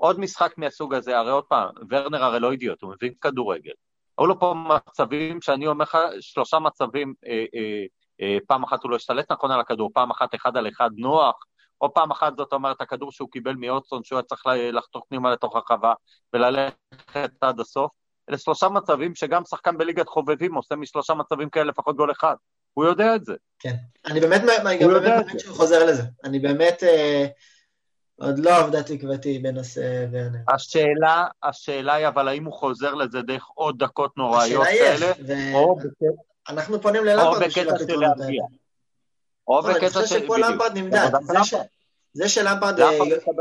עוד 0.00 0.20
משחק 0.20 0.52
מהסוג 0.56 0.94
הזה, 0.94 1.18
הרי 1.18 1.30
עוד 1.30 1.44
פעם, 1.44 1.68
ורנר 1.90 2.24
הרי 2.24 2.40
לא 2.40 2.52
אידיוט, 2.52 2.82
הוא 2.82 2.92
מבין 2.92 3.12
כדורגל. 3.20 3.72
היו 4.18 4.26
לו 4.26 4.40
פה 4.40 4.54
מצבים 4.54 5.42
שאני 5.42 5.66
אומר 5.66 5.82
לך, 5.82 5.98
שלושה 6.20 6.58
מצבים, 6.58 7.14
אה, 7.26 7.44
אה, 7.54 7.84
אה, 8.20 8.38
פעם 8.46 8.62
אחת 8.62 8.82
הוא 8.82 8.90
לא 8.90 8.96
השתלט 8.96 9.32
נכון 9.32 9.50
על 9.50 9.60
הכדור, 9.60 9.90
פעם 9.94 10.10
אחת 10.10 10.34
אחד 10.34 10.56
על 10.56 10.68
אחד 10.68 10.90
נוח, 10.96 11.44
או 11.80 11.94
פעם 11.94 12.10
אחת 12.10 12.36
זאת 12.36 12.52
אומרת 12.52 12.80
הכדור 12.80 13.12
שהוא 13.12 13.28
קיבל 13.30 13.54
מאוטסון, 13.54 14.04
שהוא 14.04 14.16
היה 14.16 14.22
צריך 14.22 14.42
לחתוך 14.72 15.04
פנימה 15.08 15.30
לתוך 15.30 15.56
הרחבה 15.56 15.92
וללכת 16.34 17.30
עד 17.40 17.60
הסוף. 17.60 17.90
אלה 18.30 18.38
שלושה 18.38 18.68
מצבים 18.68 19.14
שגם 19.14 19.44
שחקן 19.44 19.78
בליגת 19.78 20.08
חובבים 20.08 20.54
עושה 20.54 20.76
משלושה 20.76 21.14
מצבים 21.14 21.50
כאלה 21.50 21.64
לפחות 21.64 21.96
גול 21.96 22.10
אחד. 22.10 22.34
הוא 22.74 22.84
יודע 22.84 23.14
את 23.16 23.24
זה. 23.24 23.34
כן. 23.58 23.74
אני 24.06 24.20
באמת, 24.20 24.40
הוא 24.82 24.92
באמת 24.92 25.22
מאמין 25.22 25.38
שהוא 25.38 25.56
חוזר 25.56 25.86
לזה. 25.86 26.02
אני 26.24 26.38
באמת... 26.38 26.82
אה... 26.82 27.26
עוד 28.20 28.38
לא 28.38 28.56
עבדה 28.56 28.82
תקוותי 28.82 29.38
בנושא 29.38 30.06
ורנר. 30.12 30.38
השאלה, 30.48 31.26
השאלה 31.42 31.94
היא, 31.94 32.08
אבל 32.08 32.28
האם 32.28 32.44
הוא 32.44 32.54
חוזר 32.54 32.94
לזה 32.94 33.22
דרך 33.22 33.46
עוד 33.54 33.78
דקות 33.78 34.16
נוראיות 34.16 34.64
כאלה? 34.66 35.12
ו... 35.26 35.32
או 35.54 35.76
בקטע... 35.76 36.06
אנחנו 36.48 36.80
פונים 36.82 37.04
ללמפרד 37.04 37.42
בשביל 37.44 37.70
הפתרונות 37.70 38.20
האלה. 38.20 38.42
או 39.48 39.62
בקטע 39.62 39.90
של... 39.90 39.98
אני 39.98 40.06
חושב 40.06 40.24
שפה 40.24 40.38
למפרד 40.38 40.78
נמדד. 40.78 41.10
זה 42.12 42.28
שלמפרד 42.28 42.78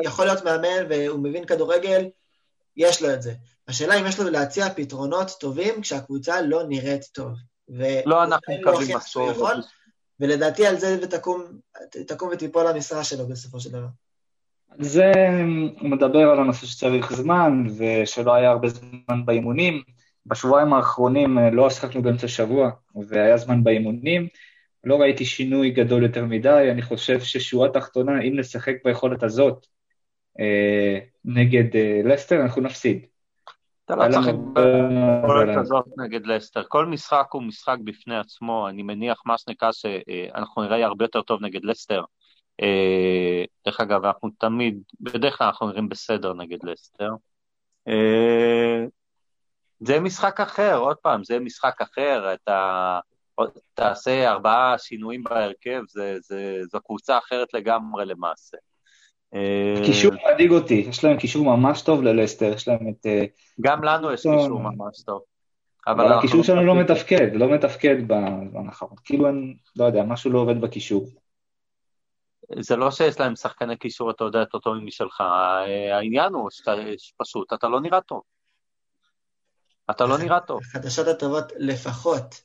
יכול 0.04 0.26
להיות 0.26 0.44
מאמן 0.44 0.86
והוא 0.90 1.20
מבין 1.20 1.46
כדורגל, 1.46 2.06
יש 2.78 3.02
לו 3.02 3.14
את 3.14 3.22
זה. 3.22 3.34
השאלה 3.68 3.96
אם 3.96 4.06
יש 4.06 4.20
לו 4.20 4.30
להציע 4.30 4.74
פתרונות 4.74 5.32
טובים 5.40 5.82
כשהקבוצה 5.82 6.42
לא 6.42 6.64
נראית 6.64 7.04
טוב. 7.12 7.32
לא 8.06 8.24
אנחנו 8.24 8.54
מקווים 8.60 8.96
לחשוב. 8.96 9.44
ולדעתי 10.20 10.68
על 10.68 10.80
זה 10.80 10.98
תקום 12.08 12.30
ותיפול 12.32 12.68
המשרה 12.68 13.04
שלו 13.04 13.28
בסופו 13.28 13.60
של 13.60 13.70
דבר. 13.70 13.88
זה, 14.78 15.12
הוא 15.80 15.90
מדבר 15.90 16.30
על 16.30 16.40
הנושא 16.40 16.66
שצריך 16.66 17.14
זמן, 17.14 17.64
ושלא 17.78 18.34
היה 18.34 18.50
הרבה 18.50 18.68
זמן 18.68 19.26
באימונים. 19.26 19.82
בשבועיים 20.26 20.74
האחרונים 20.74 21.38
אה, 21.38 21.50
לא 21.50 21.66
עסקנו 21.66 22.02
באמצע 22.02 22.26
השבוע, 22.26 22.70
והיה 23.08 23.38
זמן 23.38 23.64
באימונים. 23.64 24.28
לא 24.84 25.02
ראיתי 25.02 25.26
שינוי 25.26 25.70
גדול 25.70 26.04
יותר 26.04 26.26
מדי, 26.26 26.68
אני 26.72 26.82
חושב 26.82 27.20
ששורה 27.20 27.70
תחתונה, 27.70 28.22
אם 28.22 28.40
נשחק 28.40 28.76
ביכולת 28.86 29.24
הזאת 29.24 29.66
אה, 30.40 31.00
נגד 31.26 31.76
אה, 31.76 32.02
לסטר, 32.06 32.42
אנחנו 32.42 32.62
נפסיד. 32.62 33.06
אתה 33.86 33.96
לא 33.96 34.12
צריך 34.12 34.36
ביכולת 34.54 35.58
הזאת 35.58 35.86
נגד 35.98 36.26
לסטר. 36.26 36.64
כל 36.68 36.86
משחק 36.86 37.28
הוא 37.32 37.44
משחק 37.44 37.78
בפני 37.84 38.18
עצמו, 38.18 38.70
אני 38.70 38.84
מניח 38.84 39.22
מה 39.26 39.38
שנקרא 39.38 39.72
שאנחנו 39.72 40.64
נראה 40.64 40.86
הרבה 40.86 41.06
יותר 41.06 41.22
טוב 41.22 41.42
נגד 41.42 41.66
לסטר. 41.66 42.02
אה, 42.62 43.44
דרך 43.66 43.80
אגב, 43.80 44.06
אנחנו 44.06 44.30
תמיד, 44.40 44.82
בדרך 45.02 45.38
כלל 45.38 45.48
אנחנו 45.48 45.68
נראים 45.68 45.90
בסדר 45.90 46.34
נגד 46.34 46.58
לסטר. 46.64 47.10
אה, 47.88 48.86
זה 49.80 50.00
משחק 50.00 50.40
אחר, 50.40 50.78
עוד 50.78 50.98
פעם, 50.98 51.24
זה 51.24 51.40
משחק 51.40 51.82
אחר, 51.82 52.34
אתה 52.34 53.00
תעשה 53.74 54.30
ארבעה 54.30 54.78
שינויים 54.78 55.24
בהרכב, 55.24 55.82
זה, 55.88 56.18
זה, 56.22 56.60
זו 56.72 56.80
קבוצה 56.86 57.18
אחרת 57.18 57.54
לגמרי 57.54 58.06
למעשה. 58.06 58.58
קישור 59.86 60.12
מדאיג 60.34 60.52
אותי, 60.52 60.86
יש 60.90 61.04
להם 61.04 61.18
קישור 61.18 61.46
ממש 61.46 61.82
טוב 61.82 62.04
ללסטר, 62.04 62.46
יש 62.46 62.68
להם 62.68 62.90
את... 62.90 63.06
גם 63.62 63.84
לנו 63.84 64.12
יש 64.12 64.22
קישור 64.22 64.60
ממש 64.60 65.04
טוב. 65.06 65.22
אבל 65.88 66.14
הקישור 66.14 66.44
שלנו 66.44 66.66
לא 66.66 66.76
מתפקד, 66.76 67.28
לא 67.34 67.50
מתפקד 67.50 68.08
בזמן 68.08 68.68
האחרון, 68.68 68.96
כאילו 69.04 69.28
אין, 69.28 69.56
לא 69.76 69.86
יודע, 69.86 70.04
משהו 70.04 70.32
לא 70.32 70.40
עובד 70.40 70.62
בקישור. 70.62 71.08
זה 72.60 72.76
לא 72.76 72.92
שיש 72.92 73.20
להם 73.20 73.36
שחקני 73.36 73.78
קישור, 73.78 74.12
אתה 74.12 74.24
יודע, 74.24 74.40
יותר 74.40 74.60
טובים 74.60 74.86
משלך, 74.86 75.22
העניין 75.94 76.34
הוא 76.34 76.50
שאתה, 76.50 76.72
פשוט, 77.18 77.54
אתה 77.54 77.68
לא 77.68 77.82
נראה 77.82 78.02
טוב. 78.02 78.22
אתה 79.92 80.06
לא 80.06 80.18
נראה 80.18 80.40
טוב. 80.40 80.62
החדשות 80.70 81.08
הטובות 81.08 81.52
לפחות 81.58 82.42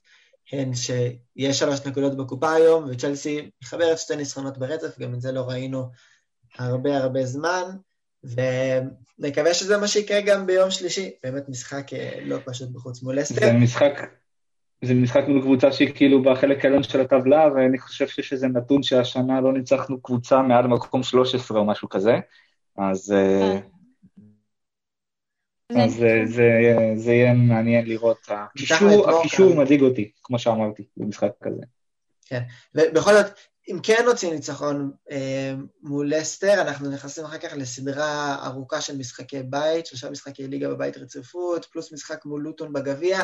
הן 0.52 0.74
שיש 0.74 1.58
שלוש 1.58 1.86
נקודות 1.86 2.16
בקופה 2.16 2.52
היום, 2.52 2.84
וצ'לסי 2.90 3.50
מחברת 3.62 3.98
שתי 3.98 4.16
ניסחונות 4.16 4.58
ברצף, 4.58 4.98
גם 4.98 5.14
את 5.14 5.20
זה 5.20 5.32
לא 5.32 5.40
ראינו 5.40 5.90
הרבה 6.58 6.96
הרבה 6.96 7.24
זמן, 7.26 7.62
ונקווה 8.24 9.54
שזה 9.54 9.78
מה 9.78 9.88
שיקרה 9.88 10.20
גם 10.20 10.46
ביום 10.46 10.70
שלישי, 10.70 11.10
באמת 11.22 11.48
משחק 11.48 11.92
אה, 11.92 12.20
לא 12.24 12.38
פשוט 12.44 12.68
בחוץ 12.68 13.02
מול 13.02 13.22
אסטר. 13.22 13.40
זה 13.40 13.52
משחק 13.52 13.92
זה 14.84 14.94
משחק 14.94 15.24
מול 15.28 15.42
קבוצה 15.42 15.72
שהיא 15.72 15.94
כאילו 15.94 16.22
בחלק 16.22 16.64
העליון 16.64 16.82
של 16.82 17.00
הטבלה, 17.00 17.48
ואני 17.54 17.78
חושב 17.78 18.08
שיש 18.08 18.32
איזה 18.32 18.48
נתון 18.48 18.82
שהשנה 18.82 19.40
לא 19.40 19.52
ניצחנו 19.52 20.00
קבוצה 20.00 20.42
מעל 20.42 20.66
מקום 20.66 21.02
13 21.02 21.58
או 21.58 21.64
משהו 21.64 21.88
כזה, 21.88 22.18
אז... 22.76 23.12
אה, 23.12 23.58
אז 25.76 25.94
זה, 25.94 26.22
זה, 26.24 26.50
זה 26.96 27.12
יהיה 27.12 27.34
מעניין 27.34 27.86
לראות. 27.86 28.28
הקישור 29.20 29.56
מדאיג 29.56 29.82
אותי, 29.82 30.10
כמו 30.22 30.38
שאמרתי, 30.38 30.82
במשחק 30.96 31.30
כזה. 31.42 31.62
כן, 32.26 32.40
ובכל 32.74 33.12
זאת, 33.12 33.26
אם 33.68 33.78
כן 33.82 34.04
נוציא 34.06 34.32
ניצחון 34.32 34.92
אה, 35.10 35.54
מול 35.82 36.14
לסטר, 36.14 36.60
אנחנו 36.60 36.90
נכנסים 36.90 37.24
אחר 37.24 37.38
כך 37.38 37.52
לסדרה 37.56 38.46
ארוכה 38.46 38.80
של 38.80 38.98
משחקי 38.98 39.42
בית, 39.42 39.86
שלושה 39.86 40.10
משחקי 40.10 40.48
ליגה 40.48 40.68
בבית 40.68 40.96
רציפות, 40.96 41.64
פלוס 41.64 41.92
משחק 41.92 42.24
מול 42.24 42.42
לוטון 42.42 42.72
בגביע. 42.72 43.18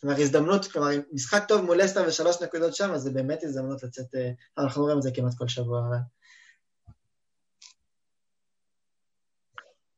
כלומר, 0.00 0.16
הזדמנות, 0.20 0.66
כלומר, 0.66 0.88
משחק 1.12 1.44
טוב 1.48 1.64
מול 1.64 1.82
לסטר 1.82 2.04
ושלוש 2.08 2.42
נקודות 2.42 2.74
שם, 2.74 2.90
אז 2.92 3.02
זה 3.02 3.10
באמת 3.10 3.42
הזדמנות 3.42 3.82
לצאת, 3.82 4.14
אה, 4.14 4.30
אנחנו 4.58 4.82
רואים 4.82 4.98
את 4.98 5.02
זה 5.02 5.10
כמעט 5.14 5.34
כל 5.38 5.48
שבוע. 5.48 5.80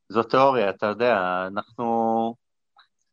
זו 0.09 0.23
תיאוריה, 0.23 0.71
אתה 0.71 0.87
יודע, 0.87 1.17
אנחנו 1.47 1.85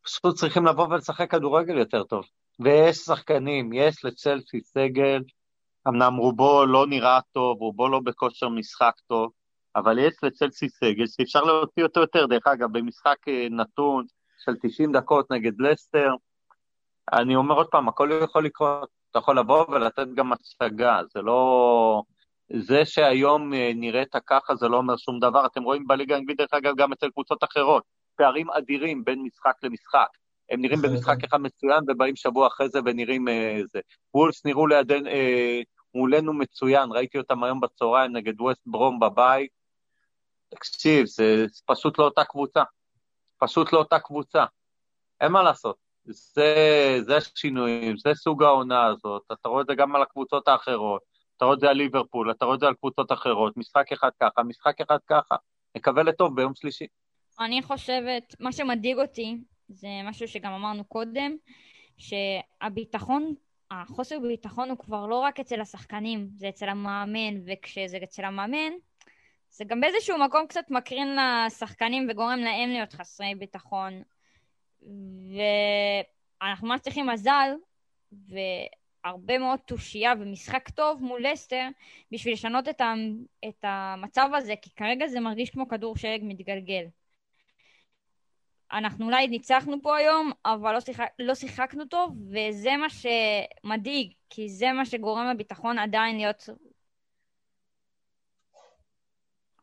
פשוט 0.04 0.36
צריכים 0.36 0.66
לבוא 0.66 0.88
ולשחק 0.88 1.32
כדורגל 1.32 1.78
יותר 1.78 2.04
טוב. 2.04 2.24
ויש 2.60 2.98
שחקנים, 2.98 3.74
יש 3.74 4.06
לצלסי 4.06 4.62
סגל, 4.62 5.22
אמנם 5.88 6.16
רובו 6.16 6.66
לא 6.66 6.88
נראה 6.88 7.20
טוב, 7.32 7.62
רובו 7.62 7.90
לא 7.90 8.00
בכושר 8.00 8.50
משחק 8.50 8.94
טוב, 9.08 9.32
אבל 9.76 10.00
יש 10.00 10.14
לצלסי 10.24 10.70
סגל 10.70 11.08
שאפשר 11.08 11.44
להוציא 11.44 11.84
אותו 11.84 12.00
יותר, 12.00 12.26
דרך 12.26 12.48
אגב, 12.48 12.78
במשחק 12.78 13.18
אה, 13.28 13.48
נתון 13.52 14.06
של 14.46 14.56
90 14.62 14.92
דקות 14.92 15.32
נגד 15.32 15.62
לסטר, 15.62 16.14
אני 17.14 17.36
אומר 17.36 17.56
עוד 17.56 17.68
פעם, 17.68 17.88
הכל 17.88 18.10
יכול 18.24 18.46
לקרות, 18.46 18.90
אתה 19.12 19.20
יכול 19.20 19.40
לבוא 19.40 19.66
ולתת 19.70 20.08
גם 20.16 20.34
הצגה, 20.34 21.02
זה 21.14 21.22
לא... 21.22 22.04
זה 22.60 22.86
שהיום 22.86 23.54
אה, 23.54 23.72
נראית 23.76 24.16
ככה 24.26 24.56
זה 24.56 24.68
לא 24.68 24.78
אומר 24.78 24.98
שום 24.98 25.20
דבר, 25.20 25.46
אתם 25.46 25.64
רואים 25.64 25.88
בליגה 25.88 26.16
האנגלית 26.16 26.38
דרך 26.38 26.54
אגב 26.54 26.76
גם 26.78 26.94
אצל 26.94 27.10
קבוצות 27.10 27.44
אחרות, 27.44 27.84
פערים 28.16 28.50
אדירים 28.50 29.04
בין 29.04 29.22
משחק 29.22 29.54
למשחק. 29.64 30.08
הם 30.50 30.62
נראים 30.62 30.80
נכון, 30.80 30.92
במשחק 30.92 31.18
נכון. 31.18 31.24
אחד 31.24 31.38
מצוין 31.38 31.84
ובאים 31.88 32.16
שבוע 32.16 32.48
אחרי 32.48 32.70
זה 32.70 32.80
ונראים 32.86 33.28
אה, 33.28 33.62
זה. 33.74 33.80
וולס 34.14 34.46
נראו 34.46 34.68
לידן, 34.68 35.08
אה, 35.08 35.62
מולנו 35.96 36.34
מצוין, 36.34 36.92
ראיתי 36.92 37.18
אותם 37.18 37.44
היום 37.44 37.60
בצהריים 37.60 38.18
נגד 38.18 38.42
ווסט 38.42 38.62
ברום 38.66 39.00
בבית. 39.00 39.52
תקשיב, 40.50 41.06
זה 41.06 41.46
פשוט 41.66 42.00
לא 42.00 42.04
אותה 42.04 42.24
קבוצה. 42.24 42.64
פשוט 43.38 43.74
לא 43.74 43.80
אותה 43.80 44.00
קבוצה. 44.00 44.46
אין 45.22 45.32
מה 45.32 45.44
לעשות. 45.44 45.76
זה, 46.06 46.98
זה 47.02 47.18
השינויים, 47.18 47.98
זה 47.98 48.10
סוג 48.16 48.44
העונה 48.44 48.86
הזאת, 48.86 49.24
אתה 49.32 49.50
רואה 49.50 49.62
את 49.62 49.68
זה 49.68 49.76
גם 49.76 49.96
על 49.96 50.02
הקבוצות 50.02 50.48
האחרות, 50.48 51.02
אתה 51.38 51.46
רואה 51.46 51.56
את 51.56 51.60
זה 51.60 51.70
על 51.70 51.78
ליברפול, 51.78 52.32
אתה 52.32 52.46
רואה 52.46 52.56
את 52.56 52.60
זה 52.60 52.68
על 52.68 52.74
קבוצות 52.74 53.12
אחרות, 53.12 53.58
משחק 53.58 53.92
אחד 53.92 54.10
ככה, 54.20 54.44
משחק 54.44 54.82
אחד 54.82 54.98
ככה, 55.08 55.36
נקווה 55.76 56.04
לטוב 56.04 56.36
ביום 56.36 56.56
שלישי. 56.56 56.88
אני 57.40 57.62
חושבת, 57.62 58.36
מה 58.40 58.52
שמדאיג 58.52 58.98
אותי, 58.98 59.38
זה 59.74 59.88
משהו 60.04 60.28
שגם 60.28 60.54
אמרנו 60.54 60.84
קודם, 60.86 61.36
שהביטחון, 61.98 63.34
החוסר 63.72 64.20
ביטחון 64.20 64.70
הוא 64.70 64.78
כבר 64.78 65.06
לא 65.06 65.20
רק 65.20 65.40
אצל 65.40 65.62
השחקנים, 65.62 66.30
זה 66.36 66.50
אצל 66.50 66.70
המאמן, 66.70 67.42
וכשזה 67.46 67.98
אצל 68.04 68.26
המאמן, 68.26 68.74
זה 69.50 69.64
גם 69.64 69.82
באיזשהו 69.82 70.18
מקום 70.18 70.48
קצת 70.48 70.66
מקרין 70.70 71.18
לשחקנים 71.18 72.08
וגורם 72.10 72.40
להם 72.40 72.70
להיות 72.70 72.94
חסרי 72.94 73.36
ביטחון. 73.36 74.04
ואנחנו 76.42 76.68
ממש 76.68 76.82
צריכים 76.82 77.08
מזל, 77.08 77.50
והרבה 78.12 79.38
מאוד 79.38 79.60
תושייה 79.60 80.14
ומשחק 80.20 80.70
טוב 80.70 81.04
מול 81.04 81.26
לסטר 81.28 81.68
בשביל 82.12 82.34
לשנות 82.34 82.70
את, 82.70 82.82
ה, 82.82 82.94
את 83.50 83.64
המצב 83.64 84.30
הזה, 84.36 84.54
כי 84.62 84.70
כרגע 84.76 85.08
זה 85.08 85.20
מרגיש 85.20 85.50
כמו 85.50 85.68
כדור 85.68 85.98
שלג 85.98 86.22
מתגלגל. 86.24 86.86
אנחנו 88.72 89.06
אולי 89.06 89.28
ניצחנו 89.28 89.82
פה 89.82 89.98
היום, 89.98 90.32
אבל 90.46 90.74
לא, 90.74 90.80
שיחק, 90.80 91.08
לא 91.20 91.36
שיחקנו 91.36 91.86
טוב, 91.86 92.18
וזה 92.32 92.72
מה 92.78 92.88
שמדאיג, 92.90 94.14
כי 94.30 94.50
זה 94.50 94.72
מה 94.72 94.86
שגורם 94.86 95.28
לביטחון 95.34 95.80
עדיין 95.80 96.18
להיות... 96.18 96.50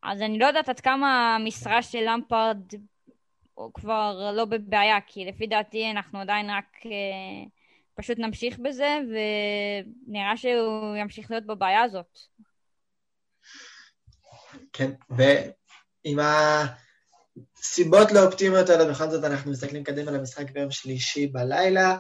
אז 0.03 0.23
אני 0.23 0.39
לא 0.39 0.47
יודעת 0.47 0.69
עד 0.69 0.81
כמה 0.81 1.37
המשרה 1.37 1.83
של 1.83 1.99
למפרד 2.07 2.59
הוא 3.55 3.73
כבר 3.75 4.33
לא 4.37 4.45
בבעיה, 4.45 5.01
כי 5.07 5.25
לפי 5.25 5.47
דעתי 5.47 5.91
אנחנו 5.91 6.21
עדיין 6.21 6.51
רק 6.51 6.77
אה, 6.87 6.91
פשוט 7.95 8.19
נמשיך 8.19 8.59
בזה, 8.59 8.99
ונראה 10.07 10.37
שהוא 10.37 10.97
ימשיך 10.97 11.31
להיות 11.31 11.47
בבעיה 11.47 11.83
הזאת. 11.83 12.19
כן, 14.73 14.91
ועם 15.11 16.19
הסיבות 17.61 18.13
לאופטימיות 18.13 18.69
האלה, 18.69 18.91
בכל 18.91 19.11
זאת 19.11 19.25
אנחנו 19.25 19.51
מסתכלים 19.51 19.85
קדימה 19.85 20.11
למשחק 20.11 20.51
ביום 20.51 20.71
שלישי 20.71 21.27
בלילה, 21.27 21.97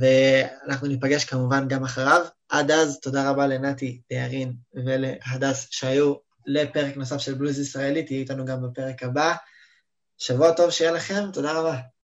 ואנחנו 0.00 0.86
ניפגש 0.86 1.24
כמובן 1.24 1.68
גם 1.68 1.84
אחריו. 1.84 2.26
עד 2.48 2.70
אז, 2.70 3.00
תודה 3.00 3.30
רבה 3.30 3.46
לנתי, 3.46 4.00
לירין 4.10 4.52
ולהדס 4.74 5.68
שהיו 5.70 6.14
לפרק 6.46 6.96
נוסף 6.96 7.18
של 7.18 7.34
בלוז 7.34 7.58
ישראלי, 7.58 8.02
תהיו 8.02 8.18
איתנו 8.18 8.44
גם 8.44 8.62
בפרק 8.62 9.02
הבא. 9.02 9.34
שבוע 10.18 10.52
טוב 10.52 10.70
שיהיה 10.70 10.92
לכם, 10.92 11.30
תודה 11.32 11.52
רבה. 11.52 11.76